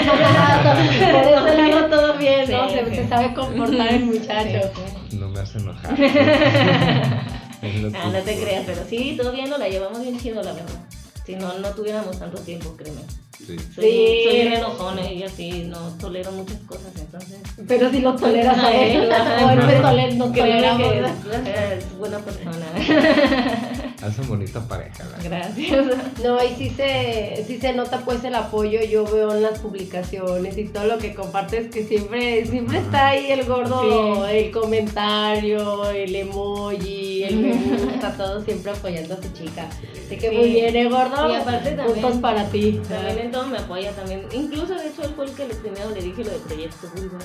Todo 1.89 2.17
bien, 2.17 2.49
¿no? 2.51 2.69
Sí, 2.69 2.75
se, 2.75 2.85
sí. 2.89 2.95
se 2.95 3.07
sabe 3.09 3.33
comportar 3.33 3.93
el 3.93 4.05
muchacho. 4.05 4.69
Sí, 4.73 4.81
sí. 5.09 5.17
No 5.17 5.27
me 5.29 5.39
hace 5.39 5.57
enojar. 5.59 5.97
Ah, 7.63 8.09
no 8.11 8.19
te 8.23 8.41
creas, 8.41 8.63
pero 8.65 8.81
sí, 8.89 9.13
todo 9.15 9.31
bien, 9.31 9.47
nos 9.47 9.59
la 9.59 9.69
llevamos 9.69 10.01
bien 10.01 10.17
chido, 10.19 10.41
la 10.41 10.51
verdad. 10.53 10.83
Si 11.23 11.35
no, 11.35 11.59
no 11.59 11.69
tuviéramos 11.75 12.17
tanto 12.17 12.39
tiempo, 12.41 12.75
créeme. 12.75 13.01
Sí. 13.47 13.57
Soy, 13.75 13.83
Sí. 13.83 14.21
soy 14.23 14.33
bien 14.35 14.53
enojona 14.53 15.11
y 15.11 15.23
así, 15.23 15.63
no 15.67 15.77
tolero 15.99 16.31
muchas 16.31 16.59
cosas, 16.61 16.91
entonces. 16.97 17.39
Pero 17.67 17.89
si 17.91 17.99
lo 17.99 18.15
toleras 18.15 18.57
a 18.57 18.71
él, 18.71 19.11
Ajá. 19.11 19.45
o 19.45 19.49
él 19.51 19.57
me 19.65 19.73
tolera, 19.75 20.13
nos 20.15 20.31
Créeme 20.31 20.61
toleramos. 20.61 21.11
que 21.43 21.73
es 21.77 21.97
buena 21.97 22.19
persona. 22.19 22.65
Hacen 24.01 24.27
bonita 24.27 24.59
pareja, 24.67 25.03
la 25.05 25.23
Gracias. 25.23 25.85
No, 26.23 26.43
y 26.43 26.49
sí 26.57 26.69
se, 26.71 27.43
sí 27.47 27.59
se 27.59 27.73
nota 27.73 27.99
pues 28.03 28.23
el 28.23 28.33
apoyo, 28.35 28.81
yo 28.83 29.03
veo 29.05 29.35
en 29.35 29.43
las 29.43 29.59
publicaciones 29.59 30.57
y 30.57 30.65
todo 30.65 30.85
lo 30.85 30.97
que 30.97 31.13
compartes 31.13 31.69
que 31.69 31.83
siempre, 31.85 32.45
siempre 32.47 32.79
está 32.79 33.09
ahí 33.09 33.31
el 33.31 33.45
gordo, 33.45 34.25
Sí. 34.27 34.35
el 34.37 34.51
comentario, 34.51 35.89
el 35.91 36.15
emoji, 36.15 37.23
el 37.23 37.35
me 37.37 37.53
gusta, 37.53 38.11
todo 38.17 38.43
siempre 38.43 38.71
apoyando 38.71 39.13
a 39.13 39.21
su 39.21 39.31
chica. 39.33 39.67
Así 40.05 40.17
que 40.17 40.29
Sí. 40.29 40.35
muy 40.35 40.49
bien, 40.49 40.75
¿eh, 40.75 40.89
gordo? 40.89 41.31
Y 41.31 41.35
aparte 41.35 41.71
también- 41.71 42.01
Puntos 42.01 42.21
para 42.21 42.45
ti. 42.49 42.81
También 42.89 43.19
en 43.19 43.31
todo 43.31 43.45
me 43.47 43.57
apoya 43.59 43.91
también. 43.91 44.25
Incluso 44.31 44.73
de 44.75 44.87
hecho 44.87 45.03
él 45.03 45.13
fue 45.15 45.25
el 45.25 45.31
que 45.33 45.47
le 45.47 45.55
primero 45.55 45.89
le 45.91 46.01
dije 46.01 46.23
lo 46.23 46.31
de 46.31 46.39
Proyecto 46.39 46.87
Bulbo. 46.95 47.17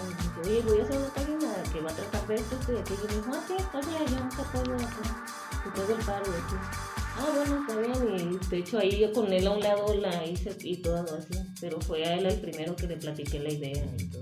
Dije, 0.45 0.61
oye, 0.61 0.63
voy 0.69 0.81
a 0.81 0.83
hacer 0.85 0.97
una 0.99 1.09
página 1.09 1.55
que 1.73 1.81
va 1.81 1.91
a 1.91 1.95
tratar 1.95 2.27
de 2.29 2.35
esto, 2.35 2.57
esto 2.61 2.73
y 2.73 2.77
aquello. 2.77 3.01
Y 3.05 3.09
me 3.09 3.15
dijo, 3.15 3.31
ah, 3.33 3.45
sí, 3.49 3.55
está 3.59 3.81
bien, 3.81 4.07
yo 4.11 4.37
te 4.37 4.43
apoyo 4.43 4.75
acá. 4.75 5.56
Y 5.67 5.75
todo 5.75 5.97
el 5.97 6.05
paro 6.05 6.23
así. 6.23 6.57
Ah, 7.19 7.27
bueno, 7.35 7.67
está 7.67 7.81
bien. 7.81 8.39
Y 8.43 8.47
de 8.51 8.59
hecho 8.59 8.79
ahí 8.79 8.99
yo 9.01 9.13
con 9.13 9.33
él 9.33 9.47
a 9.47 9.51
un 9.53 9.61
lado 9.61 9.95
la 9.95 10.25
hice 10.27 10.55
y 10.63 10.77
todo 10.77 11.03
así. 11.17 11.39
Pero 11.61 11.81
fue 11.81 12.05
a 12.05 12.15
él 12.15 12.27
el 12.27 12.39
primero 12.41 12.77
que 12.77 12.87
le 12.87 12.97
platiqué 12.97 13.39
la 13.41 13.51
idea 13.53 13.85
y 13.99 14.05
todo. 14.11 14.21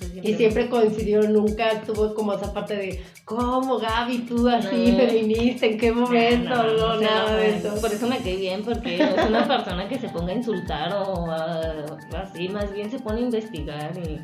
Entonces, 0.00 0.24
Y 0.24 0.34
siempre 0.34 0.68
coincidió, 0.68 1.22
nunca 1.22 1.82
tuvo 1.82 2.14
como 2.14 2.32
esa 2.34 2.52
parte 2.52 2.76
de, 2.76 3.04
¿cómo 3.24 3.78
Gaby 3.78 4.18
tú 4.20 4.48
así, 4.48 4.92
No. 4.92 4.96
feminista? 4.98 5.66
¿En 5.66 5.78
qué 5.78 5.90
momento? 5.92 6.50
No, 6.54 6.98
se 6.98 7.04
nada 7.04 7.36
de 7.36 7.48
enoja. 7.50 7.68
eso. 7.70 7.80
Por 7.80 7.92
eso 7.92 8.06
me 8.06 8.18
cae 8.18 8.36
bien, 8.36 8.62
porque 8.64 8.98
no 8.98 9.04
es 9.22 9.28
una 9.28 9.46
persona 9.48 9.88
que 9.88 9.98
se 9.98 10.08
ponga 10.08 10.32
a 10.32 10.36
insultar 10.36 10.92
o 10.94 11.30
a- 11.30 11.84
así, 12.22 12.48
más 12.48 12.72
bien 12.72 12.90
se 12.90 12.98
pone 13.00 13.18
a 13.20 13.24
investigar 13.24 13.92
y 13.98 14.20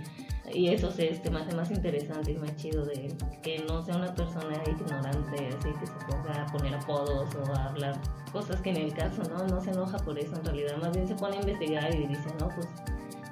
Y 0.52 0.68
eso 0.68 0.90
se 0.90 1.10
este, 1.10 1.30
me 1.30 1.40
hace 1.40 1.54
más 1.56 1.70
interesante 1.70 2.32
y 2.32 2.36
más 2.36 2.54
chido 2.56 2.84
de. 2.84 3.14
Que 3.42 3.64
no 3.68 3.82
sea 3.82 3.96
una 3.96 4.14
persona 4.14 4.62
ignorante, 4.66 5.48
así 5.48 5.70
que 5.80 5.86
se 5.86 5.92
ponga 6.06 6.42
a 6.42 6.46
poner 6.46 6.74
apodos 6.74 7.34
o 7.34 7.52
a 7.54 7.66
hablar 7.66 7.98
cosas 8.32 8.60
que 8.60 8.70
en 8.70 8.76
el 8.76 8.92
caso, 8.92 9.22
¿no? 9.30 9.46
No 9.46 9.60
se 9.60 9.70
enoja 9.70 9.96
por 9.98 10.18
eso 10.18 10.36
en 10.36 10.44
realidad. 10.44 10.76
Más 10.78 10.92
bien 10.92 11.08
se 11.08 11.14
pone 11.14 11.36
a 11.36 11.40
investigar 11.40 11.94
y 11.94 12.06
dice, 12.06 12.28
no, 12.38 12.48
pues 12.48 12.68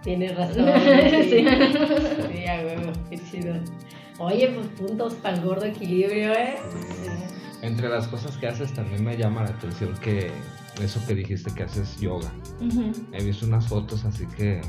Tienes 0.03 0.37
razón. 0.37 0.67
Sí. 1.23 1.31
sí, 1.31 1.47
sí, 2.33 2.47
a 2.47 2.65
huevo, 2.65 2.93
qué 3.09 3.19
chido. 3.19 3.55
Oye, 4.19 4.49
pues 4.49 4.67
puntos 4.69 5.15
para 5.15 5.37
el 5.37 5.43
gordo 5.43 5.65
equilibrio, 5.65 6.33
¿eh? 6.33 6.57
Entre 7.63 7.89
las 7.89 8.09
cosas 8.09 8.37
que 8.37 8.49
haces 8.49 8.75
también 8.75 9.05
me 9.05 9.17
llama 9.17 9.45
la 9.45 9.51
atención 9.51 9.95
que 9.99 10.31
eso 10.81 11.01
que 11.07 11.15
dijiste 11.15 11.53
que 11.55 11.65
haces 11.65 11.99
yoga. 12.01 12.33
He 13.13 13.23
visto 13.25 13.47
unas 13.47 13.67
fotos 13.67 14.05
así 14.05 14.27
que 14.37 14.61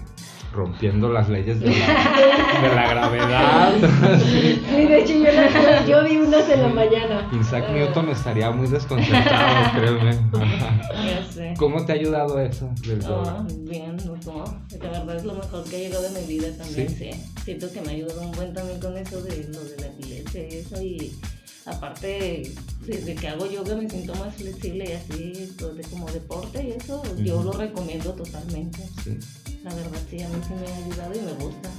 rompiendo 0.51 1.09
las 1.11 1.29
leyes 1.29 1.59
de 1.59 1.67
la, 1.67 1.73
de 2.69 2.75
la 2.75 2.87
gravedad. 2.89 3.73
Sí. 4.19 4.61
Sí, 4.69 4.75
de 4.87 4.99
hecho 5.01 5.13
yo, 5.13 5.23
las- 5.31 5.87
yo 5.87 6.03
vi 6.03 6.17
unas 6.17 6.47
en 6.49 6.61
la 6.61 6.67
mañana. 6.67 7.27
Isaac 7.39 7.69
Newton 7.71 8.09
estaría 8.09 8.51
muy 8.51 8.67
desconcertado, 8.67 9.71
créeme. 9.79 10.19
Ya 11.05 11.25
sé. 11.31 11.53
¿Cómo 11.57 11.83
te 11.85 11.93
ha 11.93 11.95
ayudado 11.95 12.39
eso 12.39 12.69
del 12.85 13.01
yoga? 13.01 13.37
Ah, 13.39 13.47
bien, 13.61 13.97
no, 14.05 14.43
la 14.79 14.89
verdad 14.99 15.15
es 15.15 15.23
lo 15.25 15.33
mejor 15.33 15.63
que 15.63 15.75
ha 15.75 15.79
llegado 15.79 16.07
a 16.07 16.11
mi 16.11 16.27
vida 16.27 16.47
también, 16.57 16.89
¿Sí? 16.89 16.95
sí. 16.99 17.09
Siento 17.45 17.71
que 17.71 17.81
me 17.81 17.87
ha 17.87 17.91
ayudado 17.95 18.21
un 18.21 18.31
buen 18.33 18.53
también 18.53 18.79
con 18.79 18.95
eso 18.95 19.21
de 19.23 19.47
lo 19.51 19.63
de 19.63 19.77
la 19.79 19.87
epilepsia 19.87 20.43
y 20.47 20.53
eso 20.55 20.81
y 20.83 21.11
aparte 21.65 22.53
desde 22.81 23.15
que 23.15 23.27
hago 23.27 23.45
yoga 23.49 23.75
me 23.75 23.89
siento 23.89 24.13
más 24.15 24.35
flexible 24.35 24.89
y 24.89 24.93
así 24.93 25.55
de 25.57 25.83
como 25.89 26.11
deporte 26.11 26.63
y 26.63 26.71
eso 26.71 27.01
yo 27.17 27.41
lo 27.43 27.53
recomiendo 27.53 28.13
totalmente. 28.13 28.79
Sí. 29.03 29.17
La 29.63 29.73
verdad 29.73 29.99
sí, 30.09 30.21
a 30.21 30.27
mí 30.29 30.35
sí 30.47 30.53
me 30.55 30.67
ha 30.71 30.75
ayudado 30.75 31.13
y 31.15 31.21
me 31.21 31.31
gusta, 31.33 31.69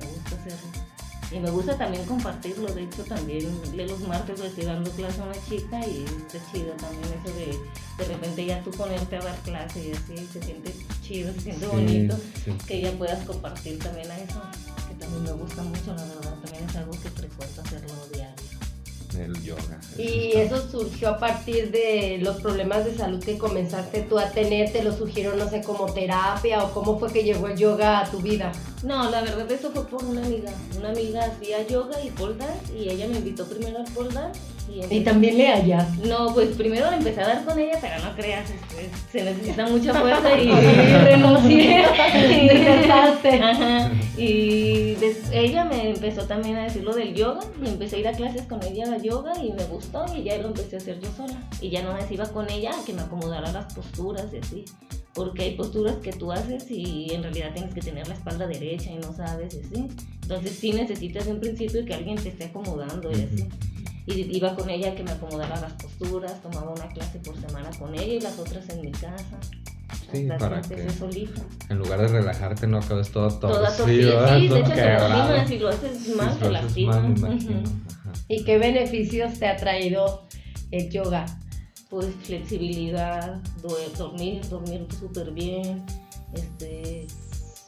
me 0.00 0.06
gusta 0.06 0.36
hacerlo. 0.36 0.84
Y 1.32 1.40
me 1.40 1.50
gusta 1.50 1.76
también 1.76 2.04
compartirlo, 2.04 2.72
de 2.72 2.84
hecho 2.84 3.02
también 3.04 3.50
de 3.76 3.86
los 3.86 4.00
martes 4.00 4.38
estoy 4.40 4.64
dando 4.64 4.90
clase 4.92 5.20
a 5.20 5.24
una 5.24 5.44
chica 5.48 5.86
y 5.86 6.04
está 6.04 6.38
chido 6.52 6.70
también 6.74 7.04
eso 7.24 7.34
de 7.34 7.58
de 7.98 8.04
repente 8.12 8.44
ya 8.44 8.62
tú 8.62 8.70
ponerte 8.72 9.16
a 9.16 9.20
dar 9.20 9.36
clase 9.42 9.88
y 9.88 9.92
así 9.92 10.26
se 10.32 10.42
siente 10.42 10.74
chido, 11.02 11.32
se 11.34 11.40
siente 11.40 11.64
Sí, 11.66 11.70
bonito 11.72 12.16
sí. 12.44 12.52
que 12.66 12.80
ya 12.82 12.92
puedas 12.92 13.24
compartir 13.24 13.78
también 13.78 14.10
a 14.10 14.18
eso, 14.18 14.40
que 14.88 14.94
también 14.96 15.22
me 15.24 15.32
gusta 15.32 15.62
mucho 15.62 15.94
la 15.94 16.04
verdad, 16.04 16.34
también 16.42 16.68
es 16.68 16.76
algo 16.76 16.92
que 16.92 17.10
frecuento 17.10 17.60
hacerlo 17.62 17.94
diario. 18.12 18.43
El 19.18 19.42
yoga. 19.42 19.80
Y 19.96 20.32
eso 20.32 20.68
surgió 20.70 21.10
a 21.10 21.18
partir 21.18 21.70
de 21.70 22.18
los 22.20 22.36
problemas 22.40 22.84
de 22.84 22.96
salud 22.96 23.22
que 23.22 23.38
comenzaste 23.38 24.02
tú 24.02 24.18
a 24.18 24.30
tener, 24.30 24.72
te 24.72 24.82
lo 24.82 24.96
sugirieron, 24.96 25.38
no 25.38 25.48
sé, 25.48 25.62
como 25.62 25.86
terapia 25.92 26.64
o 26.64 26.72
cómo 26.72 26.98
fue 26.98 27.12
que 27.12 27.22
llegó 27.22 27.48
el 27.48 27.56
yoga 27.56 28.00
a 28.00 28.10
tu 28.10 28.18
vida. 28.18 28.52
No, 28.82 29.10
la 29.10 29.22
verdad 29.22 29.50
eso 29.50 29.70
fue 29.70 29.86
por 29.86 30.04
una 30.04 30.24
amiga. 30.24 30.52
Una 30.76 30.90
amiga 30.90 31.24
hacía 31.24 31.66
yoga 31.66 32.02
y 32.02 32.10
pole 32.10 32.36
dance 32.36 32.76
y 32.76 32.88
ella 32.88 33.06
me 33.08 33.18
invitó 33.18 33.46
primero 33.46 33.78
al 33.78 33.92
pole 33.92 34.12
dance. 34.12 34.40
Y, 34.68 34.96
Y 34.96 35.00
también 35.04 35.36
le 35.38 35.48
hallas. 35.48 35.96
No, 35.98 36.32
pues 36.34 36.48
primero 36.56 36.90
empecé 36.90 37.20
a 37.20 37.26
dar 37.28 37.44
con 37.44 37.58
ella, 37.58 37.78
pero 37.80 38.02
no 38.02 38.14
creas, 38.16 38.50
se 39.12 39.22
necesita 39.22 39.66
mucha 39.70 39.94
fuerza 39.94 40.38
y 40.40 40.50
renuncié. 40.50 41.84
Y 42.44 42.48
Desertaste. 42.48 43.40
Ajá. 43.42 43.92
Y 44.16 44.94
des- 44.94 45.30
ella 45.32 45.64
me 45.64 45.90
empezó 45.90 46.22
también 46.24 46.56
a 46.56 46.64
decir 46.64 46.82
lo 46.82 46.92
del 46.94 47.14
yoga 47.14 47.40
y 47.64 47.68
empecé 47.68 47.96
a 47.96 47.98
ir 48.00 48.08
a 48.08 48.12
clases 48.12 48.42
con 48.42 48.62
ella 48.64 48.88
de 48.90 49.06
yoga 49.06 49.32
y 49.42 49.52
me 49.52 49.64
gustó 49.64 50.04
y 50.16 50.22
ya 50.24 50.38
lo 50.38 50.48
empecé 50.48 50.76
a 50.76 50.78
hacer 50.78 51.00
yo 51.00 51.08
sola. 51.16 51.36
Y 51.60 51.70
ya 51.70 51.82
no 51.82 51.92
más 51.92 52.10
iba 52.10 52.24
con 52.26 52.50
ella 52.50 52.70
a 52.70 52.84
que 52.84 52.92
me 52.92 53.02
acomodara 53.02 53.50
las 53.52 53.72
posturas 53.74 54.26
y 54.32 54.38
así. 54.38 54.64
Porque 55.14 55.42
hay 55.44 55.50
posturas 55.56 55.96
que 56.02 56.12
tú 56.12 56.32
haces 56.32 56.68
y 56.70 57.12
en 57.14 57.22
realidad 57.22 57.52
tienes 57.54 57.72
que 57.72 57.80
tener 57.80 58.08
la 58.08 58.14
espalda 58.14 58.46
derecha 58.48 58.90
y 58.90 58.96
no 58.96 59.12
sabes 59.14 59.54
y 59.54 59.60
así. 59.60 59.86
Entonces 60.22 60.56
sí 60.58 60.72
necesitas 60.72 61.26
en 61.28 61.38
principio 61.40 61.84
que 61.84 61.94
alguien 61.94 62.16
te 62.16 62.30
esté 62.30 62.44
acomodando 62.46 63.10
y 63.12 63.14
así. 63.14 63.46
Y 64.06 64.36
iba 64.36 64.54
con 64.54 64.68
ella 64.68 64.94
que 64.94 65.02
me 65.02 65.12
acomodara 65.12 65.58
las 65.60 65.72
posturas, 65.74 66.40
tomaba 66.42 66.72
una 66.72 66.88
clase 66.88 67.18
por 67.20 67.40
semana 67.40 67.70
con 67.78 67.94
ella 67.94 68.14
y 68.14 68.20
las 68.20 68.38
otras 68.38 68.68
en 68.68 68.82
mi 68.82 68.92
casa. 68.92 69.24
Sí, 70.12 70.28
para 70.38 70.60
que 70.60 70.90
solita. 70.90 71.40
En 71.70 71.78
lugar 71.78 72.00
de 72.00 72.08
relajarte, 72.08 72.66
no 72.66 72.78
acabes 72.78 73.10
todo 73.10 73.28
Toda 73.38 73.74
torcido, 73.74 74.12
torcida, 74.18 74.38
sí, 74.38 74.48
de 74.48 74.60
hecho 74.60 74.70
te 74.72 75.48
si 75.48 75.58
lo 75.58 75.68
haces 75.68 75.98
Sí, 75.98 76.12
te 76.12 76.18
lo 76.18 76.26
haces 76.26 76.52
lastimas. 76.52 77.04
¿Y 78.28 78.44
qué 78.44 78.58
beneficios 78.58 79.38
te 79.38 79.48
ha 79.48 79.56
traído 79.56 80.22
el 80.70 80.90
yoga? 80.90 81.24
Pues 81.90 82.06
flexibilidad, 82.22 83.40
do- 83.62 83.76
dormir, 83.96 84.40
dormir 84.48 84.86
súper 84.98 85.30
bien, 85.32 85.84
este, 86.34 87.06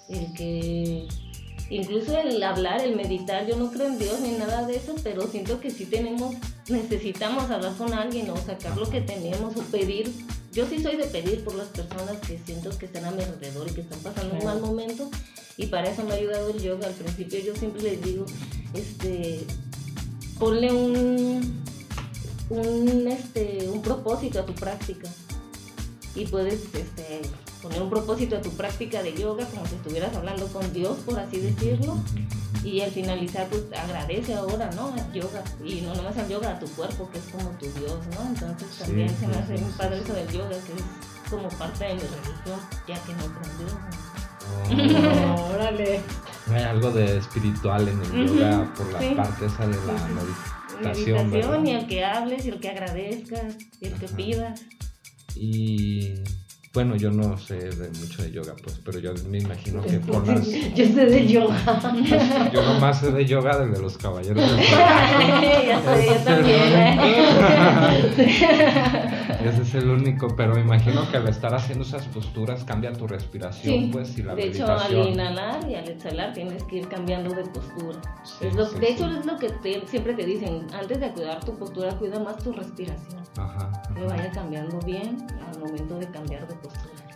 el 0.08 0.32
que, 0.34 1.08
incluso 1.70 2.16
el 2.16 2.42
hablar, 2.42 2.80
el 2.80 2.96
meditar, 2.96 3.46
yo 3.46 3.56
no 3.56 3.70
creo 3.70 3.88
en 3.88 3.98
Dios 3.98 4.20
ni 4.20 4.32
nada 4.32 4.66
de 4.66 4.76
eso, 4.76 4.94
pero 5.02 5.26
siento 5.26 5.60
que 5.60 5.70
sí 5.70 5.86
tenemos, 5.86 6.34
necesitamos 6.68 7.50
hablar 7.50 7.74
con 7.76 7.92
alguien 7.92 8.30
o 8.30 8.36
sacar 8.36 8.76
lo 8.76 8.88
que 8.88 9.00
tenemos 9.00 9.56
o 9.56 9.62
pedir. 9.62 10.12
Yo 10.52 10.66
sí 10.66 10.82
soy 10.82 10.96
de 10.96 11.04
pedir 11.04 11.44
por 11.44 11.54
las 11.54 11.68
personas 11.68 12.16
que 12.26 12.38
siento 12.38 12.70
que 12.78 12.86
están 12.86 13.04
a 13.04 13.10
mi 13.10 13.22
alrededor 13.22 13.68
y 13.68 13.74
que 13.74 13.82
están 13.82 14.00
pasando 14.00 14.36
un 14.36 14.44
mal 14.44 14.60
momento 14.60 15.10
y 15.56 15.66
para 15.66 15.90
eso 15.90 16.02
me 16.04 16.12
ha 16.12 16.16
ayudado 16.16 16.50
el 16.50 16.62
yoga. 16.62 16.86
Al 16.86 16.94
principio 16.94 17.38
yo 17.40 17.54
siempre 17.54 17.82
les 17.82 18.02
digo, 18.02 18.24
este, 18.74 19.44
ponle 20.38 20.72
un, 20.72 21.62
un, 22.50 23.08
este, 23.08 23.68
un 23.68 23.82
propósito 23.82 24.40
a 24.40 24.46
tu 24.46 24.54
práctica 24.54 25.08
y 26.14 26.26
puedes 26.26 26.62
este, 26.74 27.22
poner 27.66 27.82
un 27.82 27.90
propósito 27.90 28.36
a 28.36 28.40
tu 28.40 28.50
práctica 28.50 29.02
de 29.02 29.14
yoga 29.14 29.44
como 29.46 29.66
si 29.66 29.74
estuvieras 29.74 30.14
hablando 30.14 30.46
con 30.48 30.72
Dios, 30.72 30.98
por 31.04 31.18
así 31.18 31.38
decirlo, 31.40 31.96
y 32.64 32.80
al 32.80 32.90
finalizar 32.90 33.46
pues 33.48 33.62
agradece 33.78 34.34
ahora, 34.34 34.70
¿no? 34.76 34.88
Al 34.92 35.12
yoga 35.12 35.42
y 35.64 35.80
no 35.82 35.94
nomás 35.94 36.16
al 36.18 36.28
yoga, 36.28 36.50
a 36.52 36.58
tu 36.58 36.66
cuerpo 36.68 37.08
que 37.10 37.18
es 37.18 37.24
como 37.26 37.50
tu 37.58 37.66
Dios, 37.78 37.98
¿no? 38.14 38.26
Entonces 38.28 38.68
Sí, 38.72 38.78
también 38.84 39.08
se 39.18 39.26
me 39.26 39.36
hace 39.36 39.52
muy 39.58 39.72
padre 39.72 39.98
eso 39.98 40.12
del 40.14 40.28
yoga 40.28 40.50
que 40.50 40.72
es 40.72 41.30
como 41.30 41.48
parte 41.48 41.84
de 41.84 41.94
mi 41.94 42.00
religión, 42.00 42.60
ya 42.86 42.94
que 43.02 43.12
no 43.14 43.24
aprendió. 43.24 43.68
Oh, 45.28 45.50
Órale. 45.54 46.00
hay 46.52 46.62
algo 46.62 46.90
de 46.92 47.18
espiritual 47.18 47.88
en 47.88 48.00
el 48.00 48.28
yoga 48.28 48.72
por 48.74 48.92
la 48.92 48.98
sí. 49.00 49.14
parte 49.16 49.46
esa 49.46 49.66
de 49.66 49.76
la 49.86 49.98
Sí, 49.98 51.04
sí. 51.04 51.10
meditación. 51.12 51.30
Meditación 51.30 51.66
y 51.66 51.70
el 51.72 51.86
que 51.86 52.04
hables 52.04 52.44
y 52.46 52.48
el 52.50 52.60
que 52.60 52.68
agradezcas 52.68 53.56
y 53.80 53.86
el 53.86 53.94
que 53.94 54.08
pidas. 54.08 54.60
Y 55.34 56.14
bueno, 56.76 56.94
yo 56.94 57.10
no 57.10 57.38
sé 57.38 57.54
de 57.56 57.88
mucho 57.98 58.22
de 58.22 58.30
yoga, 58.32 58.52
pues, 58.62 58.78
pero 58.84 58.98
yo 58.98 59.14
me 59.30 59.38
imagino 59.38 59.80
que 59.82 59.98
por 59.98 60.26
las... 60.28 60.46
Yo 60.46 60.84
sé 60.84 61.06
de 61.06 61.26
yoga. 61.26 61.56
Yo 62.52 62.62
nomás 62.62 63.00
sé 63.00 63.10
de 63.12 63.24
yoga 63.24 63.56
del 63.58 63.72
de 63.72 63.80
los 63.80 63.96
caballeros 63.96 64.46
del 64.46 64.60
ya 64.60 65.40
sé, 65.40 65.66
yo 65.66 65.92
Ese 65.94 66.10
es 66.10 66.16
el 66.18 66.24
también. 66.24 66.60
¿eh? 66.74 68.36
Ese 69.46 69.62
es 69.62 69.74
el 69.74 69.88
único, 69.90 70.34
pero 70.36 70.54
me 70.54 70.60
imagino 70.60 71.08
que 71.10 71.16
al 71.16 71.28
estar 71.28 71.54
haciendo 71.54 71.84
esas 71.84 72.04
posturas 72.08 72.64
cambia 72.64 72.92
tu 72.92 73.06
respiración, 73.06 73.74
Sí, 73.84 73.88
pues, 73.92 74.18
y 74.18 74.22
la 74.22 74.34
de 74.34 74.48
hecho 74.48 74.66
al 74.66 74.92
inhalar 75.08 75.60
y 75.68 75.74
al 75.76 75.88
exhalar 75.88 76.32
tienes 76.34 76.62
que 76.64 76.76
ir 76.76 76.88
cambiando 76.88 77.34
de 77.34 77.44
postura. 77.44 77.98
Sí, 78.24 78.46
Es 78.48 78.54
lo- 78.54 78.66
sí, 78.66 78.78
de 78.78 78.88
hecho 78.90 79.06
es 79.10 79.24
lo 79.24 79.36
que 79.38 79.48
te- 79.48 79.86
siempre 79.86 80.14
te 80.14 80.24
dicen, 80.26 80.66
antes 80.72 81.00
de 81.00 81.10
cuidar 81.12 81.42
tu 81.44 81.56
postura, 81.56 81.90
cuida 81.98 82.18
más 82.20 82.36
tu 82.38 82.52
respiración. 82.52 83.22
Ajá. 83.38 83.70
Que 83.94 84.02
vaya 84.04 84.30
cambiando 84.30 84.78
bien 84.80 85.26
al 85.52 85.58
momento 85.60 85.98
de 85.98 86.06
cambiar 86.10 86.46
de 86.48 86.54
postura. 86.56 86.65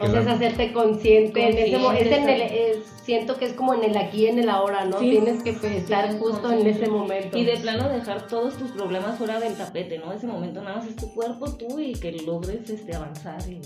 O 0.02 0.06
sea, 0.06 0.20
es 0.22 0.26
hacerte 0.26 0.72
consciente. 0.72 1.46
en 1.50 1.58
ese 1.58 1.78
mo- 1.78 1.92
es 1.92 2.00
en 2.06 2.06
el- 2.08 2.14
Consciente, 2.40 2.70
es- 2.70 2.78
siento 3.04 3.36
que 3.36 3.44
es 3.44 3.52
como 3.52 3.74
en 3.74 3.84
el 3.84 3.96
aquí 3.98 4.24
y 4.24 4.26
en 4.28 4.38
el 4.38 4.48
ahora, 4.48 4.86
¿no? 4.86 4.98
Sí. 4.98 5.10
Tienes 5.10 5.42
que 5.42 5.50
estar 5.50 6.10
Sí, 6.12 6.18
justo 6.18 6.50
en 6.52 6.66
ese 6.66 6.88
momento. 6.88 7.36
Y 7.36 7.44
de 7.44 7.56
plano 7.58 7.88
dejar 7.90 8.26
todos 8.26 8.54
tus 8.56 8.70
problemas 8.70 9.18
fuera 9.18 9.38
del 9.40 9.54
tapete, 9.56 9.98
¿no? 9.98 10.10
Ese 10.12 10.26
momento 10.26 10.62
nada 10.62 10.76
más 10.76 10.86
es 10.86 10.96
tu 10.96 11.12
cuerpo, 11.12 11.50
tú 11.52 11.78
y 11.78 11.92
que 11.92 12.12
logres 12.12 12.70
este, 12.70 12.94
avanzar 12.94 13.38
y 13.46 13.60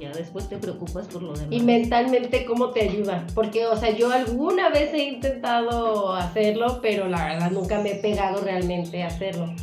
ya 0.00 0.10
después 0.10 0.48
te 0.48 0.56
preocupas 0.56 1.06
por 1.06 1.22
lo 1.22 1.34
demás. 1.34 1.52
Y 1.52 1.60
mentalmente, 1.60 2.44
¿cómo 2.46 2.70
te 2.70 2.80
ayuda? 2.88 3.24
Porque, 3.32 3.64
o 3.66 3.76
sea, 3.76 3.90
yo 3.90 4.10
alguna 4.10 4.70
vez 4.70 4.92
he 4.92 5.04
intentado 5.04 6.14
hacerlo, 6.14 6.80
pero 6.82 7.06
la 7.08 7.24
verdad 7.26 7.50
nunca 7.52 7.78
me 7.80 7.92
he 7.92 7.94
pegado 7.96 8.40
realmente 8.42 9.04
a 9.04 9.06
hacerlo. 9.06 9.54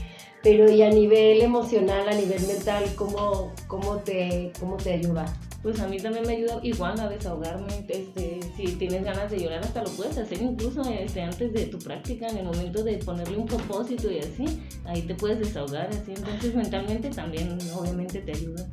Pero 0.44 0.72
y 0.72 0.82
a 0.82 0.90
nivel 0.90 1.42
emocional, 1.42 2.08
a 2.10 2.14
nivel 2.14 2.42
mental, 2.48 2.84
¿cómo, 2.96 3.54
cómo, 3.68 3.98
te, 3.98 4.52
cómo 4.60 4.76
te 4.78 4.94
ayuda? 4.94 5.26
Pues 5.62 5.80
a 5.80 5.88
mí 5.88 5.98
también 5.98 6.26
me 6.26 6.34
ayuda 6.34 6.60
igual 6.64 7.00
a 7.00 7.08
desahogarme. 7.08 7.86
Este, 7.88 8.40
si 8.58 8.66
tienes 8.74 9.04
ganas 9.04 9.30
de 9.30 9.40
llorar, 9.40 9.60
hasta 9.60 9.84
lo 9.84 9.92
puedes 9.92 10.18
hacer 10.18 10.42
incluso 10.42 10.82
este, 10.90 11.22
antes 11.22 11.54
de 11.54 11.68
tu 11.68 11.78
práctica, 11.78 12.28
en 12.28 12.38
el 12.38 12.46
momento 12.46 12.84
de 12.84 12.98
ponerle 12.98 13.38
un 13.38 13.46
propósito 13.46 14.10
y 14.12 14.18
así. 14.18 14.64
Ahí 14.86 15.04
te 15.04 15.14
puedes 15.14 15.38
desahogar 15.38 15.90
así. 15.90 16.14
Entonces 16.16 16.56
mentalmente 16.56 17.10
también 17.10 17.60
obviamente 17.76 18.20
te 18.22 18.32
ayuda. 18.32 18.68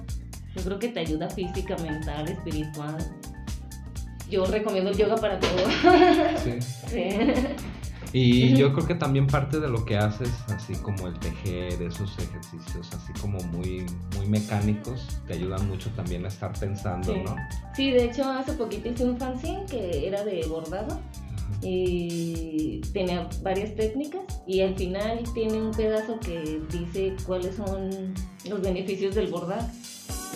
Yo 0.56 0.62
creo 0.64 0.78
que 0.78 0.88
te 0.88 1.00
ayuda 1.00 1.28
física, 1.28 1.76
mental, 1.76 2.26
espiritual. 2.28 2.96
Yo 4.30 4.46
recomiendo 4.46 4.90
el 4.90 4.96
yoga 4.96 5.16
para 5.16 5.38
todo. 5.38 5.58
Sí. 6.42 6.58
Sí. 6.88 7.10
Y 8.12 8.54
yo 8.56 8.72
creo 8.72 8.86
que 8.86 8.94
también 8.94 9.26
parte 9.26 9.60
de 9.60 9.68
lo 9.68 9.84
que 9.84 9.96
haces, 9.98 10.30
así 10.48 10.74
como 10.76 11.08
el 11.08 11.18
tejer, 11.18 11.82
esos 11.82 12.18
ejercicios 12.18 12.88
así 12.94 13.12
como 13.20 13.38
muy, 13.52 13.84
muy 14.16 14.26
mecánicos, 14.26 15.20
te 15.26 15.34
ayudan 15.34 15.68
mucho 15.68 15.90
también 15.90 16.24
a 16.24 16.28
estar 16.28 16.52
pensando, 16.58 17.12
Sí. 17.12 17.20
¿no? 17.24 17.36
Sí, 17.76 17.90
de 17.90 18.04
hecho 18.04 18.24
hace 18.30 18.52
poquito 18.54 18.88
hice 18.88 19.04
un 19.04 19.18
fanzine 19.18 19.66
que 19.68 20.06
era 20.08 20.24
de 20.24 20.46
bordado 20.48 20.98
y 21.62 22.80
tenía 22.92 23.28
varias 23.42 23.74
técnicas 23.74 24.22
y 24.46 24.60
al 24.60 24.74
final 24.76 25.22
tiene 25.34 25.60
un 25.60 25.72
pedazo 25.72 26.18
que 26.20 26.60
dice 26.70 27.14
cuáles 27.26 27.56
son 27.56 28.14
los 28.48 28.60
beneficios 28.62 29.14
del 29.14 29.28
bordar 29.28 29.66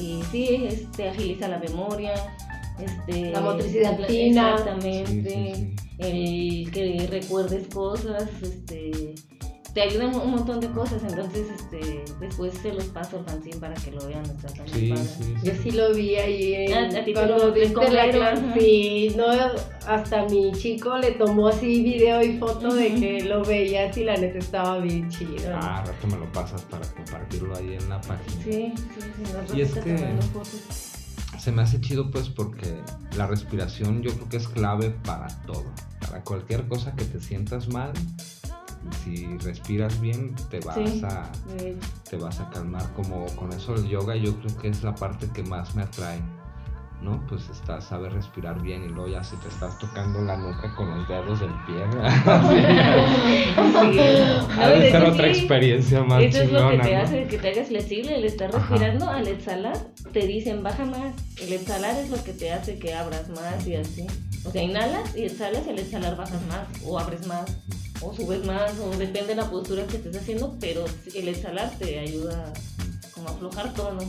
y 0.01 0.21
sí, 0.31 0.65
este 0.67 1.09
agiliza 1.11 1.49
la 1.49 1.59
memoria, 1.59 2.13
este 2.85 3.31
La 3.33 3.41
motricidad 3.41 3.99
fina. 4.07 4.51
exactamente, 4.53 5.55
Sí, 5.55 5.75
sí, 6.01 6.65
el 6.65 6.71
que 6.71 7.07
recuerdes 7.11 7.67
cosas, 7.69 8.29
este 8.43 9.15
te 9.75 9.81
ayuda 9.81 10.07
un 10.09 10.33
montón 10.33 10.61
de 10.61 10.69
cosas, 10.69 11.03
entonces 11.03 11.47
este 11.57 12.05
después 12.21 12.53
se 12.61 12.75
los 12.75 12.85
paso 12.89 13.17
al 13.21 13.25
fanzine 13.25 13.57
para 13.57 13.73
que 13.73 13.91
lo 13.91 14.07
vean, 14.07 14.23
está 14.27 14.49
también 14.49 14.69
Sí, 14.79 14.89
padre. 14.91 15.03
sí, 15.05 15.25
sí. 15.25 15.35
Yo 15.49 15.53
sí 15.63 15.71
lo 15.71 15.95
vi 15.95 16.15
ahí 16.17 16.55
en, 16.67 16.75
Ah, 16.75 16.87
a 16.89 16.91
ti 16.91 17.05
te 17.07 17.13
cuando 17.15 17.39
lo- 17.39 17.51
diste 17.53 17.91
la 17.91 18.11
clase. 18.11 18.43
Sí, 18.61 19.15
no, 19.17 19.25
hasta 19.87 20.27
mi 20.27 20.53
chico 20.53 20.99
le 20.99 21.13
tomó 21.13 21.49
así 21.49 21.83
video 21.83 22.23
y 22.23 22.37
foto 22.37 22.75
de 22.75 22.95
que 22.97 23.25
lo 23.25 23.43
veías 23.47 23.97
y 23.97 24.05
la 24.05 24.15
neta 24.19 24.37
estaba 24.41 24.77
bien 24.79 25.09
chido. 25.09 25.51
Ah, 25.55 25.83
rato 25.87 26.07
me 26.07 26.19
lo 26.19 26.31
pasas 26.33 26.61
para 26.67 26.87
compartirlo 26.89 27.57
ahí 27.57 27.73
en 27.81 27.89
la 27.89 27.99
página. 28.03 28.45
Sí, 28.45 28.75
sí, 28.77 29.01
sí, 29.47 29.57
Y 29.57 29.61
es 29.63 29.73
te 29.73 29.81
que- 29.81 29.97
fotos. 30.35 30.92
Se 31.43 31.51
me 31.51 31.63
hace 31.63 31.81
chido 31.81 32.09
pues 32.11 32.29
porque 32.29 32.81
la 33.17 33.27
respiración 33.27 34.01
yo 34.03 34.13
creo 34.13 34.29
que 34.29 34.37
es 34.37 34.47
clave 34.49 34.91
para 34.91 35.27
todo. 35.45 35.65
Para 36.01 36.23
cualquier 36.23 36.69
cosa 36.69 36.95
que 36.95 37.05
te 37.05 37.21
sientas 37.21 37.69
mal, 37.69 37.93
si 39.03 39.27
respiras 39.39 40.01
bien 40.01 40.35
te 40.51 40.61
vas 40.61 40.77
Sí. 40.77 41.03
a 41.05 41.31
Eh, 41.59 41.77
te 42.09 42.17
vas 42.17 42.39
a 42.39 42.49
calmar 42.51 42.93
como 42.95 43.27
con 43.37 43.53
eso 43.53 43.75
el 43.75 43.89
yoga 43.89 44.15
yo 44.15 44.37
creo 44.39 44.57
que 44.59 44.69
es 44.69 44.85
la 44.85 44.95
parte 44.95 45.29
que 45.35 45.43
más 45.43 45.75
me 45.75 45.83
atrae. 45.83 46.21
¿No? 47.03 47.21
Pues 47.29 47.49
estás, 47.51 47.85
sabes 47.85 48.13
respirar 48.13 48.61
bien 48.63 48.85
y 48.85 48.89
luego 48.89 49.09
ya 49.09 49.25
si 49.25 49.35
te 49.37 49.49
estás 49.49 49.77
tocando 49.79 50.23
la 50.23 50.37
nuca 50.37 50.73
con 50.77 50.97
los 50.97 51.09
dedos 51.09 51.41
del 51.41 51.51
pie. 51.67 51.85
sí. 53.93 53.99
Ha 54.61 54.69
de 54.69 54.91
ser 54.91 55.03
otra 55.03 55.29
experiencia 55.29 56.03
más 56.05 56.23
Eso 56.23 56.43
es 56.43 56.53
lo 56.53 56.59
que 56.59 56.65
chingona, 56.77 56.85
te 56.85 56.95
¿no? 56.95 57.03
hace 57.03 57.27
que 57.27 57.39
te 57.39 57.49
hagas 57.51 57.69
flexible, 57.69 58.17
el 58.17 58.25
estar 58.25 58.55
Ajá. 58.55 58.59
respirando, 58.69 59.09
al 59.09 59.27
exhalar 59.27 59.77
te 60.13 60.27
dicen 60.27 60.63
baja 60.63 60.85
más, 60.85 61.15
el 61.41 61.53
exhalar 61.53 61.97
es 61.97 62.11
lo 62.11 62.23
que 62.23 62.33
te 62.33 62.53
hace 62.53 62.79
que 62.79 62.95
abras 62.95 63.29
más 63.31 63.67
y 63.67 63.75
así. 63.75 64.07
O 64.45 64.51
sea, 64.51 64.63
inhalas 64.63 65.17
y 65.17 65.25
exhalas 65.25 65.67
y 65.67 65.71
al 65.71 65.79
exhalar 65.81 66.17
bajas 66.17 66.41
más 66.47 66.69
o 66.85 66.99
abres 66.99 67.27
más 67.27 67.45
o 68.01 68.13
subes 68.15 68.45
más 68.45 68.79
o 68.79 68.91
depende 68.97 69.35
de 69.35 69.37
la 69.37 69.51
postura 69.51 69.87
que 69.87 69.97
estés 69.97 70.17
haciendo, 70.17 70.57
pero 70.61 70.85
el 71.15 71.29
exhalar 71.29 71.71
te 71.79 71.99
ayuda 71.99 72.53
como 73.13 73.29
a 73.29 73.33
aflojar 73.33 73.73
todo, 73.75 73.93
¿no? 73.95 74.03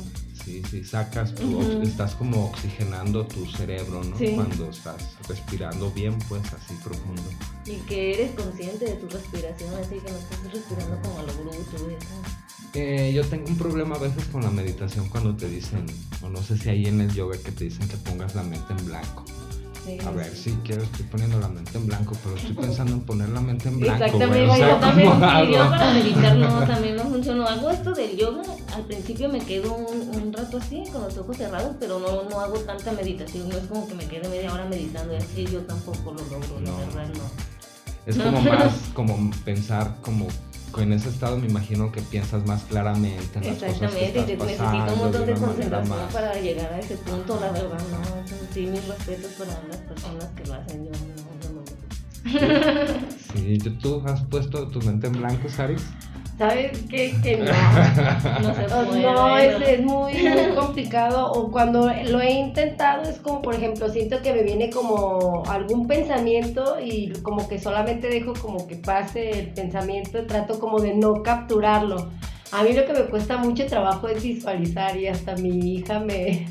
Sí, 0.44 0.62
sí, 0.70 0.84
sacas 0.84 1.34
tu, 1.36 1.58
Ujú. 1.58 1.82
estás 1.84 2.16
como 2.16 2.48
oxigenando 2.48 3.26
tu 3.26 3.46
cerebro, 3.46 4.04
¿no? 4.04 4.18
Sí. 4.18 4.34
Cuando 4.36 4.70
estás 4.70 5.16
respirando 5.28 5.90
bien, 5.92 6.18
pues 6.28 6.42
así 6.54 6.74
profundo. 6.84 7.22
Y 7.66 7.78
que 7.88 8.14
eres 8.14 8.32
consciente 8.32 8.86
de 8.86 8.96
tu 8.96 9.08
respiración, 9.08 9.74
así 9.76 9.96
que 9.96 10.12
no 10.12 10.18
estás 10.18 10.54
respirando 10.54 11.02
como 11.02 11.20
a 11.20 11.24
lo 11.24 11.34
bruto. 11.34 11.98
Eh, 12.74 13.12
yo 13.14 13.24
tengo 13.26 13.48
un 13.48 13.58
problema 13.58 13.96
a 13.96 14.00
veces 14.00 14.26
con 14.26 14.42
la 14.42 14.50
meditación 14.50 15.08
cuando 15.08 15.36
te 15.36 15.48
dicen, 15.48 15.86
o 16.22 16.30
no 16.30 16.42
sé 16.42 16.58
si 16.58 16.70
hay 16.70 16.88
en 16.88 17.00
el 17.02 17.14
yoga 17.14 17.38
que 17.38 17.52
te 17.52 17.66
dicen 17.66 17.88
que 17.88 17.98
pongas 17.98 18.36
la 18.36 18.44
mente 18.44 18.74
en 18.78 18.86
blanco. 18.86 19.24
Sí. 19.86 19.98
A 20.06 20.12
ver, 20.12 20.34
sí, 20.34 20.58
quiero, 20.64 20.82
estoy 20.84 21.06
poniendo 21.06 21.40
la 21.40 21.50
mente 21.50 21.78
en 21.78 21.86
blanco, 21.88 22.16
pero 22.24 22.38
estoy 22.38 22.54
pensando 22.66 22.94
en 22.94 23.02
poner 23.02 23.30
la 23.30 23.42
mente 23.42 23.68
en 23.68 23.80
blanco. 23.80 24.04
Exactamente, 24.06 24.46
güey, 24.48 24.50
o 24.50 24.56
sea, 24.56 24.70
yo 24.70 24.78
también, 24.78 25.10
yo 25.52 25.70
para 25.70 25.94
meditar 25.94 26.36
no, 26.38 26.48
también 26.68 26.96
no 26.96 27.04
funcionó. 27.04 27.46
Hago 27.48 27.70
esto 27.70 27.92
del 27.92 28.16
yoga, 28.18 28.44
al 28.76 28.86
principio 28.86 29.30
me 29.30 29.40
quedo 29.40 29.74
un, 29.76 30.16
un 30.16 30.34
rato 30.34 30.58
así, 30.58 30.84
con 30.92 31.02
los 31.04 31.18
ojos 31.18 31.36
cerrados, 31.38 31.76
pero 31.80 32.00
no, 32.00 32.24
no 32.30 32.40
hago 32.40 32.60
tanta 32.60 32.92
meditación, 32.94 33.50
no 33.50 33.58
es 33.58 33.66
como 33.68 33.88
que 33.88 33.96
me 33.96 34.06
quede 34.06 34.30
media 34.30 34.54
hora 34.54 34.66
meditando 34.66 35.14
y 35.14 35.18
así 35.18 35.46
yo 35.46 35.60
tampoco 35.62 36.14
lo 36.14 36.22
logro, 36.26 36.60
No. 36.62 36.72
la 36.80 36.86
verdad 36.86 37.14
no. 37.16 37.54
Es 38.06 38.18
como 38.18 38.42
más, 38.42 38.74
como 38.94 39.32
pensar, 39.46 39.98
como 40.02 40.28
en 40.82 40.94
ese 40.94 41.10
estado 41.10 41.38
me 41.38 41.48
imagino 41.48 41.92
que 41.92 42.02
piensas 42.02 42.46
más 42.46 42.64
claramente 42.64 43.40
en 43.40 43.46
las 43.48 43.58
cosas 43.58 43.94
que 43.94 44.06
Exactamente, 44.06 44.06
y 44.06 44.08
estás 44.08 44.26
te 44.26 44.38
necesito 44.38 44.64
pasando 44.64 44.94
un 44.94 45.00
montón 45.00 45.26
de 45.26 45.34
concentración 45.34 45.90
más- 45.90 46.14
para 46.14 46.34
llegar 46.42 46.74
a 46.74 46.80
ese 46.80 46.98
punto, 46.98 47.40
la 47.40 47.52
verdad, 47.52 47.78
no. 47.92 48.54
Sí, 48.54 48.62
mis 48.68 48.88
respetos 48.88 49.32
para 49.34 49.52
las 49.68 49.78
personas 49.78 50.26
que 50.36 50.46
lo 50.46 50.54
hacen, 50.56 50.86
yo 50.86 50.92
no, 50.92 51.54
no, 51.54 51.62
no. 51.62 51.64
Sí, 53.34 53.58
¿tú- 53.60 53.78
¿tú 53.78 54.04
has 54.08 54.22
puesto 54.26 54.68
tu 54.70 54.80
mente 54.82 55.08
en 55.08 55.14
blanco, 55.14 55.50
Saris? 55.50 55.82
¿Sabes 56.38 56.72
qué? 56.90 57.14
Que 57.22 57.38
no. 57.38 57.46
No 58.42 58.56
se 58.56 58.64
puede. 58.86 59.02
No, 59.02 59.38
es, 59.38 59.62
es 59.68 59.82
muy, 59.82 60.14
muy 60.14 60.56
complicado. 60.56 61.32
O 61.32 61.52
cuando 61.52 61.92
lo 62.06 62.22
he 62.22 62.32
intentado, 62.32 63.04
es 63.04 63.20
como, 63.20 63.42
por 63.42 63.56
ejemplo, 63.56 63.90
siento 63.90 64.22
que 64.22 64.34
me 64.34 64.44
viene 64.44 64.70
como 64.70 65.44
algún 65.48 65.88
pensamiento 65.88 66.78
y 66.84 67.14
como 67.22 67.48
que 67.48 67.60
solamente 67.60 68.10
dejo 68.10 68.34
como 68.34 68.68
que 68.68 68.78
pase 68.78 69.40
el 69.40 69.54
pensamiento, 69.54 70.26
trato 70.26 70.60
como 70.60 70.80
de 70.80 70.96
no 70.96 71.22
capturarlo. 71.22 72.10
A 72.52 72.64
mí 72.64 72.74
lo 72.74 72.86
que 72.86 72.94
me 72.94 73.06
cuesta 73.06 73.38
mucho 73.38 73.66
trabajo 73.66 74.08
es 74.08 74.22
visualizar 74.22 74.96
y 74.98 75.08
hasta 75.08 75.36
mi 75.36 75.76
hija 75.76 76.00
me, 76.00 76.46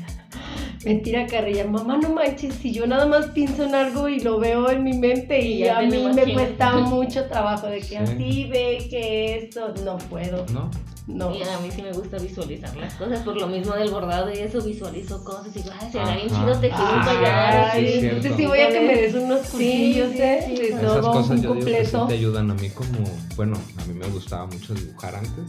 me 0.85 0.95
tira 0.95 1.25
carrilla. 1.27 1.65
Mamá, 1.65 1.97
no 1.97 2.09
manches, 2.09 2.53
si 2.55 2.71
yo 2.71 2.85
nada 2.87 3.05
más 3.05 3.27
pienso 3.27 3.63
en 3.63 3.75
algo 3.75 4.07
y 4.09 4.19
lo 4.19 4.39
veo 4.39 4.69
en 4.69 4.83
mi 4.83 4.93
mente 4.93 5.39
y 5.41 5.67
a 5.67 5.79
mí 5.81 5.97
me 6.13 6.33
cuesta 6.33 6.71
mucho 6.77 7.25
trabajo 7.25 7.67
de 7.67 7.79
que 7.79 7.83
Sí. 7.83 7.95
así 7.95 8.45
ve 8.51 8.87
que 8.89 9.37
esto, 9.37 9.73
no 9.85 9.97
puedo. 9.97 10.45
¿No? 10.53 10.69
No. 11.05 11.35
Y 11.35 11.41
a 11.43 11.59
mí 11.59 11.69
sí 11.69 11.81
me 11.81 11.91
gusta 11.91 12.17
visualizar 12.17 12.73
las 12.77 12.93
cosas, 12.93 13.19
por 13.23 13.35
lo 13.35 13.45
mismo 13.47 13.73
del 13.75 13.89
bordado 13.91 14.31
y 14.31 14.37
eso, 14.37 14.61
visualizo 14.61 15.21
cosas 15.25 15.47
y 15.53 15.59
digo, 15.59 15.71
ay, 15.77 15.91
será 15.91 16.15
bien 16.15 16.29
chido 16.29 16.57
tejer 16.61 16.79
un 16.79 16.85
Ah, 16.87 17.05
collar. 17.05 17.77
entonces 17.77 18.33
sí 18.37 18.45
voy 18.45 18.59
a 18.61 18.69
que 18.69 18.79
me 18.79 18.95
des 18.95 19.13
unos 19.13 19.39
cursillos, 19.49 20.11
sí, 20.13 20.21
¿eh? 20.21 20.43
sí, 20.47 20.55
de 20.55 20.67
sí. 20.67 20.73
todo, 20.79 20.99
Esas 20.99 21.05
cosas 21.07 21.41
yo 21.41 21.53
digo 21.55 21.65
que 21.65 21.85
sí 21.85 21.91
completo. 21.91 22.07
te 22.07 22.13
ayudan 22.13 22.51
a 22.51 22.53
mí 22.53 22.69
como, 22.69 22.99
bueno, 23.35 23.57
a 23.81 23.85
mí 23.85 23.93
me 23.93 24.07
gustaba 24.07 24.45
mucho 24.45 24.73
dibujar 24.73 25.15
antes 25.15 25.43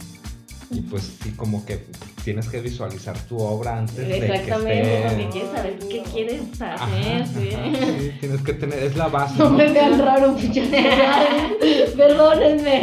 y 0.71 0.81
pues 0.81 1.13
sí 1.21 1.31
como 1.31 1.65
que 1.65 1.85
tienes 2.23 2.47
que 2.49 2.59
visualizar 2.59 3.17
tu 3.27 3.37
obra 3.37 3.79
antes 3.79 3.95
de 3.95 4.07
que 4.07 4.25
Exactamente, 4.25 4.97
esté... 4.97 5.07
porque 5.09 5.29
quieres 5.29 5.51
saber 5.51 5.79
qué 5.79 6.03
quieres 6.11 6.41
Ajá, 6.59 6.85
hacer, 6.85 7.27
sí. 7.27 7.49
ajá, 7.53 7.85
sí, 7.99 8.11
tienes 8.19 8.41
que 8.41 8.53
tener, 8.53 8.79
es 8.79 8.95
la 8.95 9.07
base. 9.07 9.37
No 9.37 9.49
¿no? 9.49 9.57
me 9.57 9.71
vean 9.71 9.99
raro. 9.99 10.35
Perdónenme. 11.97 12.81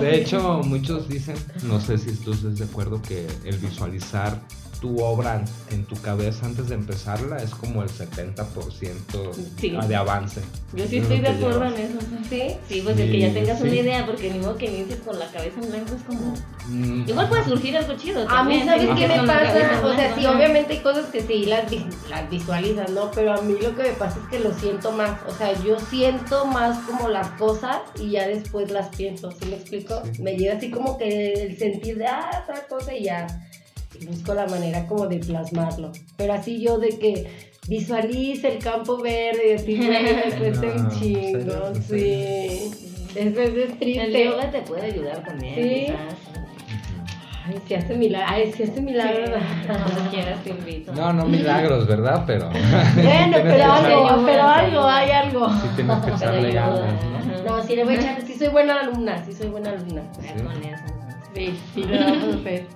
De 0.00 0.16
hecho, 0.16 0.60
muchos 0.64 1.08
dicen, 1.08 1.36
no 1.62 1.80
sé 1.80 1.98
si 1.98 2.12
tú 2.12 2.32
estás 2.32 2.58
de 2.58 2.64
acuerdo, 2.64 3.00
que 3.00 3.26
el 3.44 3.58
visualizar 3.58 4.40
tu 4.84 5.02
obra 5.02 5.42
en 5.70 5.82
tu 5.86 5.96
cabeza 6.02 6.44
antes 6.44 6.68
de 6.68 6.74
empezarla 6.74 7.38
es 7.38 7.54
como 7.54 7.82
el 7.82 7.88
70% 7.88 9.32
Sí. 9.58 9.70
de 9.88 9.96
avance. 9.96 10.42
Yo 10.74 10.86
sí 10.86 10.96
Es 10.98 11.02
estoy 11.04 11.20
de 11.20 11.28
acuerdo 11.28 11.64
llevas. 11.64 11.78
en 11.78 11.86
eso. 11.86 11.98
¿Sí? 12.28 12.42
Sí, 12.68 12.80
pues 12.82 12.98
el 12.98 13.10
que 13.10 13.18
ya 13.20 13.28
Sí, 13.28 13.34
tengas 13.34 13.60
una 13.62 13.70
sí. 13.70 13.78
idea, 13.78 14.04
porque 14.04 14.30
ni 14.30 14.38
modo 14.40 14.56
que 14.56 14.66
inicies 14.66 14.98
con 15.00 15.18
la 15.18 15.26
cabeza 15.28 15.60
en 15.62 15.70
blanco 15.70 15.94
es 15.94 16.02
como... 16.02 16.34
Mm, 16.68 17.08
Igual 17.08 17.28
puede 17.30 17.44
surgir 17.44 17.76
algo 17.78 17.94
chido 17.94 18.28
A 18.28 18.44
mí, 18.44 18.62
¿sabes 18.64 18.88
qué 18.94 19.08
me 19.08 19.26
pasa? 19.26 19.80
O 19.86 19.94
sea, 19.94 20.14
sí, 20.14 20.26
obviamente 20.26 20.74
hay 20.74 20.80
cosas 20.80 21.06
que 21.06 21.22
sí 21.22 21.46
las, 21.46 21.70
vi- 21.70 21.86
las 22.10 22.28
visualizas, 22.28 22.90
¿no? 22.90 23.10
Pero 23.10 23.32
a 23.32 23.40
mí 23.40 23.54
lo 23.62 23.74
que 23.74 23.82
me 23.84 23.92
pasa 23.92 24.18
es 24.22 24.28
que 24.28 24.38
lo 24.46 24.52
siento 24.52 24.92
más. 24.92 25.18
O 25.28 25.34
sea, 25.34 25.52
yo 25.62 25.78
siento 25.80 26.44
más 26.46 26.78
como 26.80 27.08
las 27.08 27.28
cosas 27.38 27.78
y 27.98 28.10
ya 28.10 28.26
después 28.28 28.70
las 28.70 28.88
pienso. 28.94 29.30
¿Sí 29.32 29.46
me 29.46 29.56
explico? 29.56 30.02
Sí. 30.12 30.22
Me 30.22 30.36
llega 30.36 30.56
así 30.56 30.70
como 30.70 30.98
que 30.98 31.32
el 31.32 31.58
sentir 31.58 31.96
de, 31.96 32.06
ah, 32.06 32.42
otra 32.42 32.66
cosa 32.66 32.94
y 32.94 33.04
ya 33.04 33.26
busco 34.06 34.34
la 34.34 34.46
manera 34.46 34.86
como 34.86 35.06
de 35.06 35.18
plasmarlo. 35.18 35.92
Pero 36.16 36.32
así 36.34 36.60
yo 36.60 36.78
de 36.78 36.90
que 36.98 37.26
visualice 37.68 38.48
el 38.48 38.58
campo 38.58 38.98
verde 39.00 39.50
y 39.50 39.54
así, 39.54 39.76
me 39.76 40.36
cuesta 40.38 40.66
un 40.66 40.90
chingo, 40.90 41.74
sí. 41.86 42.70
Es, 43.14 43.26
es, 43.36 43.38
es 43.38 43.78
triste. 43.78 44.22
El 44.22 44.30
yoga 44.32 44.50
te 44.50 44.60
puede 44.62 44.86
ayudar 44.86 45.22
también, 45.24 45.54
Sí. 45.54 45.86
quizás. 45.86 46.14
Ay, 47.46 47.56
si 47.68 47.74
hace 47.74 47.94
milagro. 47.94 48.26
Ay, 48.28 48.52
si 48.52 48.62
hace 48.62 48.80
milagro. 48.80 49.24
Cuando 49.66 50.10
quieras 50.10 50.42
te 50.42 50.50
invito. 50.50 50.92
No, 50.94 51.12
no 51.12 51.26
milagros, 51.26 51.86
¿verdad? 51.86 52.24
Pero. 52.26 52.48
Bueno, 52.96 53.36
pero 53.42 53.64
algo, 53.72 54.08
echarle- 54.08 54.24
pero 54.24 54.42
algo, 54.48 54.82
hay 54.84 55.10
algo. 55.10 55.48
Sí, 55.50 55.68
tienes 55.76 55.98
que 55.98 56.10
echarle 56.10 56.48
ayuda, 56.48 56.80
ganas, 56.80 57.04
¿no? 57.44 57.56
No, 57.58 57.62
sí 57.62 57.76
le 57.76 57.84
voy 57.84 57.94
a 57.96 58.00
echar, 58.00 58.22
sí 58.22 58.34
soy 58.34 58.48
buena 58.48 58.80
alumna, 58.80 59.22
sí 59.26 59.32
soy 59.34 59.48
buena 59.48 59.70
alumna. 59.70 60.02
Entonces. 60.26 60.80
Sí, 61.34 61.58
sí 61.74 61.82
lo 61.84 61.98
vamos 62.00 62.34
a 62.34 62.38
hacer. 62.40 62.66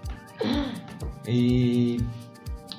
Y 1.28 1.98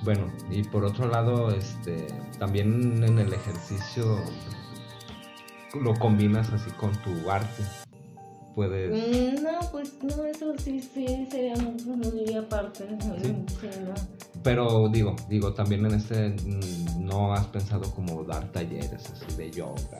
bueno, 0.03 0.25
y 0.49 0.63
por 0.63 0.83
otro 0.83 1.07
lado, 1.07 1.51
este, 1.51 2.07
también 2.39 3.03
en 3.03 3.19
el 3.19 3.31
ejercicio 3.31 4.17
lo 5.79 5.93
combinas 5.93 6.51
así 6.51 6.71
con 6.71 6.91
tu 7.03 7.29
arte. 7.29 7.63
Puedes. 8.55 8.89
Mm, 8.91 9.43
No, 9.43 9.59
pues 9.71 9.93
no, 10.01 10.25
eso 10.25 10.53
sí, 10.57 10.81
sí, 10.81 11.27
sería 11.29 11.53
diría 12.11 12.39
aparte. 12.39 12.87
Sí. 13.21 13.35
Sí, 13.61 13.67
no. 13.85 13.93
Pero 14.43 14.89
digo, 14.89 15.15
digo, 15.29 15.53
también 15.53 15.85
en 15.85 15.93
este 15.93 16.29
mm, 16.29 17.05
no 17.05 17.33
has 17.33 17.45
pensado 17.47 17.93
como 17.93 18.23
dar 18.23 18.51
talleres 18.51 19.11
así 19.11 19.35
de 19.37 19.51
yoga. 19.51 19.99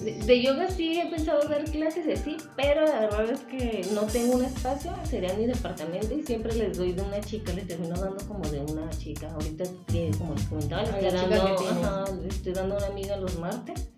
De, 0.00 0.12
de 0.12 0.42
yoga 0.42 0.70
sí 0.70 1.00
he 1.00 1.06
pensado 1.06 1.48
dar 1.48 1.64
clases 1.64 2.20
así, 2.20 2.36
pero 2.54 2.84
la 2.84 3.00
verdad 3.00 3.30
es 3.30 3.40
que 3.40 3.86
no 3.94 4.02
tengo 4.02 4.36
un 4.36 4.44
espacio, 4.44 4.92
sería 5.08 5.32
mi 5.34 5.46
departamento 5.46 6.14
y 6.14 6.22
siempre 6.22 6.54
les 6.54 6.76
doy 6.76 6.92
de 6.92 7.02
una 7.02 7.20
chica, 7.20 7.52
les 7.54 7.66
termino 7.66 7.94
dando 7.94 8.22
como 8.26 8.46
de 8.48 8.60
una 8.60 8.90
chica. 8.90 9.30
Ahorita, 9.32 9.64
que, 9.86 10.10
como 10.18 10.34
les 10.34 10.44
comentaba, 10.44 10.82
le 10.82 10.88
A 10.90 10.98
estoy, 11.08 11.30
dando, 11.30 11.56
que 11.56 11.62
tienes. 11.62 11.84
ajá, 11.84 12.04
le 12.22 12.28
estoy 12.28 12.52
dando 12.52 12.74
a 12.74 12.78
una 12.78 12.86
amiga 12.88 13.16
los 13.16 13.38
martes, 13.38 13.88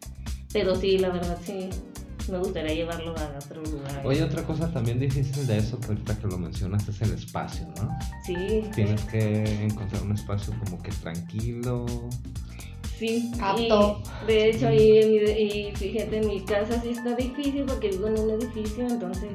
Pero 0.53 0.76
sí, 0.76 0.99
la 0.99 1.09
verdad 1.11 1.36
sí, 1.44 1.68
me 2.30 2.38
gustaría 2.38 2.74
llevarlo 2.74 3.14
a 3.16 3.38
otro 3.44 3.62
lugar. 3.64 4.07
Oye, 4.07 4.22
otra 4.22 4.44
cosa 4.44 4.72
también 4.72 5.01
difícil 5.01 5.46
de 5.46 5.59
eso, 5.59 5.80
que 5.80 5.88
ahorita 5.88 6.16
que 6.18 6.26
lo 6.28 6.38
mencionas, 6.38 6.88
es 6.88 7.03
el 7.03 7.12
espacio, 7.14 7.66
¿no? 7.76 7.99
Sí. 8.24 8.62
Tienes 8.74 9.03
que 9.05 9.64
encontrar 9.64 10.03
un 10.03 10.12
espacio 10.12 10.55
como 10.64 10.80
que 10.82 10.90
tranquilo. 10.92 11.86
Sí, 12.99 13.30
Apto. 13.40 14.01
y 14.24 14.26
de 14.26 14.51
hecho, 14.51 14.68
en 14.68 15.12
mi- 15.12 15.16
y 15.68 15.72
fíjate, 15.76 16.16
en 16.18 16.26
mi 16.26 16.40
casa 16.40 16.80
sí 16.82 16.88
está 16.90 17.14
difícil 17.14 17.64
porque 17.66 17.88
vivo 17.90 18.09
en 18.09 18.18
un 18.18 18.30
edificio, 18.30 18.86
entonces 18.88 19.30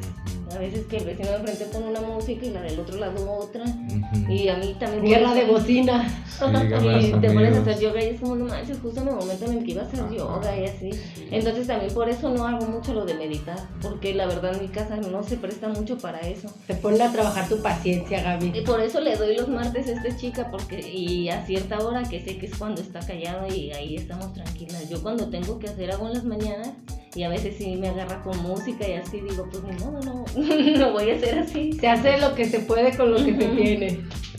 a 0.52 0.58
veces 0.60 0.86
que 0.86 0.98
el 0.98 1.06
vecino 1.06 1.30
de 1.30 1.36
enfrente 1.38 1.66
pone 1.66 1.88
una 1.88 2.02
música 2.02 2.46
y 2.46 2.50
la 2.52 2.62
del 2.62 2.80
otro 2.80 2.98
lado 2.98 3.32
otra. 3.32 3.64
Ujú. 3.64 4.32
Y 4.32 4.48
a 4.50 4.58
mí 4.58 4.76
también. 4.80 5.04
Guerra 5.04 5.34
de 5.34 5.46
bocinas. 5.46 6.12
Sí, 6.34 7.14
y 7.16 7.22
te 7.22 7.30
pones 7.32 7.56
a 7.56 7.62
hacer 7.62 7.80
yoga 7.80 8.04
y 8.04 8.10
es 8.10 8.20
como 8.20 8.36
no 8.36 8.46
manches, 8.46 8.78
justo 8.80 9.02
en 9.02 9.08
el 9.08 9.16
momento 9.16 9.46
en 9.46 9.58
el 9.60 9.64
que 9.64 9.72
iba 9.72 9.84
a 9.84 9.86
hacer 9.86 10.00
Ajá. 10.02 10.14
yoga 10.14 10.58
y 10.60 10.66
así. 10.66 10.90
Entonces 11.32 11.68
también 11.68 11.94
por 11.94 12.10
eso 12.10 12.30
no 12.30 12.46
hago 12.46 12.66
mucho 12.66 12.94
lo 12.94 13.06
de 13.06 13.14
meditar, 13.14 13.58
porque 13.82 14.14
la 14.14 14.26
verdad 14.26 14.60
mi 14.60 14.68
casa 14.68 14.98
no 14.98 15.24
se 15.24 15.38
presta 15.38 15.70
mucho 15.70 15.98
para 16.00 16.20
eso. 16.22 16.50
Te 16.68 16.74
ponen 16.74 17.02
a 17.04 17.12
trabajar 17.12 17.48
tu 17.48 17.62
paciencia, 17.62 18.20
Y 18.20 18.24
Gaby. 18.24 18.62
por 18.66 18.82
eso 18.82 19.00
le 19.00 19.16
doy 19.16 19.38
los 19.38 19.48
martes 19.48 19.88
a 19.88 19.92
esta 19.92 20.18
chica, 20.18 20.50
porque 20.52 20.82
y 20.82 21.30
a 21.30 21.46
cierta 21.46 21.80
hora 21.80 22.04
que 22.04 22.22
sé 22.22 22.38
que 22.38 22.48
es 22.48 22.56
cuando 22.58 22.82
está 22.82 23.00
callado 23.00 23.48
y 23.48 23.72
ahí 23.72 23.96
estamos 23.96 24.34
tranquilas. 24.34 24.90
Yo 24.90 25.02
cuando 25.02 25.30
tengo 25.30 25.60
que 25.60 25.68
hacer 25.68 25.92
algo 25.92 26.08
en 26.08 26.14
las 26.16 26.26
mañanas 26.26 26.72
y 27.16 27.24
a 27.24 27.30
veces 27.30 27.56
sí 27.58 27.76
me 27.76 27.90
agarra 27.90 28.22
con 28.24 28.38
música 28.42 28.88
y 28.88 28.94
así 28.94 29.22
digo, 29.22 29.48
pues 29.50 29.64
ni 29.64 29.72
modo, 29.84 30.00
no, 30.02 30.26
no 30.80 30.92
voy 30.94 31.12
a 31.12 31.16
hacer 31.16 31.40
así. 31.40 31.74
Se 31.74 31.88
hace 31.88 32.18
lo 32.20 32.34
que 32.36 32.46
se 32.46 32.60
puede 32.62 32.96
con 32.98 33.12
lo 33.12 33.18
que 33.18 33.36
se 33.36 33.48
tiene. 33.50 33.88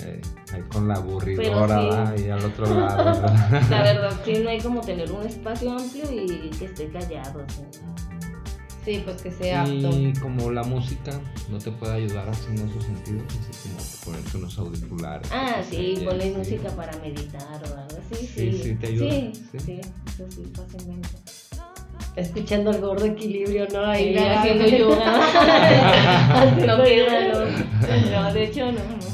Eh, 0.01 0.20
ahí 0.53 0.61
con 0.68 0.89
la 0.89 0.95
aburridora, 0.95 2.14
sí. 2.16 2.25
y 2.25 2.31
al 2.31 2.45
otro 2.45 2.66
lado. 2.66 3.05
¿verdad? 3.22 3.62
La 3.70 3.83
verdad, 3.83 4.20
sí, 4.25 4.35
no 4.43 4.51
hay 4.51 4.61
como 4.61 4.81
tener 4.81 5.11
un 5.12 5.25
espacio 5.27 5.72
amplio 5.72 6.05
y 6.12 6.51
que 6.51 6.64
esté 6.66 6.89
callado. 6.91 7.45
así. 7.47 7.62
Sí, 8.85 9.01
pues 9.03 9.22
que 9.22 9.31
sea 9.31 9.62
apto. 9.62 9.72
Y 9.99 10.12
como 10.20 10.51
la 10.51 10.62
música 10.62 11.18
no 11.51 11.57
te 11.59 11.70
puede 11.70 11.95
ayudar 11.95 12.29
así 12.29 12.49
en 12.51 12.68
esos 12.68 12.85
sentidos, 12.85 13.22
así 13.29 13.68
como 13.70 13.83
ponerte 14.05 14.37
unos 14.37 14.59
auriculares. 14.59 15.29
Ah, 15.33 15.62
sí, 15.68 16.03
pones 16.05 16.25
sí. 16.25 16.31
música 16.37 16.68
para 16.77 16.95
meditar 16.99 17.62
o 17.62 17.79
algo 17.79 17.97
así. 18.12 18.27
Sí, 18.27 18.53
Sí, 18.53 18.61
sí, 18.62 18.75
te 18.75 18.87
ayuda, 18.89 19.11
Sí, 19.11 19.33
sí. 19.53 19.59
sí, 19.59 19.81
eso 19.81 20.27
sí, 20.31 20.53
fácilmente. 20.55 21.09
Escuchando 22.17 22.71
el 22.71 22.81
gordo 22.81 23.07
equilibrio, 23.07 23.67
¿no? 23.73 23.87
Ahí 23.87 24.15
la- 24.15 24.41
haciendo 24.41 24.67
yoga. 24.69 25.05
No 26.67 26.83
queda, 26.85 27.29
no. 27.33 27.41
No, 28.23 28.33
de 28.33 28.45
hecho, 28.45 28.67
no, 28.67 28.73
no. 28.73 29.05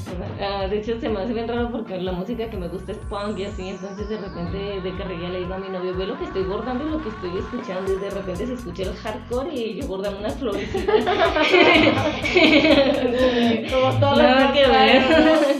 Ah, 0.42 0.66
de 0.68 0.78
hecho, 0.78 0.98
se 1.00 1.08
me 1.08 1.20
hace 1.20 1.32
bien 1.34 1.46
raro 1.48 1.70
porque 1.70 1.98
la 2.00 2.12
música 2.12 2.48
que 2.48 2.56
me 2.56 2.68
gusta 2.68 2.92
es 2.92 2.98
punk 3.10 3.38
y 3.38 3.44
así. 3.44 3.68
Entonces, 3.68 4.08
de 4.08 4.16
repente, 4.18 4.80
de 4.82 4.96
carrilla 4.96 5.28
le 5.28 5.40
digo 5.40 5.52
a 5.54 5.58
mi 5.58 5.68
novio, 5.68 5.94
ve 5.96 6.06
lo 6.06 6.18
que 6.18 6.24
estoy 6.24 6.42
bordando 6.44 6.86
y 6.86 6.90
lo 6.90 7.02
que 7.02 7.08
estoy 7.10 7.30
escuchando. 7.38 7.92
Y 7.92 7.96
de 7.98 8.10
repente 8.10 8.46
se 8.46 8.54
escucha 8.54 8.82
el 8.84 8.94
hardcore 8.94 9.54
y 9.54 9.80
yo 9.80 9.86
bordando 9.86 10.18
unas 10.20 10.34
florecitas. 10.36 10.84
Como 13.70 13.92
todo 14.00 14.16
lo 14.16 14.22
Nada 14.22 14.52
que 14.52 14.66
ver. 14.66 15.02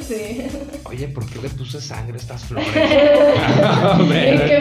Sí. 0.03 0.43
Oye, 0.85 1.09
¿por 1.09 1.27
qué 1.27 1.41
le 1.43 1.49
puse 1.51 1.81
sangre 1.81 2.15
a 2.15 2.17
estas 2.17 2.45
flores? 2.45 2.67
¿En 2.75 4.47
qué 4.47 4.59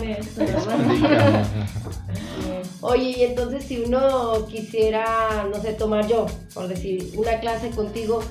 Oye, 2.80 3.14
y 3.18 3.22
entonces 3.22 3.64
si 3.64 3.80
uno 3.80 4.46
quisiera, 4.46 5.46
no 5.52 5.60
sé, 5.60 5.74
tomar 5.74 6.08
yo, 6.08 6.26
por 6.54 6.68
decir, 6.68 7.12
una 7.16 7.38
clase 7.40 7.70
contigo, 7.70 8.22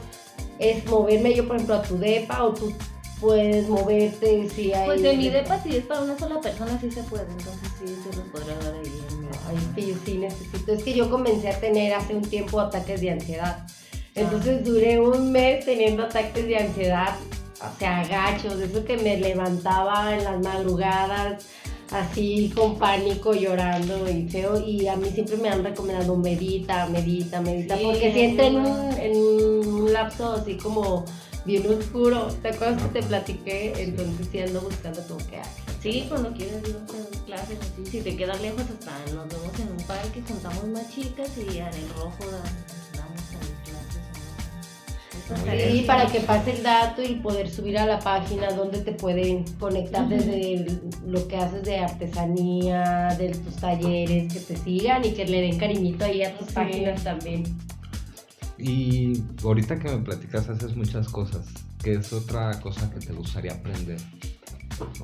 es 0.58 0.86
moverme 0.86 1.36
yo, 1.36 1.48
por 1.48 1.56
ejemplo, 1.56 1.76
a 1.76 1.84
tu 1.84 1.98
depa 1.98 2.44
o 2.44 2.54
tú 2.54 2.74
puedes 3.22 3.68
moverte 3.68 4.50
si 4.50 4.74
hay... 4.74 4.86
Pues 4.86 5.02
de 5.02 5.16
mi 5.16 5.30
depa, 5.30 5.62
si 5.62 5.76
es 5.76 5.86
para 5.86 6.02
una 6.02 6.18
sola 6.18 6.42
persona, 6.42 6.80
sí 6.80 6.90
se 6.90 7.04
puede. 7.04 7.24
Entonces, 7.24 7.70
sí, 7.80 7.96
se 8.04 8.18
los 8.18 8.28
podrá 8.30 8.56
dar 8.60 8.74
ahí 8.74 8.92
Ay, 9.48 9.58
es 9.58 9.76
que 9.76 9.92
yo 9.92 9.96
sí 10.06 10.18
necesito. 10.18 10.74
Es 10.74 10.84
que 10.84 10.94
yo 10.94 11.10
comencé 11.10 11.50
a 11.50 11.60
tener 11.60 11.94
hace 11.94 12.16
un 12.16 12.24
tiempo 12.24 12.60
ataques 12.60 13.02
de 13.02 13.12
ansiedad. 13.12 13.66
Entonces 14.16 14.64
duré 14.64 15.00
un 15.00 15.32
mes 15.32 15.66
teniendo 15.66 16.04
ataques 16.04 16.46
de 16.46 16.58
ansiedad, 16.58 17.16
o 17.62 17.80
sea, 17.80 18.08
gachos, 18.08 18.60
eso 18.60 18.84
que 18.86 18.98
me 18.98 19.18
levantaba 19.18 20.16
en 20.16 20.24
las 20.24 20.40
madrugadas, 20.42 21.46
así 21.92 22.52
con 22.56 22.78
pánico, 22.78 23.34
llorando 23.34 24.10
y 24.10 24.28
feo. 24.30 24.60
Y 24.66 24.88
a 24.88 24.96
mí 24.96 25.10
siempre 25.10 25.38
me 25.38 25.50
han 25.50 25.64
recomendado 25.64 26.16
medita, 26.16 26.86
medita, 26.88 27.42
medita, 27.42 27.78
Sí, 27.78 27.84
porque 27.86 28.14
si 28.14 28.20
entra 28.22 28.46
en 28.48 28.58
ayuda. 28.58 28.72
un, 28.84 28.94
en 28.98 29.18
un 29.18 29.94
lapso 29.94 30.34
así 30.34 30.56
como 30.58 31.06
bien 31.46 31.66
oscuro. 31.68 32.28
¿Te 32.42 32.50
acuerdas 32.50 32.82
que 32.84 33.02
te 33.02 33.08
platiqué? 33.08 33.74
Entonces 33.78 34.28
sí 34.32 34.40
ando 34.40 34.62
buscando 34.62 35.02
como 35.08 35.18
que. 35.28 35.40
Sí, 35.82 36.06
cuando 36.10 36.34
quieres 36.34 36.62
ir 36.68 36.76
a 36.76 36.84
hacer 36.84 37.20
clases 37.26 37.58
así, 37.62 37.86
si 37.90 38.02
te 38.02 38.16
quedas 38.18 38.42
lejos 38.42 38.62
hasta 38.64 38.92
nos 39.16 39.28
vemos 39.30 39.60
en 39.60 39.72
un 39.72 39.84
parque, 39.88 40.22
juntamos 40.28 40.66
más 40.68 40.94
chicas 40.94 41.30
y 41.38 41.58
en 41.58 41.68
el 41.68 41.90
rojo 41.96 42.26
da- 42.30 42.79
Y 45.74 45.82
para 45.84 46.08
que 46.08 46.20
pase 46.22 46.52
el 46.58 46.64
dato 46.64 47.04
y 47.04 47.16
poder 47.16 47.50
subir 47.50 47.78
a 47.78 47.86
la 47.86 48.00
página 48.00 48.50
donde 48.52 48.80
te 48.80 48.92
pueden 48.94 49.44
conectar 49.60 50.08
desde 50.10 50.54
el- 50.56 50.82
lo 51.06 51.28
que 51.28 51.38
haces 51.38 51.64
de 51.64 51.78
artesanía, 51.78 53.16
de 53.18 53.30
tus 53.30 53.56
talleres, 53.58 54.34
que 54.34 54.40
te 54.40 54.58
sigan 54.58 55.06
y 55.06 55.12
que 55.12 55.26
le 55.26 55.42
den 55.42 55.58
cariñito 55.58 56.06
ahí 56.06 56.24
a 56.24 56.36
tus 56.38 56.48
Sí. 56.48 56.54
páginas 56.56 57.04
también. 57.04 57.44
Y 58.58 59.22
ahorita 59.44 59.80
que 59.80 59.90
me 59.90 59.98
platicas 60.04 60.50
haces 60.50 60.76
muchas 60.76 61.08
cosas. 61.10 61.46
¿Qué 61.84 61.94
es 61.94 62.12
otra 62.12 62.60
cosa 62.60 62.90
que 62.92 63.00
te 63.00 63.14
gustaría 63.14 63.54
aprender? 63.54 63.98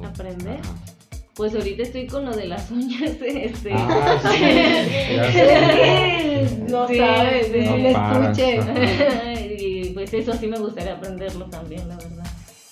O- 0.02 0.06
¿Aprender? 0.06 0.60
Ajá. 0.60 0.76
Pues 1.36 1.54
ahorita 1.54 1.84
estoy 1.84 2.08
con 2.08 2.26
lo 2.26 2.36
de 2.36 2.48
las 2.48 2.70
uñas, 2.72 3.12
este. 3.26 3.72
Ah, 3.74 4.20
sí. 4.32 4.40
No 6.70 6.88
Sí, 6.88 6.98
sabes, 6.98 7.48
sí. 7.48 7.58
es 7.60 7.94
No 7.94 8.30
estuche. 8.30 8.60
pues 9.96 10.14
eso 10.14 10.34
sí 10.34 10.46
me 10.48 10.60
gustaría 10.60 10.94
aprenderlo 10.94 11.46
también, 11.46 11.88
la 11.88 11.96
verdad. 11.96 12.26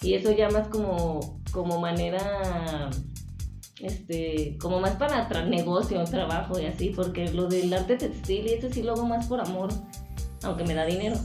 Y 0.04 0.14
eso 0.14 0.32
ya 0.32 0.50
más 0.50 0.68
como, 0.68 1.42
como 1.52 1.80
manera, 1.80 2.92
este, 3.80 4.58
como 4.62 4.80
más 4.80 4.98
para 4.98 5.28
tra- 5.30 5.48
negocio, 5.48 6.04
trabajo 6.04 6.60
y 6.60 6.66
así, 6.66 6.90
porque 6.90 7.32
lo 7.32 7.48
del 7.48 7.74
arte 7.74 7.96
textil 7.96 8.46
y 8.48 8.54
eso 8.54 8.68
sí 8.72 8.84
lo 8.84 8.94
hago 8.94 9.06
más 9.06 9.26
por 9.28 9.40
amor, 9.42 9.70
aunque 10.44 10.66
me 10.66 10.76
da 10.76 10.86
dinero. 10.86 11.16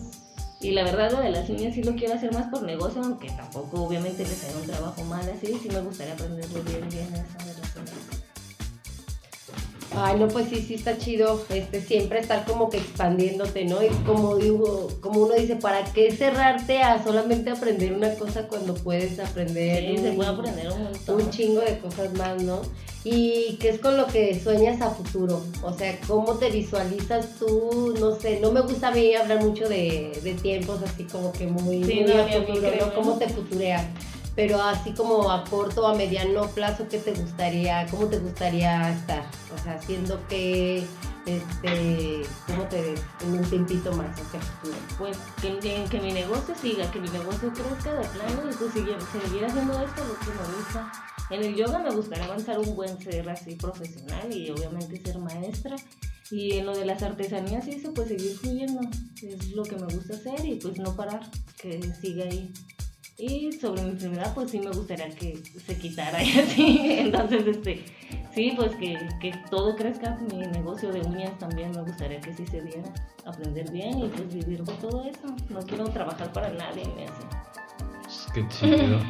Y 0.61 0.70
la 0.72 0.82
verdad 0.82 1.12
lo 1.12 1.20
de 1.20 1.30
las 1.30 1.49
uñas 1.51 1.74
sí 1.74 1.82
lo 1.82 1.94
quiero 1.94 2.14
hacer 2.14 2.32
más 2.32 2.49
por 2.51 2.62
negocio, 2.62 3.03
aunque 3.03 3.30
tampoco 3.30 3.82
obviamente 3.84 4.22
les 4.24 4.44
haga 4.49 4.59
un 4.61 4.66
trabajo 4.66 5.05
mal 5.05 5.28
así, 5.28 5.55
sí 5.61 5.68
me 5.68 5.80
gustaría 5.80 6.14
aprenderlo 6.14 6.62
bien, 6.62 6.88
bien 6.88 7.11
las 7.12 7.26
uñas. 7.44 7.68
Ay, 9.97 10.18
no, 10.20 10.28
pues 10.28 10.49
sí, 10.49 10.62
sí 10.62 10.74
está 10.74 10.99
chido, 10.99 11.43
este, 11.49 11.80
siempre 11.80 12.20
estar 12.20 12.45
como 12.45 12.68
que 12.68 12.76
expandiéndote, 12.76 13.64
¿no? 13.64 13.82
Y 13.82 13.89
como 14.07 14.36
digo, 14.36 14.89
como 15.01 15.22
uno 15.22 15.34
dice, 15.34 15.57
¿para 15.57 15.82
qué 15.93 16.12
cerrarte 16.12 16.82
a 16.82 17.03
solamente 17.03 17.51
aprender 17.51 17.93
una 17.95 18.14
cosa 18.14 18.47
cuando 18.49 18.74
puedes 18.74 19.18
aprender 19.18 19.84
Sí, 19.97 19.99
se 20.03 20.11
un- 20.11 20.16
puede 20.16 20.28
aprender 20.30 20.68
un 20.70 20.82
montón. 20.84 21.22
un 21.22 21.30
chingo 21.30 21.61
de 21.62 21.78
cosas 21.78 22.12
más, 22.14 22.43
¿no? 22.43 22.61
Y 23.05 23.57
qué 23.61 23.70
es 23.70 23.80
con 23.80 23.97
lo 23.97 24.07
que 24.07 24.39
sueñas 24.39 24.82
a 24.82 24.91
futuro, 24.91 25.43
o 25.62 25.72
sea, 25.72 25.99
cómo 26.07 26.34
te 26.34 26.51
visualizas 26.51 27.36
tú, 27.39 27.95
no 27.99 28.14
sé, 28.20 28.41
no 28.41 28.53
me 28.53 28.61
gusta 28.61 28.89
a 28.89 28.91
mí 28.91 29.14
hablar 29.14 29.43
mucho 29.43 29.68
de, 29.68 30.12
de 30.22 30.34
tiempos 30.34 30.80
así 30.82 31.05
como 31.05 31.32
que 31.32 31.47
muy, 31.47 31.82
Sí, 31.84 31.95
muy 32.05 32.12
no, 32.14 32.22
a 32.22 32.28
futuro. 32.28 32.70
¿no? 32.80 32.95
¿Cómo 32.95 33.12
te 33.14 33.28
futureas? 33.28 33.84
Pero 34.39 34.62
así 34.62 34.93
como 34.93 35.32
a 35.32 35.43
corto 35.43 35.82
o 35.82 35.86
a 35.89 35.97
mediano 35.97 36.47
plazo, 36.51 36.86
¿qué 36.89 36.99
te 36.99 37.12
gustaría, 37.12 37.84
cómo 37.91 38.07
te 38.07 38.20
gustaría 38.20 38.89
estar? 38.93 39.24
O 39.53 39.61
sea, 39.61 39.72
haciendo 39.74 40.24
que, 40.28 40.86
este, 41.26 42.22
¿cómo 42.47 42.62
te 42.68 42.80
ves 42.80 43.01
en 43.24 43.32
un 43.32 43.43
tiempito 43.51 43.93
más 43.95 44.12
hacia 44.12 44.39
futuro? 44.39 44.76
pues 44.97 45.16
que, 45.43 45.84
que- 45.91 46.01
mi 46.01 46.12
negocio 46.12 46.55
siga, 46.55 46.89
que 46.93 47.01
mi 47.01 47.09
negocio 47.09 47.53
crezca 47.53 47.93
de 47.95 48.07
plano 48.07 48.49
y 48.49 48.55
pues 48.55 48.72
seguir, 48.74 48.97
seguir 49.11 49.45
haciendo 49.45 49.72
esto 49.72 50.05
lo 50.05 50.14
que 50.20 50.26
me 50.26 50.57
gusta. 50.57 50.93
En 51.30 51.43
el 51.43 51.57
yoga 51.57 51.80
me 51.80 51.91
gustaría 51.91 52.26
avanzar 52.26 52.61
un 52.61 52.76
buen 52.76 52.97
ser 53.03 53.28
así 53.28 53.57
profesional 53.57 54.32
y 54.32 54.51
obviamente 54.53 55.03
ser 55.05 55.18
maestra. 55.18 55.74
Y 56.30 56.59
en 56.59 56.66
lo 56.66 56.76
de 56.76 56.84
las 56.84 57.03
artesanías 57.03 57.66
y 57.66 57.72
eso, 57.72 57.93
pues 57.93 58.07
seguir 58.07 58.39
fluyendo. 58.39 58.82
Es 59.20 59.51
lo 59.51 59.64
que 59.64 59.74
me 59.74 59.93
gusta 59.93 60.14
hacer 60.14 60.45
y 60.47 60.61
pues 60.61 60.78
no 60.78 60.95
parar, 60.95 61.28
que 61.61 61.80
siga 62.01 62.22
ahí. 62.26 62.53
Y 63.21 63.51
sobre 63.51 63.83
mi 63.83 63.91
enfermedad, 63.91 64.33
pues 64.33 64.53
sí 64.53 64.61
me 64.61 64.71
gustaría 64.71 65.11
que 65.11 65.43
se 65.66 65.77
quitara 65.77 66.23
y 66.23 66.39
así. 66.39 66.87
Entonces, 67.01 67.49
este, 67.49 67.85
sí, 68.33 68.53
pues 68.57 68.77
que, 68.77 68.97
que 69.21 69.35
todo 69.51 69.75
crezca. 69.75 70.16
Mi 70.33 70.39
negocio 70.39 70.93
de 70.93 71.01
uñas 71.01 71.37
también 71.39 71.73
me 71.73 71.83
gustaría 71.83 72.21
que 72.21 72.33
sí 72.33 72.47
se 72.47 72.62
diera. 72.62 72.93
Aprender 73.27 73.69
bien 73.73 73.99
y 73.99 74.09
pues 74.09 74.33
vivir 74.33 74.62
de 74.62 74.73
todo 74.75 75.05
eso. 75.05 75.35
No 75.51 75.59
quiero 75.62 75.89
trabajar 75.89 76.33
para 76.33 76.51
nadie, 76.51 76.85
me 76.95 77.07
hace. 77.07 78.33
Qué 78.33 78.47
chido. 78.49 79.01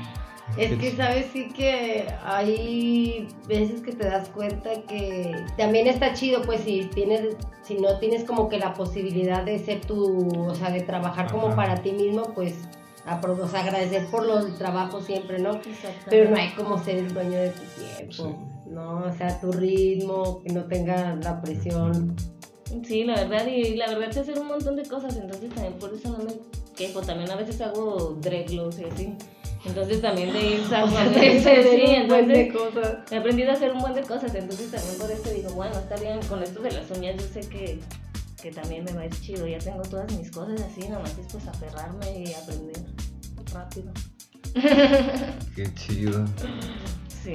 Es 0.56 0.74
que 0.78 0.96
sabes 0.96 1.26
sí 1.30 1.50
que 1.50 2.06
hay 2.24 3.28
veces 3.46 3.82
que 3.82 3.92
te 3.92 4.08
das 4.08 4.30
cuenta 4.30 4.70
que 4.88 5.36
también 5.58 5.86
está 5.86 6.14
chido 6.14 6.40
pues 6.40 6.62
si 6.62 6.88
tienes 6.94 7.36
si 7.62 7.74
no 7.74 7.98
tienes 7.98 8.24
como 8.24 8.48
que 8.48 8.58
la 8.58 8.72
posibilidad 8.72 9.44
de 9.44 9.58
ser 9.58 9.82
tu 9.82 10.46
o 10.46 10.54
sea 10.54 10.70
de 10.70 10.80
trabajar 10.80 11.30
como 11.30 11.54
para 11.54 11.76
ti 11.82 11.92
mismo 11.92 12.32
pues 12.34 12.54
o 13.22 13.48
sea, 13.48 13.60
agradecer 13.60 14.06
por 14.06 14.26
los 14.26 14.56
trabajos 14.58 15.04
siempre 15.04 15.38
no 15.38 15.60
pero 16.08 16.30
no 16.30 16.36
hay 16.36 16.50
como 16.50 16.82
ser 16.82 16.98
el 16.98 17.12
dueño 17.14 17.38
de 17.38 17.50
tu 17.50 17.62
tiempo 17.62 18.12
Sí. 18.12 18.34
No, 18.70 18.98
o 19.04 19.12
sea, 19.16 19.40
tu 19.40 19.50
ritmo, 19.50 20.40
que 20.42 20.52
no 20.52 20.64
tenga 20.64 21.14
la 21.16 21.40
presión. 21.40 22.14
Sí, 22.86 23.04
la 23.04 23.14
verdad, 23.24 23.46
y 23.46 23.76
la 23.76 23.88
verdad 23.88 24.12
sé 24.12 24.20
hacer 24.20 24.38
un 24.38 24.46
montón 24.46 24.76
de 24.76 24.82
cosas, 24.82 25.16
entonces 25.16 25.48
también 25.50 25.74
por 25.78 25.92
eso 25.94 26.10
no 26.10 26.18
me 26.22 26.34
quejo. 26.76 27.00
También 27.00 27.30
a 27.30 27.36
veces 27.36 27.60
hago 27.62 28.18
dreadlocks 28.20 28.78
y 28.80 28.84
así. 28.84 29.14
Entonces 29.64 30.00
también 30.02 30.32
de 30.32 30.40
ir 30.50 30.64
salvando. 30.68 31.18
sí, 31.18 32.02
buen 32.08 32.28
de 32.28 32.42
entonces 32.42 32.52
cosas. 32.52 32.96
he 33.10 33.16
aprendido 33.16 33.50
a 33.50 33.54
hacer 33.54 33.72
un 33.72 33.80
buen 33.80 33.94
de 33.94 34.02
cosas, 34.02 34.34
entonces 34.34 34.70
también 34.70 34.98
por 34.98 35.10
eso 35.10 35.30
digo, 35.30 35.50
bueno, 35.54 35.74
está 35.78 35.96
bien, 35.96 36.20
con 36.28 36.42
esto 36.42 36.60
de 36.60 36.70
las 36.72 36.90
uñas 36.90 37.16
yo 37.16 37.26
sé 37.26 37.48
que, 37.48 37.80
que 38.42 38.50
también 38.52 38.84
me 38.84 38.92
va 38.92 39.02
a 39.02 39.06
ir 39.06 39.20
chido, 39.20 39.46
ya 39.46 39.58
tengo 39.58 39.82
todas 39.82 40.12
mis 40.16 40.30
cosas 40.30 40.60
así, 40.62 40.88
nada 40.88 41.02
más 41.02 41.16
es 41.18 41.26
pues 41.30 41.46
aferrarme 41.46 42.24
y 42.24 42.32
aprender 42.34 42.84
rápido. 43.52 43.92
Qué 45.54 45.74
chido. 45.74 46.24
Sí. 47.22 47.32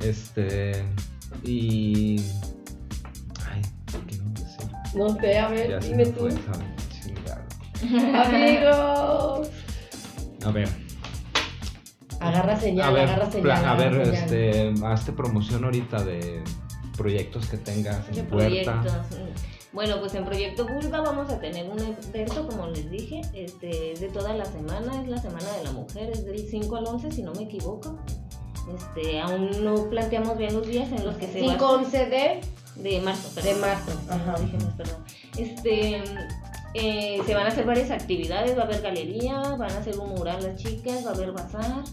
Este. 0.00 0.84
Y. 1.42 2.20
Ay, 3.50 3.62
¿qué 4.08 4.16
no 4.18 4.30
decir? 4.32 4.70
No 4.94 5.14
sé, 5.20 5.38
a 5.38 5.48
ver, 5.48 5.70
Ya 5.70 5.80
se 5.82 5.88
dime 5.88 6.04
me 6.06 6.12
tú. 6.12 6.28
Amigos. 8.14 9.48
A 10.44 10.50
ver. 10.50 10.68
Agarra 12.20 12.58
señal, 12.58 12.88
a 12.88 12.92
ver, 12.92 13.08
agarra 13.08 13.30
señal. 13.30 13.64
a 13.64 13.74
ver, 13.74 14.06
señal. 14.06 14.14
este, 14.14 14.74
hazte 14.86 15.12
promoción 15.12 15.64
ahorita 15.64 16.02
de 16.02 16.42
proyectos 16.96 17.46
que 17.46 17.58
tengas 17.58 18.06
¿Qué 18.06 18.20
en 18.20 18.26
puerta. 18.26 18.80
proyectos? 18.80 19.18
Bueno, 19.76 20.00
pues 20.00 20.14
en 20.14 20.24
Proyecto 20.24 20.66
Vulva 20.66 21.02
vamos 21.02 21.30
a 21.30 21.38
tener 21.38 21.68
un 21.68 21.78
evento, 21.78 22.48
como 22.48 22.66
les 22.68 22.90
dije, 22.90 23.20
este, 23.34 23.92
es 23.92 24.00
de 24.00 24.08
toda 24.08 24.32
la 24.32 24.46
semana, 24.46 25.02
es 25.02 25.06
la 25.06 25.20
Semana 25.20 25.52
de 25.52 25.64
la 25.64 25.72
Mujer, 25.72 26.08
es 26.12 26.24
del 26.24 26.38
5 26.48 26.76
al 26.76 26.86
11, 26.86 27.12
si 27.12 27.22
no 27.22 27.34
me 27.34 27.42
equivoco. 27.42 27.98
Este, 28.74 29.20
aún 29.20 29.62
no 29.62 29.90
planteamos 29.90 30.38
bien 30.38 30.54
los 30.54 30.66
días 30.66 30.90
en 30.92 31.04
los 31.04 31.14
que 31.18 31.26
se 31.26 31.42
va 31.42 31.48
a 31.48 31.58
5 31.58 31.66
11 31.72 32.06
de. 32.06 32.40
De 32.76 33.00
marzo, 33.02 33.28
De 33.34 33.42
perdón. 33.42 33.60
marzo, 33.60 33.92
ajá. 34.08 34.32
Más, 34.32 34.74
perdón. 34.78 35.04
Este, 35.36 36.02
eh, 36.72 37.20
se 37.26 37.34
van 37.34 37.44
a 37.44 37.48
hacer 37.48 37.66
varias 37.66 37.90
actividades, 37.90 38.56
va 38.56 38.62
a 38.62 38.64
haber 38.64 38.80
galería, 38.80 39.40
van 39.58 39.72
a 39.72 39.76
hacer 39.78 39.98
un 39.98 40.08
mural 40.08 40.42
las 40.42 40.56
chicas, 40.56 41.04
va 41.04 41.10
a 41.10 41.14
haber 41.14 41.32
bazar. 41.32 41.84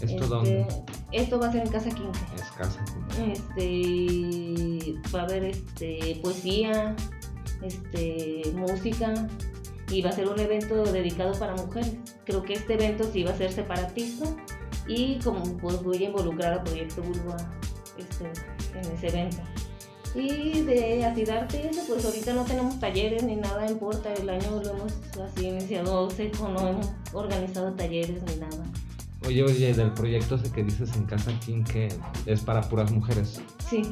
¿Esto 0.00 0.06
Este, 0.06 0.26
dónde? 0.26 0.66
Esto 1.12 1.38
va 1.38 1.46
a 1.46 1.52
ser 1.52 1.62
en 1.62 1.70
Casa 1.70 1.90
15. 1.90 2.20
Escasa. 2.34 2.84
Este, 3.32 4.94
va 5.14 5.20
a 5.20 5.22
haber 5.24 5.44
este, 5.44 6.20
poesía, 6.22 6.94
este, 7.62 8.42
música 8.54 9.28
y 9.90 10.02
va 10.02 10.10
a 10.10 10.12
ser 10.12 10.28
un 10.28 10.38
evento 10.38 10.84
dedicado 10.84 11.38
para 11.38 11.54
mujeres. 11.54 11.96
Creo 12.24 12.42
que 12.42 12.54
este 12.54 12.74
evento 12.74 13.08
sí 13.12 13.24
va 13.24 13.30
a 13.30 13.36
ser 13.36 13.52
separatista 13.52 14.26
y 14.86 15.18
como 15.20 15.42
pues 15.58 15.82
voy 15.82 16.04
a 16.04 16.08
involucrar 16.08 16.54
a 16.54 16.64
Proyecto 16.64 17.02
Bulba 17.02 17.36
este, 17.96 18.24
en 18.78 18.92
ese 18.92 19.08
evento. 19.08 19.38
Y 20.14 20.62
de 20.62 21.04
Acidarte 21.04 21.68
eso, 21.68 21.82
pues 21.86 22.04
ahorita 22.04 22.32
no 22.32 22.44
tenemos 22.44 22.80
talleres 22.80 23.22
ni 23.22 23.36
nada 23.36 23.66
en 23.66 23.78
Porta, 23.78 24.12
el 24.14 24.28
año 24.28 24.62
lo 24.62 24.70
hemos 24.70 24.92
así 25.22 25.48
iniciado 25.48 26.10
seco, 26.10 26.48
no 26.48 26.66
hemos 26.66 26.90
organizado 27.12 27.72
talleres 27.72 28.22
ni 28.22 28.36
nada. 28.36 28.64
Oye, 29.26 29.42
oye, 29.42 29.74
del 29.74 29.92
proyecto 29.92 30.36
ese 30.36 30.50
que 30.50 30.62
dices 30.62 30.96
en 30.96 31.04
Casa 31.04 31.32
King 31.44 31.62
que 31.64 31.88
es 32.24 32.40
para 32.40 32.62
puras 32.62 32.90
mujeres. 32.90 33.40
Sí. 33.68 33.82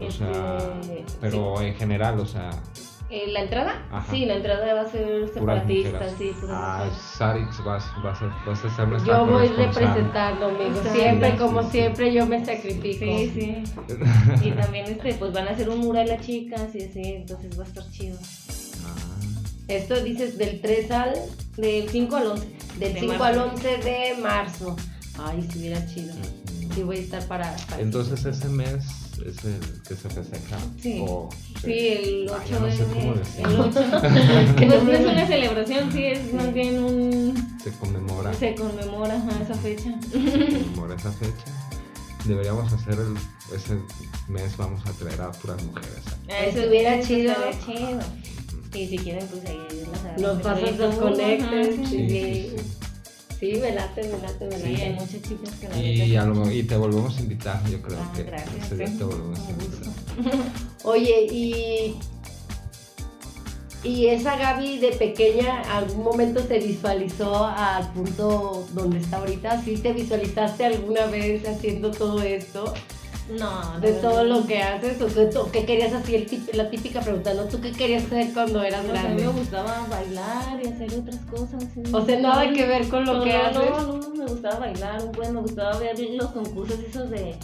O 0.00 0.02
este, 0.02 0.24
sea, 0.24 0.80
sí. 0.82 1.04
pero 1.20 1.60
en 1.60 1.74
general, 1.74 2.18
o 2.18 2.26
sea, 2.26 2.50
Eh, 3.14 3.26
¿La 3.30 3.40
entrada? 3.42 3.82
Ajá. 3.90 4.10
Sí, 4.10 4.24
la 4.24 4.36
entrada 4.36 4.72
va 4.72 4.80
a 4.80 4.90
ser 4.90 5.28
separatista, 5.34 6.00
sí, 6.16 6.30
Ah. 6.48 6.88
Sarix 7.18 7.62
vas, 7.62 7.84
vas, 8.02 8.22
a, 8.22 8.34
vas 8.46 8.64
a 8.64 8.74
ser 8.74 8.88
nuestra 8.88 9.18
Yo 9.18 9.26
voy 9.26 9.48
representando, 9.48 10.46
amigo. 10.46 10.80
Siempre, 10.94 11.32
Sí, 11.32 11.36
como 11.36 11.60
sí, 11.60 11.66
sí. 11.66 11.72
siempre, 11.72 12.12
yo 12.14 12.26
me 12.26 12.42
sacrifico. 12.42 13.04
Sí, 13.04 13.30
sí. 13.34 13.64
Y 14.48 14.52
también 14.52 14.86
este, 14.86 15.12
pues 15.14 15.30
van 15.30 15.46
a 15.46 15.50
hacer 15.50 15.68
un 15.68 15.80
mural 15.80 16.08
las 16.08 16.24
chicas 16.24 16.74
y 16.74 16.84
así, 16.84 17.02
entonces 17.04 17.58
va 17.58 17.64
a 17.64 17.66
estar 17.66 17.84
chido. 17.90 18.16
Ah, 18.86 19.20
Esto 19.68 20.02
dices 20.02 20.38
del 20.38 20.62
3 20.62 20.90
al. 20.90 21.12
Del 21.58 21.90
5 21.90 22.16
al 22.16 22.26
11. 22.28 22.46
Del 22.78 22.94
de 22.94 23.00
5 23.00 23.12
marzo. 23.18 23.24
al 23.24 23.38
11 23.50 23.68
de 23.76 24.16
marzo. 24.22 24.76
Ay, 25.22 25.40
estuviera 25.40 25.86
chido. 25.86 26.14
Sí, 26.74 26.82
voy 26.82 26.96
a 26.96 27.00
estar 27.00 27.22
para. 27.28 27.54
para- 27.68 27.82
Entonces 27.82 28.24
ese 28.24 28.48
mes 28.48 28.86
es 29.26 29.44
el 29.44 29.60
que 29.86 29.94
se 29.94 30.08
festeja. 30.10 30.58
Sí. 30.80 31.02
O- 31.06 31.28
Sí, 31.62 31.88
el 31.88 32.28
8 32.28 32.42
Ay, 32.44 32.58
no 32.60 32.70
sé 32.72 32.84
cómo 32.92 33.12
el 33.12 33.18
decirlo. 33.20 33.64
8. 33.68 33.80
Que 34.58 34.66
pues 34.66 34.82
no 34.82 34.84
no 34.84 34.92
es 34.92 35.00
una 35.06 35.26
celebración, 35.26 35.92
sí, 35.92 36.04
es 36.06 36.34
más 36.34 36.52
bien 36.52 36.82
un... 36.82 37.58
Se 37.62 37.70
conmemora, 37.72 38.34
Se 38.34 38.54
conmemora 38.54 39.14
ajá, 39.14 39.42
esa 39.42 39.54
fecha. 39.54 39.94
se 40.10 40.18
conmemora 40.64 40.94
esa 40.96 41.12
fecha. 41.12 41.44
Deberíamos 42.24 42.72
hacer 42.72 42.94
el, 42.94 43.16
ese 43.56 43.78
mes, 44.28 44.56
vamos 44.56 44.80
a 44.86 44.92
traer 44.92 45.20
a 45.20 45.30
puras 45.32 45.62
mujeres. 45.64 45.90
Ah, 46.28 46.44
eso 46.46 46.58
Estuviera 46.60 46.94
eso 46.96 47.08
chido. 47.08 47.32
estaría 47.32 47.60
chido. 47.64 48.00
Y 48.74 48.86
si 48.88 48.98
quieren, 48.98 49.26
pues 49.28 49.44
ahí 49.44 49.58
las 49.90 50.20
Los 50.20 50.34
las- 50.36 50.42
pasas 50.42 50.58
proyectos 50.60 50.94
los 50.96 51.10
conectes. 51.10 51.78
ajá, 51.78 51.88
Sí, 51.88 52.08
Sí, 52.08 52.08
sí. 52.08 52.56
Sí, 53.42 53.58
me 53.60 53.72
late, 53.72 54.02
me 54.04 54.18
late, 54.18 54.44
me 54.46 54.56
Sí, 54.56 54.64
hay 54.66 54.72
late. 54.76 54.92
muchas 54.92 55.22
chicas 55.22 55.50
que 55.60 55.68
la 55.68 55.78
Y, 55.82 55.98
neta- 56.08 56.22
algo, 56.22 56.50
y 56.50 56.62
te 56.62 56.76
volvemos 56.76 57.16
a 57.16 57.20
invitar, 57.20 57.68
yo 57.68 57.82
creo 57.82 57.98
Ah, 58.00 58.12
que 58.14 58.22
gracias, 58.22 58.66
ese 58.66 58.76
día 58.76 58.86
te 58.98 59.04
volvemos 59.04 59.38
a 59.40 59.50
invitar. 59.50 60.46
Oye, 60.84 61.26
y. 61.30 61.96
Y 63.84 64.06
esa 64.06 64.36
Gaby 64.36 64.78
de 64.78 64.92
pequeña, 64.92 65.60
¿algún 65.76 66.04
momento 66.04 66.40
te 66.44 66.60
visualizó 66.60 67.44
al 67.46 67.92
punto 67.92 68.64
donde 68.74 68.98
está 68.98 69.16
ahorita? 69.16 69.60
¿Sí 69.64 69.76
te 69.76 69.92
visualizaste 69.92 70.64
alguna 70.66 71.06
vez 71.06 71.44
haciendo 71.48 71.90
todo 71.90 72.22
esto? 72.22 72.72
No, 73.38 73.80
De 73.80 73.92
la 73.92 74.00
todo 74.00 74.16
verdad. 74.16 74.36
lo 74.40 74.46
que 74.46 74.62
haces, 74.62 75.00
o 75.00 75.06
qué, 75.06 75.38
o 75.38 75.50
qué 75.50 75.64
querías 75.64 75.92
hacer, 75.92 76.26
la 76.54 76.68
típica 76.70 77.00
pregunta, 77.00 77.32
¿no? 77.34 77.44
¿Tú 77.44 77.60
qué 77.60 77.72
querías 77.72 78.04
hacer 78.04 78.32
cuando 78.32 78.62
eras 78.62 78.82
sea, 78.84 78.90
a 78.90 78.94
mí 78.94 79.00
grande? 79.00 79.22
me 79.24 79.32
gustaba 79.32 79.86
bailar 79.88 80.60
y 80.62 80.68
hacer 80.68 80.94
otras 80.94 81.20
cosas. 81.30 81.64
sí. 81.74 81.82
O 81.92 82.04
sea, 82.04 82.20
nada 82.20 82.52
que 82.52 82.66
ver 82.66 82.88
con 82.88 83.04
lo 83.04 83.14
no, 83.14 83.24
que 83.24 83.32
no, 83.32 83.38
haces. 83.44 83.70
No, 83.70 83.96
no, 83.98 84.08
me 84.10 84.26
gustaba 84.26 84.58
bailar, 84.58 85.10
pues 85.12 85.30
me 85.32 85.40
gustaba 85.40 85.78
ver 85.78 85.98
los 85.98 86.26
concursos 86.32 86.78
esos 86.80 87.10
de... 87.10 87.34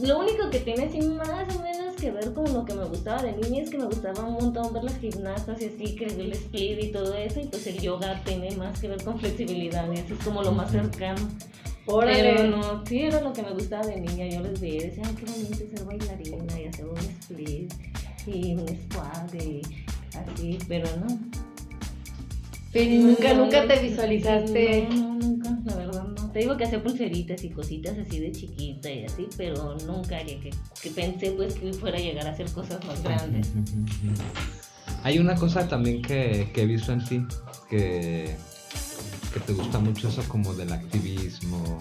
Lo 0.00 0.20
único 0.20 0.48
que 0.48 0.60
tiene 0.60 0.84
así 0.84 1.00
más 1.02 1.54
o 1.54 1.60
menos 1.60 1.96
que 1.96 2.10
ver 2.12 2.32
con 2.32 2.50
lo 2.52 2.64
que 2.64 2.72
me 2.72 2.84
gustaba 2.84 3.20
de 3.20 3.32
niña 3.32 3.62
es 3.64 3.70
que 3.70 3.78
me 3.78 3.84
gustaba 3.86 4.24
un 4.24 4.34
montón 4.34 4.72
ver 4.72 4.84
las 4.84 4.96
gimnastas 4.98 5.60
y 5.60 5.66
así, 5.66 5.96
que 5.96 6.06
el 6.06 6.32
split 6.32 6.82
y 6.84 6.92
todo 6.92 7.14
eso, 7.14 7.40
y 7.40 7.46
pues 7.46 7.66
el 7.66 7.80
yoga 7.80 8.20
tiene 8.24 8.54
más 8.56 8.78
que 8.80 8.88
ver 8.88 9.02
con 9.02 9.18
flexibilidad 9.18 9.84
y 9.92 9.98
eso 9.98 10.14
es 10.14 10.24
como 10.24 10.42
lo 10.42 10.52
más 10.52 10.70
cercano. 10.70 11.28
Órale. 11.86 12.34
Pero 12.36 12.56
no, 12.56 12.86
sí 12.86 13.02
era 13.02 13.20
lo 13.20 13.32
que 13.32 13.42
me 13.42 13.52
gustaba 13.52 13.86
de 13.86 14.00
niña. 14.00 14.26
Yo 14.28 14.40
les 14.40 14.60
veía 14.60 14.76
y 14.76 14.86
decía, 14.88 15.02
ay, 15.06 15.14
qué 15.14 15.24
bonito 15.30 15.56
ser 15.56 15.84
bailarina 15.84 16.60
y 16.60 16.66
hacer 16.66 16.86
un 16.86 16.98
split 16.98 17.72
y 18.26 18.54
un 18.54 18.68
squat 18.68 19.34
y 19.34 19.62
así, 20.16 20.58
pero 20.68 20.88
no. 20.96 21.18
Pero 22.72 23.06
nunca, 23.06 23.34
No, 23.34 23.44
nunca 23.44 23.66
te 23.66 23.80
visualizaste. 23.80 24.88
No, 24.90 25.14
no, 25.14 25.18
nunca, 25.18 25.58
la 25.64 25.76
verdad 25.76 26.04
no. 26.04 26.30
Te 26.30 26.38
digo 26.38 26.56
que 26.56 26.64
hacía 26.64 26.82
pulseritas 26.82 27.44
y 27.44 27.50
cositas 27.50 27.98
así 27.98 28.20
de 28.20 28.32
chiquita 28.32 28.90
y 28.90 29.04
así, 29.04 29.26
pero 29.36 29.76
nunca 29.86 30.22
llegué, 30.22 30.50
que 30.82 30.90
pensé 30.90 31.32
pues 31.32 31.54
que 31.54 31.72
fuera 31.74 31.98
a 31.98 32.00
llegar 32.00 32.26
a 32.26 32.30
hacer 32.30 32.50
cosas 32.52 32.82
más 32.86 33.02
grandes. 33.02 33.52
Hay 35.02 35.18
una 35.18 35.34
cosa 35.34 35.68
también 35.68 36.00
que, 36.00 36.48
que 36.54 36.62
he 36.62 36.66
visto 36.66 36.92
en 36.92 37.04
ti, 37.04 37.26
que, 37.68 38.34
que 39.32 39.40
te 39.40 39.52
gusta 39.52 39.78
mucho 39.78 40.08
eso 40.08 40.22
como 40.28 40.54
del 40.54 40.72
activismo. 40.72 41.80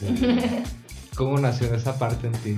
¿Cómo 1.16 1.38
nació 1.38 1.74
esa 1.74 1.98
parte 1.98 2.26
en 2.26 2.32
ti? 2.34 2.56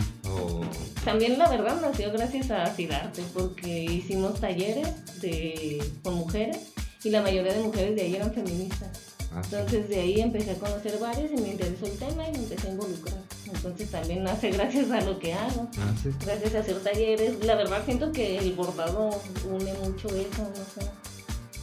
También 1.04 1.38
la 1.38 1.48
verdad 1.48 1.80
nació 1.80 2.10
gracias 2.12 2.50
a 2.50 2.66
Cidarte, 2.74 3.22
porque 3.32 3.84
hicimos 3.84 4.40
talleres 4.40 4.88
de, 5.20 5.82
con 6.02 6.14
mujeres 6.14 6.58
y 7.04 7.10
la 7.10 7.22
mayoría 7.22 7.52
de 7.54 7.60
mujeres 7.60 7.94
de 7.94 8.02
ahí 8.02 8.16
eran 8.16 8.32
feministas. 8.34 8.88
ah, 9.32 9.40
sí. 9.42 9.50
Entonces 9.54 9.88
de 9.88 10.00
ahí 10.00 10.20
empecé 10.20 10.50
a 10.50 10.54
conocer 10.56 10.98
varios 10.98 11.30
y 11.30 11.36
me 11.40 11.50
interesó 11.52 11.86
el 11.86 11.92
tema 11.98 12.26
y 12.28 12.32
me 12.32 12.38
empecé 12.38 12.66
a 12.68 12.70
involucrar. 12.72 13.18
Entonces 13.46 13.90
también 13.90 14.24
nace 14.24 14.50
gracias 14.58 14.90
a 14.90 15.00
lo 15.02 15.18
que 15.20 15.32
hago, 15.34 15.68
Ah, 15.78 15.94
sí. 16.02 16.08
gracias 16.26 16.54
a 16.56 16.58
hacer 16.58 16.80
talleres. 16.82 17.44
La 17.44 17.54
verdad 17.54 17.82
siento 17.84 18.10
que 18.10 18.38
el 18.38 18.52
bordado 18.54 19.10
une 19.48 19.72
mucho 19.74 20.08
eso, 20.08 20.42
no 20.42 20.82
sé. 20.82 20.90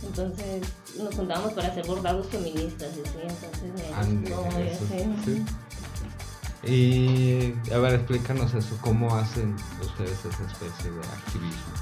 Entonces 0.05 0.63
nos 0.97 1.15
juntábamos 1.15 1.53
para 1.53 1.67
hacer 1.69 1.85
bordados 1.85 2.27
feministas 2.27 2.89
y 2.97 3.07
así, 3.07 3.17
entonces 3.21 3.93
Ande, 3.95 4.31
eso, 4.31 4.83
así. 5.21 5.25
sí. 5.25 5.45
Y 6.67 7.71
a 7.71 7.77
ver, 7.77 7.95
explícanos 7.95 8.53
eso, 8.53 8.77
¿cómo 8.81 9.15
hacen 9.15 9.55
ustedes 9.81 10.19
esa 10.25 10.45
especie 10.45 10.91
de 10.91 10.99
activismo? 10.99 11.73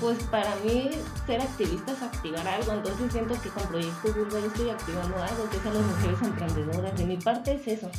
Pues 0.00 0.22
para 0.24 0.54
mí 0.56 0.90
ser 1.26 1.40
activista 1.40 1.92
es 1.92 2.02
activar 2.02 2.46
algo, 2.46 2.72
entonces 2.72 3.10
siento 3.10 3.34
que 3.40 3.48
con 3.48 3.66
Proyecto 3.66 4.12
Vulva 4.14 4.38
yo 4.38 4.46
estoy 4.46 4.70
activando 4.70 5.16
algo, 5.16 5.50
que 5.50 5.58
son 5.58 5.74
las 5.74 5.82
mujeres 5.82 6.22
emprendedoras. 6.22 6.96
De 6.96 7.04
mi 7.06 7.16
parte 7.16 7.54
es 7.54 7.66
eso. 7.66 7.90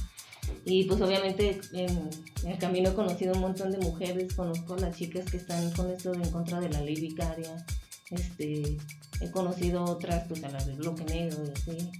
Y 0.66 0.86
pues 0.86 1.02
obviamente 1.02 1.60
en, 1.74 2.10
en 2.44 2.52
el 2.52 2.58
camino 2.58 2.92
he 2.92 2.94
conocido 2.94 3.34
un 3.34 3.42
montón 3.42 3.72
de 3.72 3.80
mujeres, 3.80 4.34
conozco 4.34 4.76
a 4.76 4.80
las 4.80 4.96
chicas 4.96 5.26
que 5.30 5.38
están 5.38 5.72
con 5.72 5.90
esto 5.90 6.12
de 6.12 6.24
en 6.24 6.32
contra 6.32 6.60
de 6.62 6.70
la 6.70 6.80
ley 6.80 6.96
vicaria, 6.96 7.66
este, 8.14 8.78
he 9.22 9.32
conocido 9.32 9.84
otras, 9.84 10.26
pues 10.28 10.44
a 10.44 10.50
las 10.50 10.66
del 10.68 10.78
bloque 10.78 11.04
negro 11.06 11.38
y 11.46 11.52
así, 11.52 11.92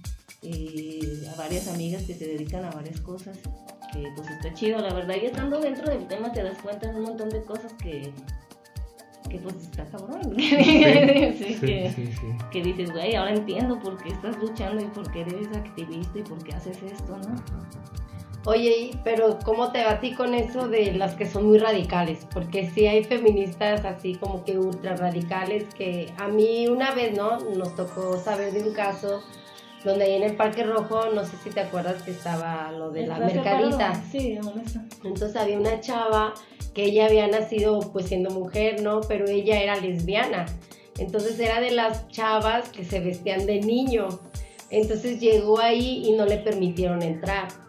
y 0.42 1.26
a 1.26 1.34
varias 1.36 1.68
amigas 1.68 2.02
que 2.02 2.14
se 2.14 2.26
dedican 2.26 2.64
a 2.64 2.70
varias 2.70 3.00
cosas. 3.00 3.38
que 3.92 4.02
pues 4.16 4.28
está 4.28 4.52
chido, 4.54 4.78
la 4.80 4.92
verdad, 4.92 5.14
y 5.22 5.26
estando 5.26 5.60
dentro 5.60 5.86
del 5.90 6.06
tema 6.08 6.32
te 6.32 6.42
das 6.42 6.58
cuenta 6.58 6.90
de 6.90 6.98
un 6.98 7.04
montón 7.04 7.28
de 7.30 7.42
cosas 7.44 7.72
que, 7.74 8.12
que 9.30 9.38
pues 9.38 9.54
está 9.56 9.84
cabrón. 9.86 10.34
Sí, 10.36 10.48
Sí, 11.38 11.56
que, 11.60 11.92
sí, 11.94 12.10
que 12.50 12.62
dices, 12.62 12.90
güey, 12.92 13.14
ahora 13.14 13.32
entiendo 13.34 13.78
por 13.80 13.96
qué 14.02 14.10
estás 14.10 14.36
luchando 14.38 14.82
y 14.82 14.88
por 14.88 15.10
qué 15.12 15.20
eres 15.22 15.48
activista 15.56 16.18
y 16.18 16.22
por 16.22 16.42
qué 16.44 16.54
haces 16.54 16.76
esto, 16.82 17.16
¿no? 17.18 17.34
Oye, 18.46 18.90
pero 19.04 19.38
¿cómo 19.42 19.72
te 19.72 19.82
va 19.82 19.92
a 19.92 20.00
ti 20.00 20.12
con 20.12 20.34
eso 20.34 20.68
de 20.68 20.92
las 20.92 21.14
que 21.14 21.24
son 21.24 21.46
muy 21.46 21.58
radicales? 21.58 22.26
Porque 22.32 22.70
sí 22.70 22.86
hay 22.86 23.02
feministas 23.02 23.84
así 23.86 24.16
como 24.16 24.44
que 24.44 24.58
ultra 24.58 24.96
radicales 24.96 25.64
que 25.74 26.12
a 26.18 26.28
mí 26.28 26.66
una 26.66 26.90
vez, 26.90 27.16
¿no? 27.16 27.38
Nos 27.40 27.74
tocó 27.74 28.18
saber 28.18 28.52
de 28.52 28.62
un 28.68 28.74
caso 28.74 29.22
donde 29.82 30.04
ahí 30.04 30.12
en 30.14 30.24
el 30.24 30.36
Parque 30.36 30.62
Rojo, 30.62 31.10
no 31.14 31.24
sé 31.24 31.36
si 31.42 31.50
te 31.50 31.60
acuerdas 31.60 32.02
que 32.02 32.10
estaba 32.10 32.70
lo 32.72 32.90
de 32.90 33.06
la 33.06 33.14
¿Estás 33.16 33.34
mercadita. 33.34 33.94
separado? 33.94 34.02
Sí. 34.12 34.38
Entonces 35.04 35.36
había 35.36 35.58
una 35.58 35.80
chava 35.80 36.34
que 36.74 36.84
ella 36.84 37.06
había 37.06 37.26
nacido 37.28 37.80
pues 37.92 38.06
siendo 38.06 38.28
mujer, 38.30 38.82
¿no? 38.82 39.00
Pero 39.02 39.26
ella 39.26 39.58
era 39.62 39.76
lesbiana. 39.76 40.44
Entonces 40.98 41.38
era 41.40 41.60
de 41.60 41.70
las 41.70 42.08
chavas 42.08 42.68
que 42.68 42.84
se 42.84 43.00
vestían 43.00 43.46
de 43.46 43.60
niño. 43.60 44.08
Entonces 44.70 45.18
llegó 45.18 45.60
ahí 45.60 46.02
y 46.06 46.12
no 46.12 46.26
le 46.26 46.38
permitieron 46.38 47.02
entrar. 47.02 47.63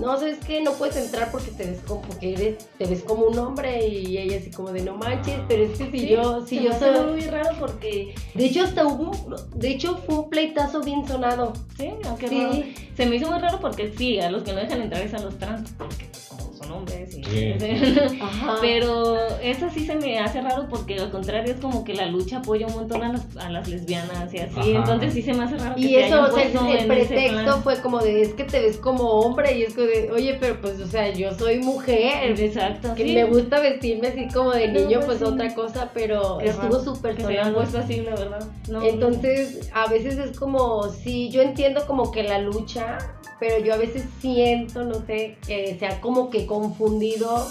No, 0.00 0.16
sabes 0.18 0.38
que 0.44 0.60
no 0.62 0.72
puedes 0.72 0.96
entrar 0.96 1.30
porque 1.30 1.50
te 1.52 1.64
ves 1.66 1.80
como 1.86 2.02
porque 2.02 2.34
eres, 2.34 2.68
te 2.78 2.86
ves 2.86 3.02
como 3.02 3.24
un 3.26 3.38
hombre 3.38 3.86
y 3.86 4.18
ella 4.18 4.36
así 4.38 4.50
como 4.50 4.70
de 4.72 4.82
no 4.82 4.94
manches, 4.94 5.36
pero 5.48 5.62
es 5.64 5.78
que 5.78 5.90
si 5.90 6.00
Sí, 6.00 6.08
yo, 6.08 6.44
si 6.46 6.58
se 6.58 6.64
yo 6.64 6.72
soy, 6.78 7.12
muy 7.12 7.20
raro 7.22 7.50
porque, 7.58 8.14
de 8.34 8.44
hecho 8.44 8.62
hasta 8.64 8.86
hubo, 8.86 9.10
un- 9.12 9.36
de 9.58 9.68
hecho 9.70 9.96
fue 10.06 10.16
un 10.18 10.30
pleitazo 10.30 10.80
bien 10.82 11.06
sonado. 11.08 11.52
sí, 11.78 11.90
aunque 12.04 12.28
Sí. 12.28 12.40
raro. 12.42 12.58
se 12.96 13.06
me 13.06 13.16
hizo 13.16 13.30
muy 13.30 13.40
raro 13.40 13.58
porque 13.60 13.92
sí, 13.96 14.18
a 14.20 14.30
los 14.30 14.42
que 14.42 14.52
no 14.52 14.58
dejan 14.60 14.82
entrar 14.82 15.02
es 15.02 15.14
a 15.14 15.18
los 15.18 15.38
trans, 15.38 15.70
porque 15.78 16.06
pues, 16.10 16.26
como 16.28 16.52
son 16.54 16.72
hombres 16.72 17.16
y... 17.16 17.22
Sí. 17.26 18.18
Ajá. 18.20 18.56
Pero 18.60 19.16
eso 19.42 19.68
sí 19.72 19.84
se 19.86 19.94
me 19.96 20.18
hace 20.18 20.40
raro 20.40 20.66
porque 20.68 20.94
al 20.98 21.10
contrario 21.10 21.52
es 21.54 21.60
como 21.60 21.84
que 21.84 21.94
la 21.94 22.06
lucha 22.06 22.38
apoya 22.38 22.66
un 22.66 22.74
montón 22.74 23.02
a 23.02 23.12
las, 23.12 23.36
a 23.36 23.50
las 23.50 23.68
lesbianas 23.68 24.32
y 24.32 24.38
así, 24.38 24.58
Ajá. 24.58 24.68
entonces 24.70 25.14
sí 25.14 25.22
se 25.22 25.32
me 25.34 25.44
hace 25.44 25.56
raro 25.58 25.74
que 25.74 25.80
Y 25.82 25.94
te 25.94 26.06
eso, 26.06 26.14
hayan 26.22 26.30
o 26.30 26.34
sea, 26.66 26.78
el 26.80 26.86
pretexto 26.86 27.60
fue 27.62 27.80
como 27.80 27.98
de, 28.00 28.22
es 28.22 28.34
que 28.34 28.44
te 28.44 28.60
ves 28.60 28.76
como 28.78 29.04
hombre 29.20 29.58
y 29.58 29.62
es 29.64 29.74
como 29.74 29.85
de, 29.86 30.10
oye, 30.12 30.36
pero 30.40 30.60
pues, 30.60 30.80
o 30.80 30.86
sea, 30.86 31.12
yo 31.12 31.32
soy 31.36 31.58
mujer, 31.58 32.38
Exacto, 32.40 32.94
que 32.94 33.04
sí. 33.04 33.14
me 33.14 33.24
gusta 33.24 33.60
vestirme 33.60 34.08
así 34.08 34.28
como 34.28 34.52
de 34.52 34.68
niño, 34.68 35.00
pues 35.04 35.06
pues 35.06 35.18
sí. 35.18 35.24
otra 35.24 35.54
cosa, 35.54 35.90
pero 35.94 36.38
Qué 36.38 36.48
estuvo 36.48 36.80
súper 36.82 37.20
sonado. 37.20 37.60
así, 37.60 38.00
la 38.00 38.14
verdad. 38.14 38.46
No, 38.68 38.82
Entonces, 38.82 39.70
a 39.72 39.88
veces 39.88 40.18
es 40.18 40.38
como, 40.38 40.88
sí, 40.88 41.30
yo 41.30 41.42
entiendo 41.42 41.86
como 41.86 42.10
que 42.10 42.22
la 42.22 42.38
lucha, 42.38 42.98
pero 43.40 43.58
yo 43.64 43.74
a 43.74 43.76
veces 43.76 44.04
siento, 44.20 44.84
no 44.84 44.94
sé, 45.06 45.36
que 45.46 45.76
se 45.78 45.86
ha 45.86 46.00
como 46.00 46.30
que 46.30 46.46
confundido 46.46 47.46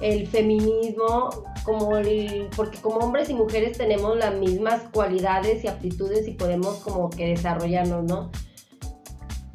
el 0.00 0.26
feminismo, 0.26 1.30
como 1.64 1.96
el, 1.96 2.48
porque 2.56 2.78
como 2.78 2.98
hombres 2.98 3.30
y 3.30 3.34
mujeres 3.34 3.78
tenemos 3.78 4.16
las 4.18 4.34
mismas 4.34 4.82
cualidades 4.92 5.64
y 5.64 5.68
aptitudes 5.68 6.26
y 6.28 6.32
podemos 6.32 6.76
como 6.78 7.10
que 7.10 7.26
desarrollarnos, 7.26 8.04
¿no? 8.04 8.30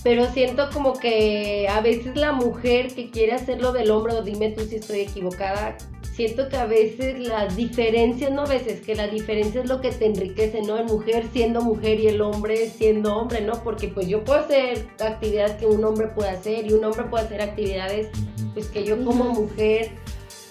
Pero 0.03 0.31
siento 0.31 0.69
como 0.71 0.93
que 0.93 1.67
a 1.69 1.81
veces 1.81 2.15
la 2.15 2.31
mujer 2.31 2.93
que 2.93 3.09
quiere 3.09 3.33
hacerlo 3.33 3.73
del 3.73 3.91
hombre, 3.91 4.13
o 4.13 4.21
dime 4.21 4.51
tú 4.51 4.63
si 4.63 4.77
estoy 4.77 5.01
equivocada, 5.01 5.77
siento 6.13 6.47
que 6.49 6.57
a 6.57 6.65
veces 6.65 7.19
las 7.19 7.55
diferencias, 7.55 8.31
no 8.31 8.41
a 8.41 8.45
veces, 8.45 8.81
que 8.81 8.95
la 8.95 9.07
diferencia 9.07 9.61
es 9.61 9.69
lo 9.69 9.81
que 9.81 9.91
te 9.91 10.05
enriquece, 10.05 10.61
¿no? 10.61 10.77
El 10.77 10.85
mujer 10.85 11.25
siendo 11.31 11.61
mujer 11.61 11.99
y 11.99 12.07
el 12.07 12.21
hombre 12.21 12.69
siendo 12.69 13.15
hombre, 13.15 13.41
¿no? 13.41 13.63
Porque 13.63 13.89
pues 13.89 14.07
yo 14.07 14.23
puedo 14.23 14.39
hacer 14.39 14.85
actividades 14.99 15.53
que 15.53 15.65
un 15.65 15.83
hombre 15.83 16.07
puede 16.07 16.29
hacer 16.29 16.65
y 16.65 16.73
un 16.73 16.83
hombre 16.83 17.03
puede 17.05 17.25
hacer 17.25 17.41
actividades 17.41 18.09
pues 18.53 18.67
que 18.67 18.83
yo 18.83 19.03
como 19.03 19.25
mujer 19.25 19.91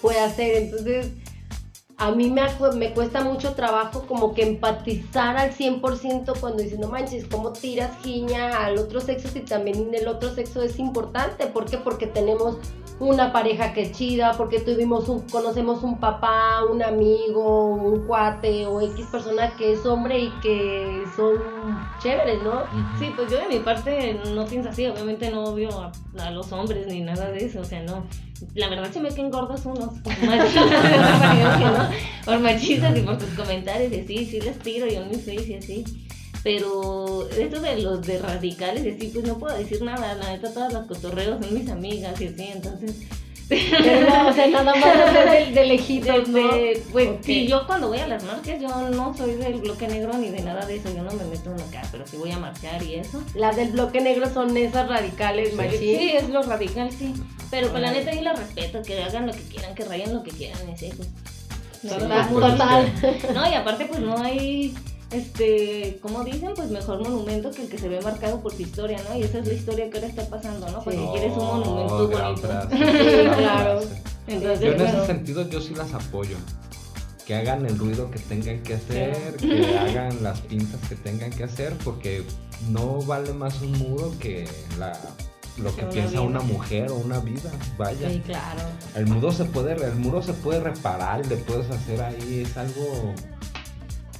pueda 0.01 0.25
hacer. 0.25 0.57
Entonces, 0.57 1.11
a 1.99 2.11
mí 2.11 2.29
me, 2.29 2.41
acu- 2.41 2.73
me 2.75 2.93
cuesta 2.93 3.21
mucho 3.23 3.53
trabajo 3.53 4.05
como 4.07 4.33
que 4.33 4.43
empatizar 4.43 5.37
al 5.37 5.51
100% 5.51 6.39
cuando 6.39 6.63
dices, 6.63 6.79
no 6.79 6.87
manches, 6.87 7.25
¿cómo 7.27 7.51
tiras 7.51 7.91
giña 8.03 8.63
al 8.65 8.77
otro 8.77 9.01
sexo 9.01 9.27
si 9.27 9.41
también 9.41 9.93
el 9.93 10.07
otro 10.07 10.33
sexo 10.33 10.61
es 10.63 10.79
importante? 10.79 11.47
¿Por 11.47 11.65
qué? 11.65 11.77
Porque 11.77 12.07
tenemos 12.07 12.57
una 13.01 13.31
pareja 13.31 13.71
que 13.73 13.83
es 13.83 13.91
chida, 13.93 14.33
porque 14.37 14.59
tuvimos 14.59 15.07
un, 15.07 15.21
conocemos 15.29 15.83
un 15.83 15.99
papá, 15.99 16.63
un 16.69 16.81
amigo, 16.83 17.67
un 17.67 18.05
cuate 18.05 18.65
o 18.65 18.81
X 18.81 19.05
persona 19.11 19.53
que 19.57 19.73
es 19.73 19.85
hombre 19.85 20.19
y 20.19 20.29
que 20.41 21.03
son 21.15 21.35
chéveres, 22.01 22.41
¿no? 22.43 22.63
Sí, 22.99 23.11
pues 23.15 23.31
yo 23.31 23.37
de 23.39 23.47
mi 23.47 23.59
parte 23.59 24.19
no 24.33 24.45
pienso 24.45 24.69
así, 24.69 24.85
obviamente 24.87 25.31
no 25.31 25.43
odio 25.45 25.69
a, 25.79 25.91
a 26.21 26.31
los 26.31 26.51
hombres 26.51 26.87
ni 26.87 26.99
nada 27.01 27.29
de 27.31 27.45
eso, 27.45 27.61
o 27.61 27.65
sea, 27.65 27.81
no. 27.83 28.03
La 28.55 28.69
verdad 28.69 28.91
se 28.91 28.99
me 28.99 29.09
quedan 29.09 29.31
gordos 29.31 29.65
unos 29.65 29.93
machistas. 30.25 31.95
Por 32.25 32.39
machistas 32.39 32.97
y 32.97 33.01
por 33.01 33.17
tus 33.17 33.29
comentarios 33.29 33.91
y 33.91 33.99
así, 34.01 34.25
sí 34.25 34.41
les 34.41 34.59
tiro 34.59 34.87
yo 34.87 35.01
en 35.01 35.09
mi 35.09 35.15
face 35.15 35.47
y 35.47 35.53
así. 35.55 35.83
Pero 36.43 37.27
esto 37.29 37.59
de 37.59 37.81
los 37.81 38.05
de 38.05 38.17
radicales 38.19 38.85
y 38.85 38.91
así, 38.91 39.11
pues 39.13 39.25
no 39.25 39.37
puedo 39.37 39.57
decir 39.57 39.81
nada, 39.81 40.15
la 40.15 40.31
neta 40.31 40.53
todas 40.53 40.71
las 40.71 40.85
cotorreos 40.87 41.43
son 41.43 41.53
mis 41.53 41.69
amigas 41.69 42.19
y 42.21 42.27
así, 42.27 42.43
entonces... 42.53 42.95
O 44.29 44.33
sea, 44.33 44.47
nada 44.47 44.75
más 44.75 44.85
es 44.85 45.53
de, 45.55 45.59
de 45.59 45.65
lejitos, 45.67 46.27
¿no? 46.29 46.37
Desde- 46.49 46.83
pues 46.91 47.09
sí, 47.21 47.47
yo 47.47 47.65
cuando 47.65 47.87
voy 47.87 47.97
a 47.97 48.07
las 48.07 48.23
marchas, 48.23 48.61
yo 48.61 48.67
no 48.89 49.13
soy 49.15 49.33
del 49.35 49.55
bloque 49.59 49.87
negro 49.87 50.13
ni 50.17 50.29
de 50.29 50.41
nada 50.41 50.65
de 50.65 50.75
eso, 50.75 50.89
yo 50.95 51.01
no 51.03 51.11
me 51.11 51.23
meto 51.23 51.51
en 51.51 51.61
acá, 51.61 51.81
pero 51.91 52.05
si 52.05 52.17
voy 52.17 52.31
a 52.31 52.37
marchar 52.37 52.81
y 52.83 52.95
eso. 52.95 53.23
Las 53.33 53.55
del 53.55 53.69
bloque 53.71 54.01
negro 54.01 54.29
son 54.31 54.55
esas 54.55 54.87
radicales, 54.87 55.49
Sí, 55.49 55.55
machín. 55.55 55.79
sí, 55.79 56.11
es 56.15 56.29
lo 56.29 56.43
radical, 56.43 56.91
sí. 56.91 57.13
Pero 57.49 57.69
pues 57.69 57.81
la 57.81 57.91
neta 57.91 58.13
yo 58.13 58.21
la 58.21 58.33
respeto, 58.33 58.81
que 58.83 59.01
hagan 59.01 59.25
lo 59.25 59.33
que 59.33 59.41
quieran, 59.41 59.73
que 59.73 59.83
rayen 59.85 60.13
lo 60.13 60.21
que 60.23 60.31
quieran, 60.31 60.59
pues. 60.67 60.81
No, 61.81 61.91
Sí, 61.93 61.97
Total, 61.97 62.29
total. 62.29 62.93
no, 63.33 63.49
y 63.49 63.53
aparte 63.55 63.85
pues 63.85 63.99
no 64.01 64.21
hay, 64.21 64.75
este, 65.11 65.99
como 66.01 66.23
dicen, 66.23 66.51
pues 66.55 66.69
mejor 66.69 67.01
monumento 67.01 67.49
que 67.51 67.63
el 67.63 67.69
que 67.69 67.77
se 67.77 67.89
ve 67.89 67.99
marcado 68.01 68.41
por 68.41 68.53
tu 68.53 68.61
historia, 68.61 68.99
¿no? 69.09 69.17
Y 69.17 69.23
esa 69.23 69.39
es 69.39 69.47
la 69.47 69.53
historia 69.53 69.89
que 69.89 69.97
ahora 69.97 70.07
está 70.09 70.29
pasando, 70.29 70.69
¿no? 70.71 70.83
Porque 70.83 70.99
Sí. 70.99 71.05
quieres 71.13 71.31
un 71.31 71.45
monumento 71.45 71.95
Oh, 71.97 72.07
gran 72.07 72.35
bonito. 72.35 72.47
frase, 72.47 72.75
Sí, 72.77 73.29
claro. 73.37 73.79
Entonces, 74.27 74.59
Yo 74.59 74.67
en 74.71 74.77
bueno, 74.77 74.97
ese 74.97 75.05
sentido 75.07 75.49
yo 75.49 75.61
sí 75.61 75.73
las 75.75 75.93
apoyo. 75.93 76.37
Que 77.25 77.35
hagan 77.35 77.65
el 77.65 77.77
ruido 77.77 78.09
que 78.09 78.17
tengan 78.19 78.61
que 78.63 78.73
hacer, 78.75 79.35
que 79.37 79.77
hagan 79.77 80.23
las 80.23 80.41
pintas 80.41 80.79
que 80.89 80.95
tengan 80.95 81.29
que 81.31 81.43
hacer, 81.43 81.73
porque 81.83 82.23
no 82.69 82.99
vale 83.03 83.33
más 83.33 83.61
un 83.61 83.71
muro 83.73 84.11
que 84.19 84.47
la, 84.79 84.99
lo 85.57 85.75
que 85.75 85.83
Una 85.83 85.91
piensa 85.91 86.09
vida. 86.11 86.21
una 86.21 86.39
mujer 86.41 86.89
o 86.91 86.95
una 86.95 87.19
vida. 87.19 87.51
Vaya. 87.77 88.09
Sí, 88.09 88.19
claro. 88.25 88.61
El 88.95 89.05
muro 89.07 89.31
se 89.31 89.45
puede, 89.45 89.73
el 89.73 89.95
muro 89.95 90.23
se 90.23 90.33
puede 90.33 90.59
reparar, 90.59 91.23
le 91.27 91.35
puedes 91.37 91.69
hacer 91.69 92.01
ahí, 92.01 92.43
es 92.47 92.57
algo 92.57 93.13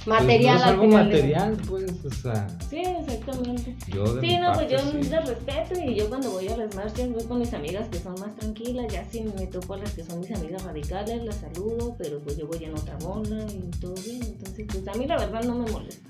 pues, 0.06 0.22
Material 0.22 0.54
no 0.56 0.60
es 0.60 0.64
al 0.66 0.70
algo 0.74 0.88
material, 0.88 1.58
pues, 1.68 1.92
o 2.06 2.10
sea, 2.14 2.48
Sí, 2.70 2.78
exactamente. 2.78 3.76
yo 3.94 4.14
de 4.16 4.22
Sí, 4.22 4.28
mi 4.28 4.38
no, 4.38 4.54
pues 4.54 4.72
yo 4.72 4.80
sí. 4.80 4.98
les 5.10 5.28
respeto 5.28 5.80
y 5.86 5.96
yo 5.96 6.10
cuando 6.10 6.32
voy 6.32 6.48
a 6.48 6.58
las 6.58 6.74
marchas 6.76 7.12
voy 7.12 7.24
con 7.26 7.40
mis 7.40 7.54
amigas 7.54 7.88
que 7.90 8.00
son 8.00 8.14
más 8.20 8.36
tranquilas, 8.36 8.92
ya 8.92 9.04
si 9.10 9.22
me 9.22 9.48
topo 9.48 9.74
a 9.74 9.78
las 9.78 9.92
que 9.94 10.04
son 10.04 10.20
mis 10.22 10.32
amigas 10.32 10.64
radicales, 10.64 11.24
las 11.24 11.36
saludo, 11.38 11.96
pero 11.98 12.20
pues 12.20 12.38
yo 12.38 12.48
voy 12.48 12.64
en 12.64 12.74
otra 12.74 12.96
bola 12.98 13.46
y 13.52 13.70
todo 13.80 13.94
bien, 14.06 14.22
entonces 14.24 14.66
pues 14.72 14.88
a 14.88 14.94
mí 14.98 15.06
la 15.06 15.18
verdad 15.18 15.44
no 15.44 15.56
me 15.56 15.72
molesta. 15.72 16.10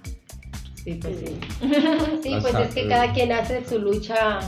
Sí, 0.84 0.94
pues 1.02 1.18
sí. 1.20 1.40
Sí, 2.24 2.36
pues 2.42 2.56
es 2.56 2.74
que 2.74 2.88
cada 2.88 3.12
quien 3.14 3.32
hace 3.34 3.66
su 3.66 3.80
lucha. 3.80 4.40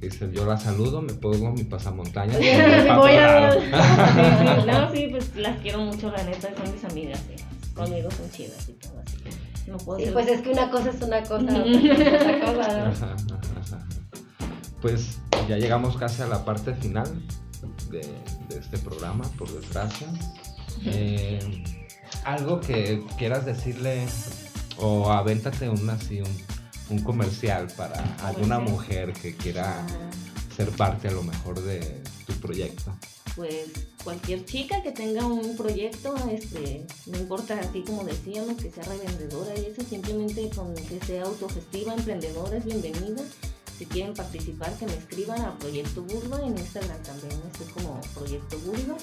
Dice, 0.00 0.28
yo 0.32 0.44
la 0.44 0.56
saludo, 0.58 1.00
me 1.02 1.12
pongo 1.14 1.50
mi 1.52 1.64
pasamontañas. 1.64 2.36
Voy 2.96 3.12
a- 3.12 4.64
no, 4.66 4.92
sí, 4.94 5.08
pues 5.10 5.34
las 5.36 5.58
quiero 5.60 5.78
mucho, 5.80 6.10
la 6.10 6.22
neta, 6.24 6.48
son 6.56 6.72
mis 6.74 6.84
amigas, 6.84 7.20
sí. 7.28 7.44
Conmigo 7.78 8.10
son 8.10 8.30
chidas 8.30 8.68
y 8.68 8.72
todo 8.72 9.02
así. 9.06 9.16
No 9.66 9.76
puedo 9.78 9.98
Sí, 9.98 10.04
ser- 10.06 10.12
pues 10.14 10.28
es 10.28 10.40
que 10.42 10.50
una 10.50 10.70
cosa 10.70 10.90
es 10.90 11.02
una 11.02 11.22
cosa, 11.22 11.44
otra 11.44 11.64
es 11.66 12.22
otra 12.22 12.40
cosa, 12.40 12.78
¿no? 12.78 12.90
Ajá, 12.90 13.16
ajá, 13.16 13.60
ajá. 13.60 13.86
Pues 14.80 15.18
ya 15.48 15.56
llegamos 15.56 15.96
casi 15.96 16.22
a 16.22 16.26
la 16.26 16.44
parte 16.44 16.74
final 16.74 17.22
de, 17.90 18.00
de 18.48 18.58
este 18.58 18.78
programa, 18.78 19.24
por 19.38 19.50
desgracia. 19.52 20.08
Eh, 20.86 21.64
algo 22.24 22.60
que 22.60 23.02
quieras 23.18 23.44
decirle 23.44 24.06
o 24.76 25.10
avéntate 25.10 25.68
un 25.68 25.90
así 25.90 26.20
un, 26.20 26.36
un 26.90 27.02
comercial 27.02 27.66
para 27.76 28.00
alguna 28.24 28.60
mujer 28.60 29.12
que 29.12 29.34
quiera 29.34 29.84
ser 30.56 30.68
parte 30.70 31.08
a 31.08 31.10
lo 31.10 31.24
mejor 31.24 31.60
de 31.60 32.00
tu 32.28 32.32
proyecto. 32.34 32.94
pues 33.34 33.87
cualquier 34.04 34.44
chica 34.44 34.82
que 34.82 34.92
tenga 34.92 35.26
un 35.26 35.56
proyecto, 35.56 36.14
este, 36.30 36.86
no 37.06 37.18
importa 37.18 37.58
así 37.58 37.82
como 37.82 38.04
decíamos, 38.04 38.60
que 38.60 38.70
sea 38.70 38.84
revendedora 38.84 39.58
y 39.58 39.66
eso, 39.66 39.82
simplemente 39.82 40.48
con 40.50 40.74
que 40.74 41.00
sea 41.04 41.24
autogestiva, 41.24 41.94
emprendedora, 41.94 42.56
es 42.56 42.64
bienvenida. 42.64 43.22
Si 43.78 43.86
quieren 43.86 44.14
participar, 44.14 44.72
que 44.74 44.86
me 44.86 44.94
escriban 44.94 45.40
a 45.40 45.56
Proyecto 45.58 46.02
Burba, 46.02 46.40
en 46.40 46.58
Instagram 46.58 47.00
también 47.02 47.40
estoy 47.52 47.66
como 47.74 48.00
Proyecto 48.14 48.58
Burba. 48.58 48.96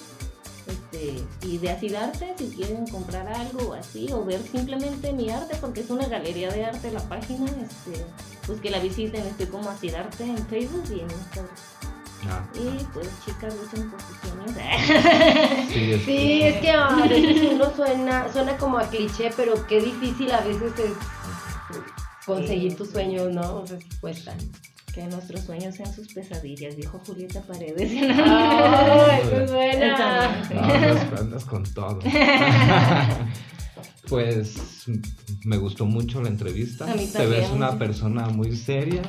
Este, 0.67 1.23
y 1.43 1.59
de 1.59 1.69
Acidarte, 1.69 2.33
si 2.37 2.47
quieren 2.47 2.87
comprar 2.87 3.27
algo 3.27 3.73
así, 3.73 4.11
o 4.11 4.25
ver 4.25 4.41
simplemente 4.41 5.13
mi 5.13 5.29
arte, 5.29 5.55
porque 5.61 5.81
es 5.81 5.89
una 5.89 6.07
galería 6.07 6.51
de 6.51 6.65
arte 6.65 6.91
la 6.91 7.07
página, 7.07 7.45
este, 7.45 8.03
pues 8.47 8.59
que 8.59 8.71
la 8.71 8.79
visiten, 8.79 9.25
estoy 9.25 9.45
como 9.45 9.69
Acidarte 9.69 10.23
en 10.23 10.45
Facebook 10.47 10.83
y 10.89 11.01
en 11.01 11.11
Instagram. 11.11 11.55
Ah, 12.29 12.43
Y 12.55 12.83
pues 12.93 13.07
chicas, 13.25 13.53
por 13.53 13.69
sus 13.69 13.79
sueños. 14.21 14.51
sí, 15.71 15.91
es- 15.91 16.03
Sí, 16.03 16.41
es 16.43 16.57
que 16.61 16.71
a 16.71 16.89
veces 17.07 17.51
uno 17.53 17.65
suena, 17.75 18.31
suena 18.33 18.57
como 18.57 18.77
a 18.77 18.89
cliché, 18.89 19.29
pero 19.35 19.65
qué 19.67 19.81
difícil 19.81 20.31
a 20.31 20.41
veces 20.41 20.71
es 20.79 20.91
conseguir 22.25 22.75
tus 22.75 22.89
sueños, 22.89 23.31
¿no? 23.33 23.57
O 23.57 23.67
sea, 23.67 23.77
sí 23.79 23.87
cuesta. 24.01 24.33
que 24.93 25.03
nuestros 25.07 25.41
sueños 25.41 25.75
sean 25.75 25.93
sus 25.93 26.13
pesadillas, 26.13 26.77
dijo 26.77 26.99
Julieta 27.05 27.41
Paredes. 27.41 27.91
¡Ay, 27.91 29.21
qué 29.29 29.45
buena! 29.51 30.41
Entonces, 30.49 31.11
No, 31.11 31.17
andas, 31.19 31.43
con 31.45 31.63
todo. 31.73 31.99
pues 34.07 34.85
me 35.43 35.57
gustó 35.57 35.85
mucho 35.85 36.21
la 36.21 36.29
entrevista. 36.29 36.89
A 36.89 36.95
mí 36.95 37.07
Te 37.11 37.25
ves 37.25 37.49
una 37.49 37.77
persona 37.77 38.29
muy 38.29 38.55
seria, 38.55 39.01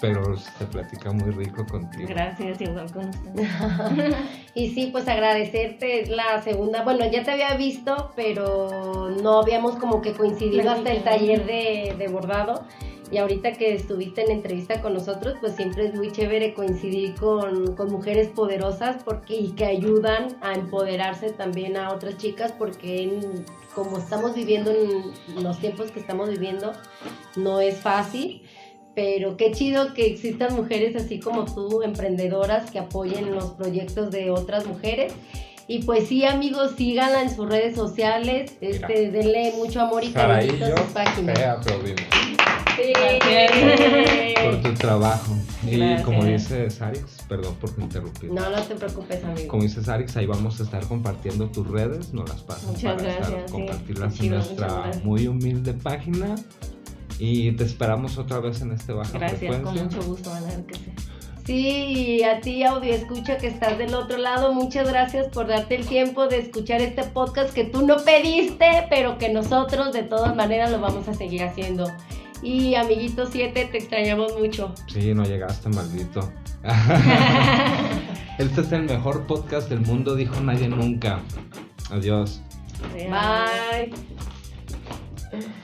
pero 0.00 0.36
se 0.36 0.64
platica 0.66 1.12
muy 1.12 1.30
rico 1.30 1.66
contigo. 1.66 2.08
Gracias, 2.08 2.60
igual 2.60 2.90
con 2.92 3.08
ustedes. 3.08 3.48
Y 4.54 4.70
sí, 4.70 4.88
pues 4.90 5.06
agradecerte, 5.06 6.00
es 6.00 6.08
la 6.08 6.42
segunda, 6.42 6.82
bueno, 6.82 7.06
ya 7.10 7.22
te 7.22 7.30
había 7.30 7.54
visto, 7.54 8.10
pero 8.16 9.10
no 9.22 9.38
habíamos 9.40 9.76
como 9.76 10.02
que 10.02 10.12
coincidido 10.12 10.70
hasta 10.70 10.90
el 10.90 11.04
taller 11.04 11.46
de, 11.46 11.94
de 11.96 12.08
bordado. 12.08 12.64
Y 13.12 13.18
ahorita 13.18 13.52
que 13.52 13.74
estuviste 13.74 14.22
en 14.22 14.30
entrevista 14.30 14.80
con 14.80 14.94
nosotros, 14.94 15.34
pues 15.40 15.54
siempre 15.56 15.86
es 15.86 15.94
muy 15.94 16.12
chévere 16.12 16.54
coincidir 16.54 17.14
con, 17.16 17.74
con 17.76 17.90
mujeres 17.90 18.28
poderosas 18.28 19.02
porque, 19.04 19.34
y 19.34 19.50
que 19.52 19.66
ayudan 19.66 20.36
a 20.42 20.52
empoderarse 20.54 21.30
también 21.30 21.76
a 21.76 21.90
otras 21.92 22.16
chicas 22.18 22.52
porque 22.52 23.02
en- 23.02 23.44
como 23.74 23.98
estamos 23.98 24.34
viviendo 24.34 24.70
en 24.72 25.42
los 25.42 25.58
tiempos 25.58 25.90
que 25.92 25.98
estamos 26.00 26.28
viviendo, 26.28 26.72
no 27.36 27.60
es 27.60 27.78
fácil. 27.80 28.42
Pero 28.94 29.36
qué 29.36 29.52
chido 29.52 29.94
que 29.94 30.06
existan 30.06 30.54
mujeres 30.56 30.96
así 30.96 31.20
como 31.20 31.44
tú, 31.44 31.82
emprendedoras, 31.82 32.70
que 32.70 32.78
apoyen 32.80 33.34
los 33.34 33.52
proyectos 33.52 34.10
de 34.10 34.30
otras 34.30 34.66
mujeres. 34.66 35.12
Y 35.68 35.84
pues 35.84 36.08
sí, 36.08 36.24
amigos, 36.24 36.72
síganla 36.76 37.22
en 37.22 37.30
sus 37.34 37.48
redes 37.48 37.76
sociales, 37.76 38.54
este, 38.60 39.10
denle 39.12 39.52
mucho 39.56 39.80
amor 39.80 40.02
y 40.02 40.10
cariño 40.10 40.64
a 40.66 40.68
yo 40.70 40.76
sus 40.78 40.86
páginas. 40.86 41.38
te 41.38 41.44
aplaudimos 41.44 42.00
Sí. 42.76 42.92
por 44.42 44.62
tu 44.62 44.74
trabajo. 44.74 45.32
Y 45.66 45.76
Gracias. 45.76 46.02
como 46.02 46.24
dice 46.24 46.70
Sarix, 46.70 47.18
perdón 47.28 47.54
por 47.56 47.70
interrumpir. 47.78 48.32
No, 48.32 48.48
no 48.50 48.62
te 48.62 48.74
preocupes, 48.74 49.22
amigo. 49.22 49.48
Como 49.48 49.62
dice 49.62 49.82
Sarix, 49.84 50.16
ahí 50.16 50.26
vamos 50.26 50.58
a 50.60 50.64
estar 50.64 50.84
compartiendo 50.86 51.46
tus 51.50 51.68
redes, 51.68 52.12
no 52.14 52.24
las 52.24 52.40
pasas 52.42 52.64
Muchas 52.64 52.82
para 52.94 52.96
estar- 53.08 53.16
gracias, 53.30 53.42
sí. 53.46 53.52
compartirlas 53.52 54.14
chido, 54.14 54.24
en 54.26 54.40
nuestra 54.40 54.66
gracias. 54.66 55.04
muy 55.04 55.26
humilde 55.28 55.74
página. 55.74 56.34
Y 57.20 57.52
te 57.52 57.64
esperamos 57.64 58.16
otra 58.16 58.40
vez 58.40 58.62
en 58.62 58.72
este 58.72 58.94
baja 58.94 59.18
Gracias, 59.18 59.56
con 59.60 59.74
mucho 59.74 60.02
gusto, 60.02 60.30
van 60.30 60.44
a 60.44 60.46
ver 60.46 60.64
que 60.64 60.74
sí. 60.74 60.92
Sí, 61.44 61.56
y 61.58 62.22
a 62.22 62.40
ti, 62.40 62.62
audio 62.62 62.94
escucha 62.94 63.36
que 63.36 63.48
estás 63.48 63.76
del 63.76 63.94
otro 63.94 64.16
lado, 64.16 64.54
muchas 64.54 64.88
gracias 64.88 65.28
por 65.28 65.48
darte 65.48 65.74
el 65.74 65.86
tiempo 65.86 66.28
de 66.28 66.38
escuchar 66.38 66.80
este 66.80 67.02
podcast 67.04 67.52
que 67.52 67.64
tú 67.64 67.86
no 67.86 67.96
pediste, 67.98 68.86
pero 68.88 69.18
que 69.18 69.28
nosotros 69.30 69.92
de 69.92 70.02
todas 70.02 70.34
maneras 70.34 70.70
lo 70.70 70.80
vamos 70.80 71.08
a 71.08 71.14
seguir 71.14 71.42
haciendo. 71.42 71.90
Y 72.42 72.74
amiguito 72.74 73.26
7, 73.26 73.68
te 73.70 73.78
extrañamos 73.78 74.38
mucho. 74.38 74.74
Sí, 74.86 75.12
no 75.12 75.24
llegaste, 75.24 75.68
maldito. 75.68 76.32
este 78.38 78.60
es 78.60 78.72
el 78.72 78.84
mejor 78.84 79.26
podcast 79.26 79.68
del 79.68 79.80
mundo, 79.80 80.14
dijo 80.14 80.40
nadie 80.40 80.68
nunca. 80.68 81.20
Adiós. 81.90 82.40
Adiós. 82.94 83.10
Bye. 85.32 85.60